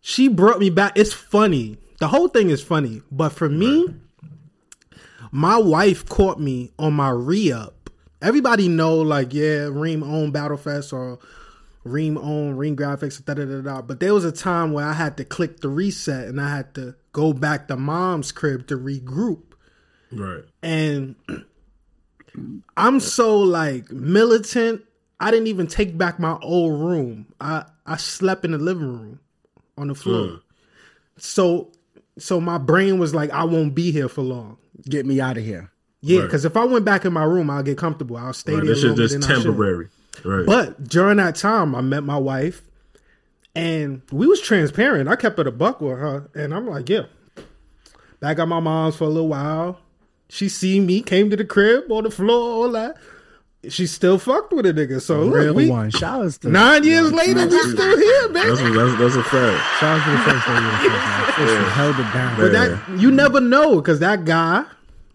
[0.00, 0.92] She brought me back.
[0.96, 1.78] It's funny.
[2.00, 3.86] The whole thing is funny, but for me,
[5.32, 7.90] my wife caught me on my re up.
[8.20, 11.18] Everybody know, like, yeah, Reem own Battlefest or
[11.84, 13.82] Reem own Reem Graphics, da da da da.
[13.82, 16.74] But there was a time where I had to click the reset and I had
[16.74, 19.42] to go back to mom's crib to regroup
[20.12, 20.44] Right.
[20.62, 21.14] and
[22.76, 24.82] I'm so like militant.
[25.20, 27.26] I didn't even take back my old room.
[27.40, 29.20] I I slept in the living room
[29.78, 30.26] on the floor.
[30.26, 30.40] Mm.
[31.18, 31.70] So
[32.18, 34.56] so my brain was like, I won't be here for long.
[34.88, 35.70] Get me out of here.
[36.00, 36.24] Yeah, Right.
[36.26, 38.16] because if I went back in my room, I'll get comfortable.
[38.16, 38.64] I'll stay Right.
[38.64, 38.74] there.
[38.74, 39.44] This is just than I should.
[39.44, 39.88] temporary.
[40.24, 40.44] Right.
[40.46, 42.62] But during that time, I met my wife,
[43.56, 45.08] and we was transparent.
[45.08, 47.04] I kept it a buck with her, and I'm like, yeah,
[48.20, 49.80] back at my mom's for a little while.
[50.34, 52.96] She see me, came to the crib on the floor, all that.
[53.68, 55.00] She still fucked with a nigga.
[55.00, 55.90] So Real look, we, one.
[55.92, 58.48] Shout out to nine years later, we still here, man.
[58.48, 59.64] That's a, that's, that's a fact.
[59.78, 60.66] Shout out to the first lady.
[60.66, 61.28] of the first one.
[61.28, 62.40] Officially held it down.
[62.40, 64.64] But that you never know because that guy,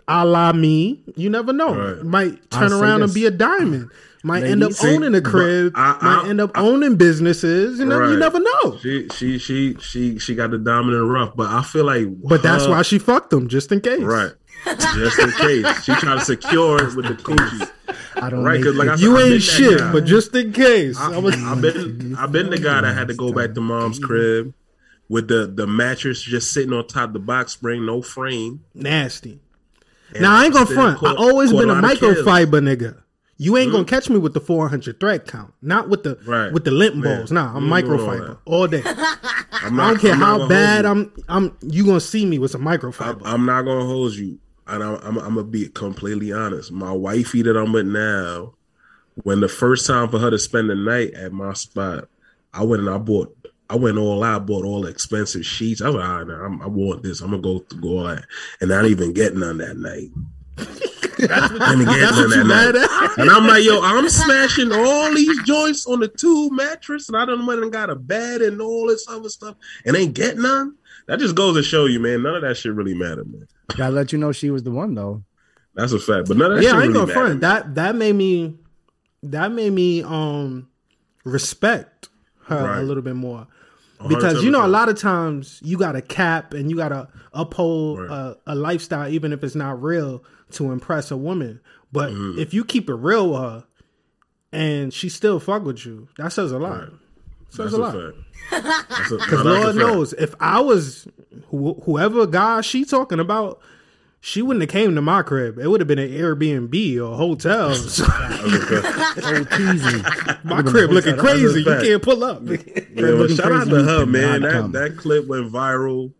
[0.07, 1.75] a la me, you never know.
[1.95, 2.03] Right.
[2.05, 3.91] Might I'll turn say around and be a diamond.
[4.23, 5.73] Might end up see, owning a crib.
[5.73, 7.77] but I- might end up owning businesses.
[7.79, 8.77] You know, you never know.
[8.81, 12.67] She she she she she got the dominant rough, but I feel like But that's
[12.67, 13.99] why she fucked him, just in case.
[14.01, 14.31] right.
[14.65, 17.69] Just in case she trying to secure it with the coochie,
[18.21, 18.53] I don't right?
[18.53, 20.97] make Because like I said, You I've ain't shit, but just in case.
[20.99, 23.61] I, I'm a- I've been I've been the guy that had to go back to
[23.61, 24.53] mom's crib
[25.07, 28.63] with the the mattress just sitting on top of the box spring, no frame.
[28.73, 29.39] nasty.
[30.13, 30.97] And Now I ain't gonna front.
[30.99, 32.17] caught- I always been a lot of kills.
[32.19, 32.27] Hmm?
[32.27, 32.97] microfiber nigga.
[33.41, 36.51] You ain't gonna catch me with the 400 thread count, not with the Right.
[36.51, 37.31] with the lint Man, balls.
[37.31, 38.83] Nah, I'm you ain't doing all microfiber all day.
[38.85, 40.85] I'm I don't care I'm not how bad.
[40.85, 41.13] I'm.
[41.29, 41.57] I'm.
[41.61, 43.21] You gonna see me with some I'm, microfiber.
[43.23, 44.39] I'm not gonna hold you,
[44.69, 46.71] and I'm, I'm, I'm gonna be completely honest.
[46.71, 48.53] My wifey that I'm with now,
[49.23, 52.07] when the first time for her to spend the night at my spot,
[52.53, 53.35] I went and I bought.
[53.71, 55.79] I went all out, bought all expensive sheets.
[55.81, 57.21] I was like, right, I want this.
[57.21, 58.25] I'm gonna go through all that,
[58.61, 60.09] and I didn't even get none that night.
[60.57, 62.83] I didn't get That's none what you that mad night.
[62.83, 63.19] at?
[63.19, 67.25] And I'm like, yo, I'm smashing all these joints on the two mattress, and I
[67.25, 69.55] done went and got a bed and all this other stuff,
[69.85, 70.75] and ain't get none.
[71.09, 72.21] That just goes to show you, man.
[72.23, 73.47] None of that shit really matter, man.
[73.75, 75.23] Gotta let you know she was the one though.
[75.75, 76.27] That's a fact.
[76.27, 77.19] But none of that yeah, shit I ain't really gonna matter.
[77.27, 77.41] front.
[77.41, 78.57] That that made me
[79.23, 80.69] that made me um
[81.25, 82.09] respect
[82.45, 83.47] her a little bit more.
[84.07, 87.09] Because you know, a lot of times you got to cap and you got to
[87.33, 88.09] uphold Right.
[88.09, 91.59] a, a lifestyle, even if it's not real, to impress a woman.
[91.91, 92.39] But Mm-hmm.
[92.39, 93.65] if you keep it real with her
[94.53, 96.79] and she still fuck with you, that says a lot.
[96.79, 96.89] Right.
[97.49, 97.93] Says That's a a lot.
[97.93, 98.17] fact.
[98.51, 101.07] That's a- no, Because Lord knows, if I was
[101.51, 103.59] wh- whoever guy she talking about,
[104.21, 105.57] she wouldn't have came to my crib.
[105.59, 107.69] It would have been an Airbnb or a hotel.
[107.69, 109.21] That's a fact.
[109.21, 110.43] So teasy.
[110.43, 111.59] my crib looking crazy.
[111.61, 112.41] You can't pull up.
[112.45, 112.57] Yeah,
[112.95, 114.41] but looking shout out to her, man.
[114.41, 116.11] That that clip went viral.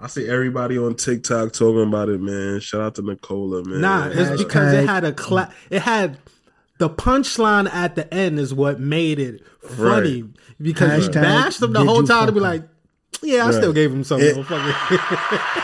[0.00, 2.58] I see everybody on TikTok talking about it, man.
[2.60, 3.80] Shout out to Nicola, man.
[3.82, 6.16] Nah, it's because it had a cla- It had
[6.82, 10.24] the punchline at the end is what made it funny
[10.60, 12.64] because you Hashtag bashed him the whole time to be like,
[13.22, 13.54] yeah, I Right.
[13.54, 14.72] still gave him some It- motherfucker.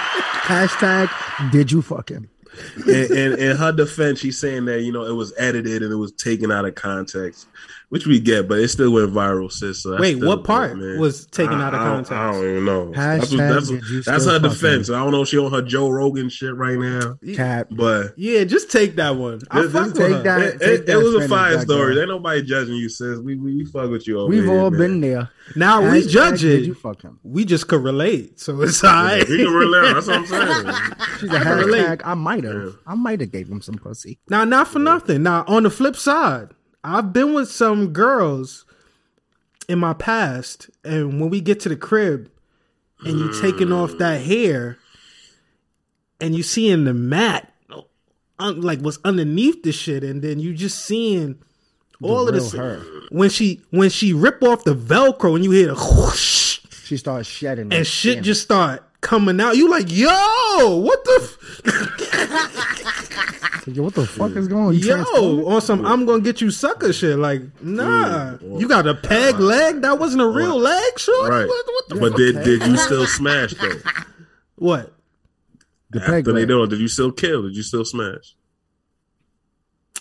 [0.48, 2.30] Hashtag did you fuck him?
[2.86, 5.96] in, in, in her defense, she's saying that you know it was edited and it
[5.96, 7.46] was taken out of context,
[7.90, 9.82] which we get, but it still went viral, sis.
[9.82, 10.98] So Wait, what part man.
[11.00, 12.12] was taken I- out of context?
[12.12, 12.92] I don't even know.
[12.92, 14.88] That's, what, Hashtag that's, did that's her defense.
[14.88, 14.94] him?
[14.94, 17.68] I don't know if she on her Joe Rogan shit right now, Cat.
[17.70, 19.40] but yeah, just take that one.
[19.50, 20.22] I This- fuck with take her.
[20.22, 21.94] that- it, take it, it was a spin fire story.
[21.94, 22.02] there.
[22.04, 23.18] Ain't nobody judging you, sis.
[23.20, 24.20] We we, we fuck with you.
[24.20, 24.78] Over We've here, all man.
[24.80, 25.30] been there.
[25.56, 26.78] Now we judge Did you it.
[26.78, 27.18] fuck him?
[27.22, 29.26] We just could relate, so it's alright.
[29.26, 29.94] We can relate.
[29.94, 30.74] That's what I'm saying.
[31.20, 32.02] She's a hashtag.
[32.04, 32.76] I might have.
[32.86, 34.18] I might have gave him some pussy.
[34.28, 35.22] Now, not for nothing.
[35.22, 36.50] Now, on the flip side,
[36.84, 38.64] I've been with some girls
[39.68, 42.30] in my past, and when we get to the crib
[43.04, 44.28] and you taking off that hmm.
[44.28, 44.78] hair
[46.20, 47.52] and you seeing the mat,
[48.38, 51.38] un- like what's underneath the shit, and then you just seeing
[52.02, 52.82] all of real this her.
[53.10, 57.24] when she when she rip off the velcro and you hear the whoosh She started
[57.24, 58.24] shedding and her shit skin.
[58.24, 59.56] just start coming out.
[59.56, 61.30] You like, yo, what the
[61.64, 62.77] f-
[63.74, 64.74] Yo, what the fuck is going on?
[64.74, 65.44] You Yo, transforming?
[65.46, 67.18] on some I'm gonna get you sucker shit.
[67.18, 68.36] Like, nah.
[68.42, 69.82] You got a peg leg?
[69.82, 71.28] That wasn't a real leg, sure.
[71.28, 71.46] Right.
[71.46, 72.18] What, what the But fuck?
[72.18, 73.80] did did you still smash though?
[74.56, 74.92] What?
[75.90, 76.48] the peg After they leg.
[76.48, 77.42] doing, did you still kill?
[77.42, 78.34] Did you still smash?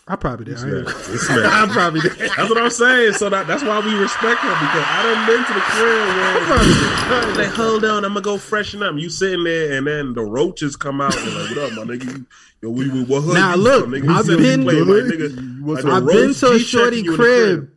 [0.10, 0.58] I probably did.
[0.58, 1.08] I, ain't- Smash.
[1.10, 1.46] You smash.
[1.46, 2.12] I probably did.
[2.18, 3.14] That's what I'm saying.
[3.14, 7.46] So that, that's why we respect her because I done been to the crib where
[7.46, 8.96] like, hold on, I'm gonna go freshen up.
[8.96, 12.26] You sitting there and then the roaches come out and like, what up, my nigga?
[12.62, 14.10] Yo, we, we, what hood Now, you look, from, nigga?
[14.10, 17.24] I've You been- playing, like, nigga, like I've been to a shorty you in the
[17.24, 17.72] crib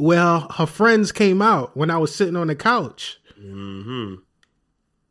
[0.00, 4.14] where her friends came out when I was sitting on the couch, Mm-hmm.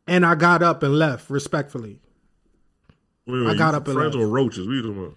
[0.08, 2.00] and I got up and left respectfully.
[3.26, 4.24] Wait, wait, I got up and friends left.
[4.24, 4.66] or roaches?
[4.66, 5.14] We doing?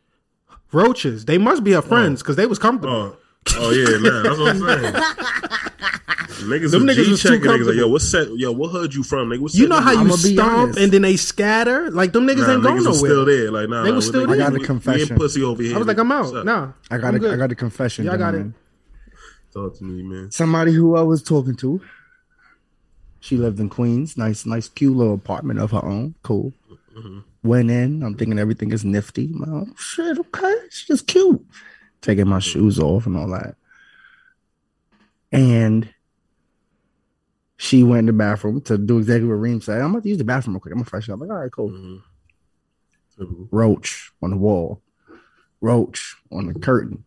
[0.72, 2.24] Roaches, they must be her friends oh.
[2.24, 2.94] because they was comfortable.
[2.96, 3.18] Oh,
[3.58, 4.24] oh yeah, man.
[4.24, 4.94] That's what I'm saying.
[6.50, 7.74] niggas, Them was niggas was too niggas like, comfortable.
[7.76, 8.28] yo, what set?
[8.38, 9.40] Yo, what hood you from, nigga?
[9.40, 11.90] What you know how you I'ma stomp and then they scatter?
[11.92, 13.12] Like them niggas Nah, ain't going niggas was nowhere.
[13.12, 13.52] still there.
[13.52, 14.36] Like, nah, They was still there.
[14.36, 15.10] I got a we- we confession.
[15.12, 15.76] ain't pussy over here.
[15.76, 16.36] I was like, I'm out.
[16.36, 16.46] up?
[16.46, 17.26] Nah, I got I'm.
[17.26, 18.06] I got a confession.
[18.06, 18.46] Yeah, I got it.
[19.54, 20.30] Talk to me, man.
[20.32, 21.82] Somebody who I was talking to.
[23.22, 24.16] She lived in Queens.
[24.18, 26.16] Nice, nice, cute little apartment of her own.
[26.24, 26.54] Cool.
[26.98, 27.20] Mm-hmm.
[27.44, 28.04] Went in.
[28.04, 29.32] I'm thinking everything is nifty.
[29.34, 30.54] Well, shit, okay.
[30.66, 31.46] It's just cute.
[32.02, 32.42] Taking my Mm-hmm.
[32.42, 33.56] shoes off and all that.
[35.32, 35.94] And
[37.58, 39.82] She went in the bathroom to do exactly what Reem said.
[39.82, 40.72] I'm about to use the bathroom real quick.
[40.72, 41.20] I'm gonna freshen up.
[41.20, 41.70] Like, all right, cool.
[41.70, 43.48] Mhm.
[43.52, 44.82] Roach on the wall.
[45.60, 47.04] Roach on the curtain.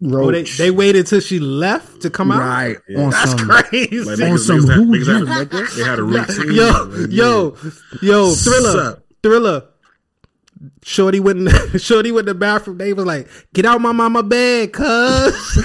[0.00, 0.28] Roach.
[0.28, 2.38] Oh, they, they waited till she left to come out.
[2.40, 3.00] right Yeah.
[3.02, 4.00] on That's some crazy.
[4.00, 6.52] Like, on some had, who niggas you, had, they had a routine.
[6.52, 7.56] yo, Like, yo,
[8.00, 9.04] yo, thriller, Sup?
[9.22, 9.64] thriller.
[10.82, 12.78] Shorty went in the, Shorty went in the bathroom.
[12.78, 15.58] They was like, "Get out my mama bed, cuz."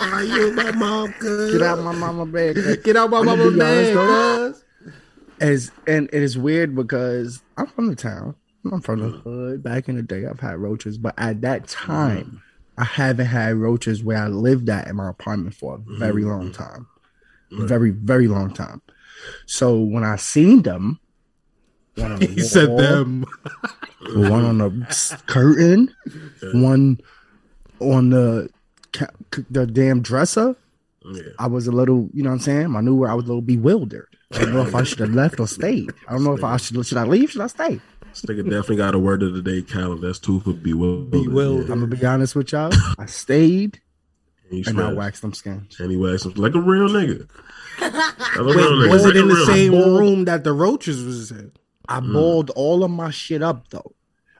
[0.00, 1.12] Are you my mom?
[1.14, 1.52] Cuz?
[1.52, 2.56] Get out my mama bed.
[2.84, 4.64] Get out my I'm mama bed, cuz.
[5.40, 8.34] As and it is weird because I'm from the town.
[8.72, 9.62] I'm from the hood.
[9.62, 12.42] Back in the day, I've had roaches, but at that time,
[12.78, 16.30] I haven't had roaches where I lived at in my apartment for a very mm-hmm.
[16.30, 16.86] long time,
[17.50, 18.82] very very long time.
[19.46, 21.00] So when I seen them,
[21.96, 23.24] one on the He said them.
[24.14, 25.94] one on the curtain,
[26.54, 27.00] one
[27.80, 28.50] on the
[29.50, 30.56] the damn dresser.
[31.04, 31.22] Yeah.
[31.38, 32.74] I was a little, you know what I'm saying?
[32.74, 34.08] I knew where I was a little bewildered.
[34.32, 35.90] I don't know if I should have left or stayed.
[36.08, 37.30] I don't know if I should should I leave?
[37.30, 37.80] Should I stay?
[38.22, 40.06] This nigga definitely got a word of the day calendar.
[40.06, 41.10] That's two for bewildered.
[41.10, 41.66] Bewildered.
[41.66, 41.72] Yeah.
[41.74, 42.72] I'm gonna be honest with y'all.
[42.98, 43.80] I stayed
[44.50, 45.78] And, and I waxed them skins.
[45.80, 47.28] And he waxed him like a real nigga.
[47.80, 47.92] Like
[48.36, 48.90] a real Wait, nigga.
[48.90, 49.98] was Like it in the real- same Bald.
[50.00, 51.52] room that the roaches was in?
[51.88, 52.12] I Mm.
[52.14, 53.92] balled all of my shit up though.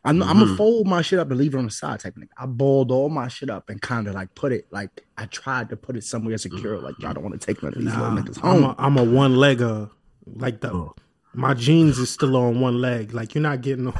[0.04, 0.40] I'm, I'm Mhm.
[0.40, 2.28] gonna fold my shit up and leave it on the side type of thing.
[2.38, 5.68] I balled all my shit up and kind of like put it like I tried
[5.70, 6.78] to put it somewhere secure.
[6.78, 8.64] Like y'all don't want to take none of these Nah, little niggas I'm home.
[8.64, 9.90] a, I'm a one legger.
[10.34, 10.94] Like the Oh.
[11.36, 13.12] My jeans is still on one leg.
[13.14, 13.94] Like you're not getting on.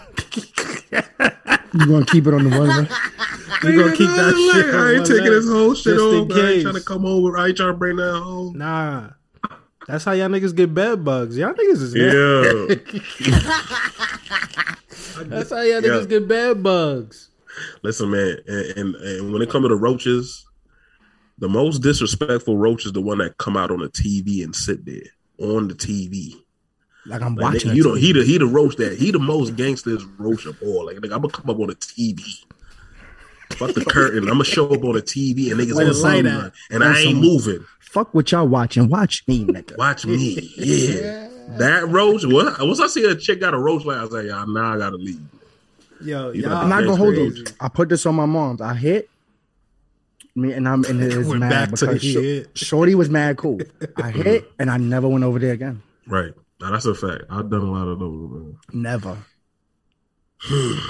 [1.73, 2.69] you gonna keep it on the one?
[2.69, 2.89] leg?
[3.65, 4.75] you gonna keep that Like, shit.
[4.75, 5.33] on I ain't one taking leg.
[5.33, 6.33] this whole shit Just in.
[6.33, 7.37] I ain't trying to come over.
[7.39, 8.57] I ain't trying to bring that home.
[8.59, 9.11] Nah,
[9.87, 11.37] that's how y'all niggas get bed bugs.
[11.37, 12.77] Y'all niggas is Yeah.
[15.29, 16.07] That's how y'all niggas Yeah.
[16.07, 17.31] get bed bugs.
[17.83, 20.45] Listen, man, and, and, and when it comes to the roaches,
[21.39, 24.85] the most disrespectful roach is the one that come out on the TV and sit
[24.85, 25.03] there
[25.41, 26.35] on the TV.
[27.07, 27.71] Like I'm Like, watching.
[27.71, 27.89] nigga, you too.
[27.91, 30.87] don't he the he the roach that he the most gangsters roach of all.
[30.87, 32.21] Like nigga, I'm gonna come up on the TV.
[33.53, 34.21] Fuck the curtain.
[34.25, 36.85] I'm gonna show up on the TV and niggas Where on the light something, and
[36.85, 37.65] I ain't some- moving.
[37.81, 38.89] Fuck what y'all watching.
[38.89, 39.77] Watch me, nigga.
[39.79, 40.53] Watch me.
[40.57, 41.29] Yeah.
[41.59, 42.25] That roach.
[42.27, 42.59] What?
[42.61, 44.79] Once I see a chick got a roach like I was like, yeah, now I
[44.79, 45.21] gotta leave.
[46.03, 47.39] Yo, You y'all, I'm not gonna hold crazy.
[47.39, 47.45] you.
[47.61, 48.61] I put this on my mom's.
[48.61, 49.09] I hit
[50.35, 53.61] me, and I'm and it's mad back to because Sho- Shorty was mad cool.
[53.97, 55.81] I hit, and I never went over there again.
[56.09, 56.33] Right.
[56.61, 57.25] Now that's a fact.
[57.31, 58.57] I've done a lot of those, man.
[58.73, 59.19] Never.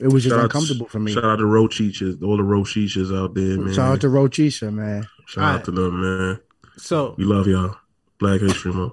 [0.00, 1.12] It was just Shout out- uncomfortable for me.
[1.12, 3.74] Shout out to Roachiches, all the Roachiches out there, man.
[3.74, 5.04] Shout out to Rochisha, man.
[5.26, 6.38] Shout out to them, man.
[6.76, 7.74] so We love y'all.
[8.20, 8.92] Black History Month.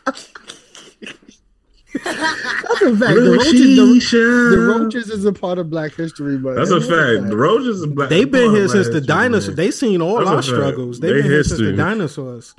[2.05, 3.15] That's a fact.
[3.15, 7.27] The roaches, the, the roaches is a part of Black history, but That's a fact.
[7.29, 8.09] The Roaches is black.
[8.09, 9.55] they've been here since the dinosaurs.
[9.55, 10.99] They've seen all That's our struggles.
[10.99, 11.77] They've They been here since the history.
[11.77, 12.55] dinosaurs.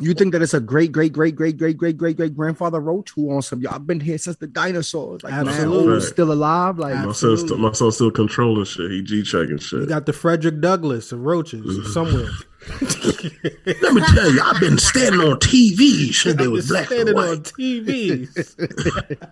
[0.00, 3.10] You think that it's a great, great, great, great, great, great, great, great grandfather roach
[3.10, 3.60] who on some?
[3.60, 5.22] Y'all been here since the dinosaurs.
[5.22, 5.92] Like man, Absolutely.
[5.94, 6.80] old, still alive.
[6.80, 8.90] Like My son's, still, my son's still controlling shit.
[8.90, 9.88] He G checking You shit.
[9.88, 12.26] got the Frederick Douglass of roaches somewhere.
[12.70, 16.12] Let me tell you, I've been standing on TV.
[16.12, 17.42] Shit, they was black and Standing on white.
[17.44, 18.28] TV.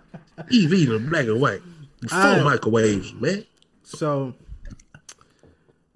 [0.51, 1.61] TV was black and white.
[2.01, 2.39] Before Alright.
[2.39, 3.45] Um, microwaves, man.
[3.85, 4.35] So,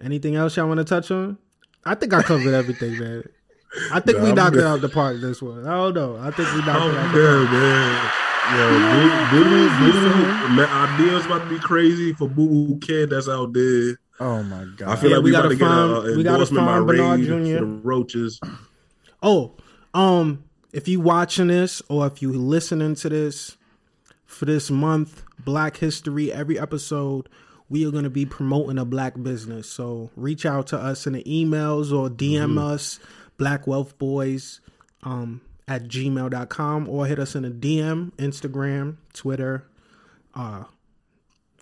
[0.03, 1.39] anything else y'all want to touch on?
[1.85, 3.25] I think I covered everything, man.
[3.93, 4.65] I think Nah, we I'm knocked good.
[4.65, 5.67] it out the park this one.
[5.67, 6.17] I don't know.
[6.19, 8.11] I think we knocked Oh it out the good, man.
[8.57, 8.69] Yo,
[9.31, 13.53] boo, boo, boo, man, ideas about to be crazy for Boo Boo Kid that's out
[13.53, 13.99] there.
[14.19, 14.89] Oh my god.
[14.89, 16.87] I feel Yeah, like we we, about gotta to get find- a, we gotta find
[16.87, 17.59] Bernard Jr..
[17.61, 18.41] the roaches.
[19.23, 19.55] Oh,
[19.95, 20.45] um,
[20.75, 23.57] if you watching this or if you listening to this
[24.27, 27.29] for this month, Black History, every episode,
[27.71, 29.69] we are going to be promoting a black business.
[29.71, 33.01] So reach out to us in the emails or DM us,
[33.39, 34.61] Black Wealth Boyz,
[35.03, 39.65] um, at gmail.com or hit us in a DM, Instagram, Twitter,
[40.35, 40.65] uh,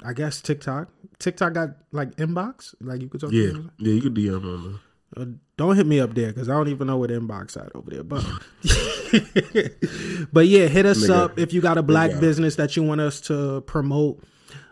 [0.04, 0.88] I guess TikTok.
[1.18, 3.70] TikTok got like inbox, like you could talk Yeah, to them.
[3.78, 4.80] yeah, you could DM on
[5.16, 5.26] Uh,
[5.56, 8.02] don't hit me up there because I don't even know what inbox at over there.
[8.02, 8.24] But
[10.32, 11.10] but yeah, hit us Nigga.
[11.14, 12.20] up if you got a black Nigga.
[12.20, 14.22] business that you want us to promote.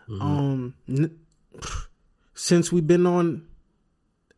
[0.09, 1.17] Um, n-
[2.35, 3.47] since we've been on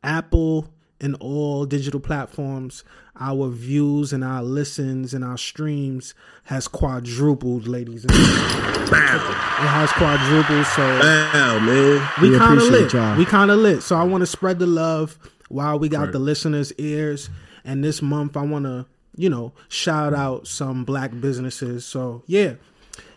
[0.04, 2.84] Apple and all digital platforms,
[3.20, 6.14] our views and our listens and our streams
[6.46, 8.86] has quadrupled, ladies and gentlemen.
[8.92, 9.16] there.
[9.16, 12.10] It has quadrupled, so bow, man.
[12.22, 12.94] we We kind of lit.
[12.94, 13.18] y'all.
[13.18, 13.82] We kind of lit.
[13.84, 15.18] So I want to spread the love
[15.50, 16.12] while we got Right.
[16.14, 17.30] the listeners' ears.
[17.64, 18.86] And this month, I want to,
[19.16, 21.84] you know, shout out some black businesses.
[21.86, 22.54] So yeah,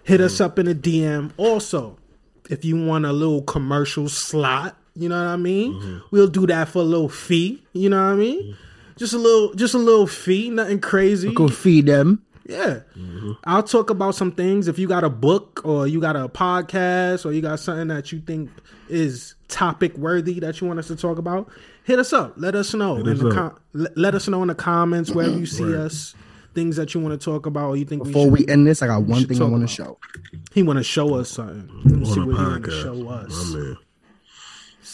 [0.04, 0.44] hit us mm.
[0.44, 1.32] up in the DM.
[1.36, 1.98] Also,
[2.48, 5.72] if you want a little commercial slot, You know what I mean?
[5.74, 5.98] Mm-hmm.
[6.10, 7.62] We'll do that for a little fee.
[7.72, 8.42] You know what I mean?
[8.42, 8.52] Mm-hmm.
[8.96, 11.32] Just a little, just a little fee, nothing crazy.
[11.32, 12.24] Go feed them.
[12.46, 12.80] Yeah.
[12.96, 13.32] Mm-hmm.
[13.44, 14.66] I'll talk about some things.
[14.68, 18.10] If you got a book or you got a podcast or you got something that
[18.10, 18.50] you think
[18.88, 21.48] is topic worthy that you want us to talk about,
[21.84, 22.32] hit us up.
[22.36, 22.96] Let us know.
[22.96, 23.34] Hit in us the up.
[23.34, 26.14] com- let, let us know in the comments wherever you see us.
[26.54, 28.82] Things that you want to talk about or you think Before we we end this,
[28.82, 29.98] I got one thing I want to show.
[30.52, 31.68] he want to show us something.
[31.84, 32.82] Let me see on the what he want to podcast.
[32.82, 33.78] show us.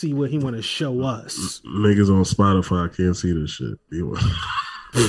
[0.05, 0.15] My man.
[0.15, 1.61] See what he want to show us.
[1.67, 3.79] Niggas on Spotify can't see this shit.
[3.91, 4.23] You want,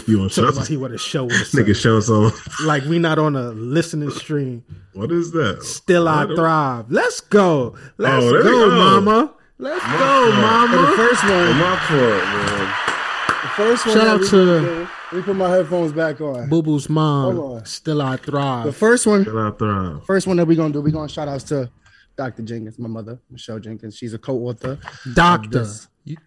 [0.07, 1.51] you want to show about he want to show us.
[1.51, 1.73] Nigga something.
[1.73, 2.31] show some.
[2.65, 4.63] Like we not on a listening stream.
[4.93, 5.63] What is that?
[5.63, 6.85] Still I don't- thrive.
[6.89, 7.75] Let's go.
[7.97, 8.75] Let's Oh, go, go.
[8.75, 9.33] mama.
[9.57, 10.35] Let's go, fault.
[10.35, 10.77] mama.
[10.81, 12.73] The first one, oh, My fault, man.
[13.41, 13.95] the first one.
[13.95, 16.49] Shout out to- Let me put my headphones back on.
[16.49, 17.35] Boo Boo's mom.
[17.35, 17.65] Hold on.
[17.65, 18.65] Still I thrive.
[18.65, 20.03] The first one, Shout out Thrive.
[20.05, 21.69] first one that we're gonna do, we're gonna shout outs to
[22.15, 22.43] Dr.
[22.43, 23.97] Jenkins, my mother, Michelle Jenkins.
[23.97, 24.79] She's a co-author.
[25.13, 25.59] Doctor.
[25.59, 25.87] this.
[26.03, 26.17] You,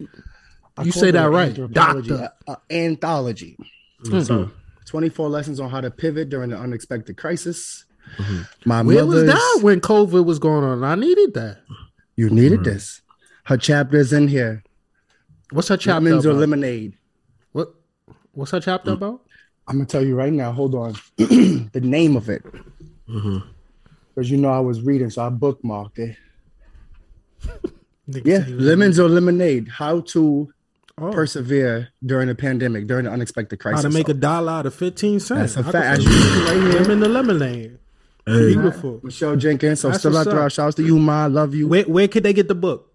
[0.83, 1.49] you say that right.
[1.49, 2.31] anthropology, Doctor.
[2.47, 3.57] a- a anthology.
[4.05, 4.21] Mm-hmm.
[4.21, 4.51] So,
[4.85, 7.85] 24 lessons on how to pivot during an unexpected crisis.
[8.17, 8.41] Mm-hmm.
[8.65, 10.83] My Where was that when COVID was going on?
[10.83, 11.59] I needed that.
[12.15, 12.71] You needed mm-hmm.
[12.71, 13.01] this.
[13.43, 14.63] Her chapter is in here.
[15.51, 16.97] What's her chapter Lemons or lemonade.
[17.51, 17.73] What?
[18.33, 18.95] What's her chapter mm.
[18.95, 19.21] about?
[19.67, 20.51] I'm gonna tell you right now.
[20.51, 20.93] Hold on.
[21.17, 22.43] the name of it.
[24.19, 26.17] Because you know I was reading, so I bookmarked it.
[28.25, 29.69] Yeah, lemons or lemonade.
[29.69, 30.51] How to
[31.01, 31.13] Oh.
[31.13, 33.83] persevere during a pandemic, during an unexpected crisis.
[33.85, 35.53] How to make a dollar out of fifteen cents?
[35.55, 35.99] That's a fact.
[35.99, 36.81] As you see right here.
[36.81, 37.79] Lemon the lemonade.
[38.25, 38.99] Hey, Beautiful.
[39.03, 39.79] Michelle Jenkins.
[39.79, 40.49] So That's still out there.
[40.49, 41.23] Shouts to you, ma.
[41.23, 41.69] I love you.
[41.69, 42.91] Where where could they get the book?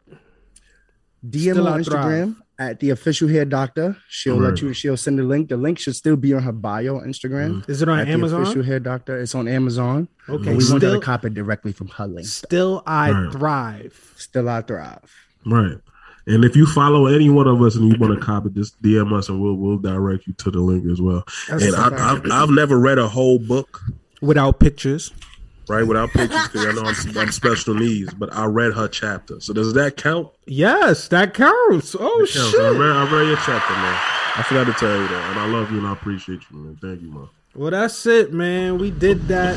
[1.26, 1.82] DM Still on.
[1.82, 3.96] Instagram at the official hair doctor.
[4.08, 4.50] She'll Right.
[4.50, 4.72] let you.
[4.72, 5.48] She'll send the link.
[5.48, 7.62] The link should still be on her bio on Instagram.
[7.62, 7.68] Mm.
[7.68, 8.42] Is it on at The Amazon?
[8.42, 9.18] official hair doctor.
[9.18, 10.08] It's on Amazon.
[10.28, 12.26] Okay, But we wanted still- to copy directly from her link.
[12.26, 13.32] Still I Right.
[13.32, 14.12] thrive.
[14.16, 14.98] Still I thrive.
[15.46, 15.78] right.
[16.26, 19.12] And if you follow any one of us and you want to copy, just DM
[19.12, 21.22] us and we'll we'll direct you to the link as well.
[21.50, 22.00] That's and a I, fact.
[22.00, 23.82] I've I've never read a whole book
[24.22, 25.12] Without pictures.
[25.68, 29.40] Right without pictures because I know I'm, I'm special needs, but I read her chapter.
[29.40, 30.28] So does that count?
[30.46, 31.96] Yes, that counts.
[31.98, 32.36] Oh Counts.
[32.36, 32.60] I shit.
[32.60, 33.98] read, I read your chapter, man.
[34.36, 36.76] I forgot to tell you that, and I love you and I appreciate you, man.
[36.82, 37.28] Thank you, man.
[37.54, 38.78] Well, that's it, man.
[38.78, 39.56] We did that.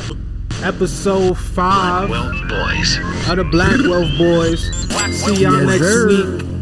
[0.62, 2.96] Episode five Well, boys.
[3.28, 4.58] of the Black Wealth Boyz.
[5.12, 6.08] See y'all Yes, next sir.
[6.08, 6.57] week.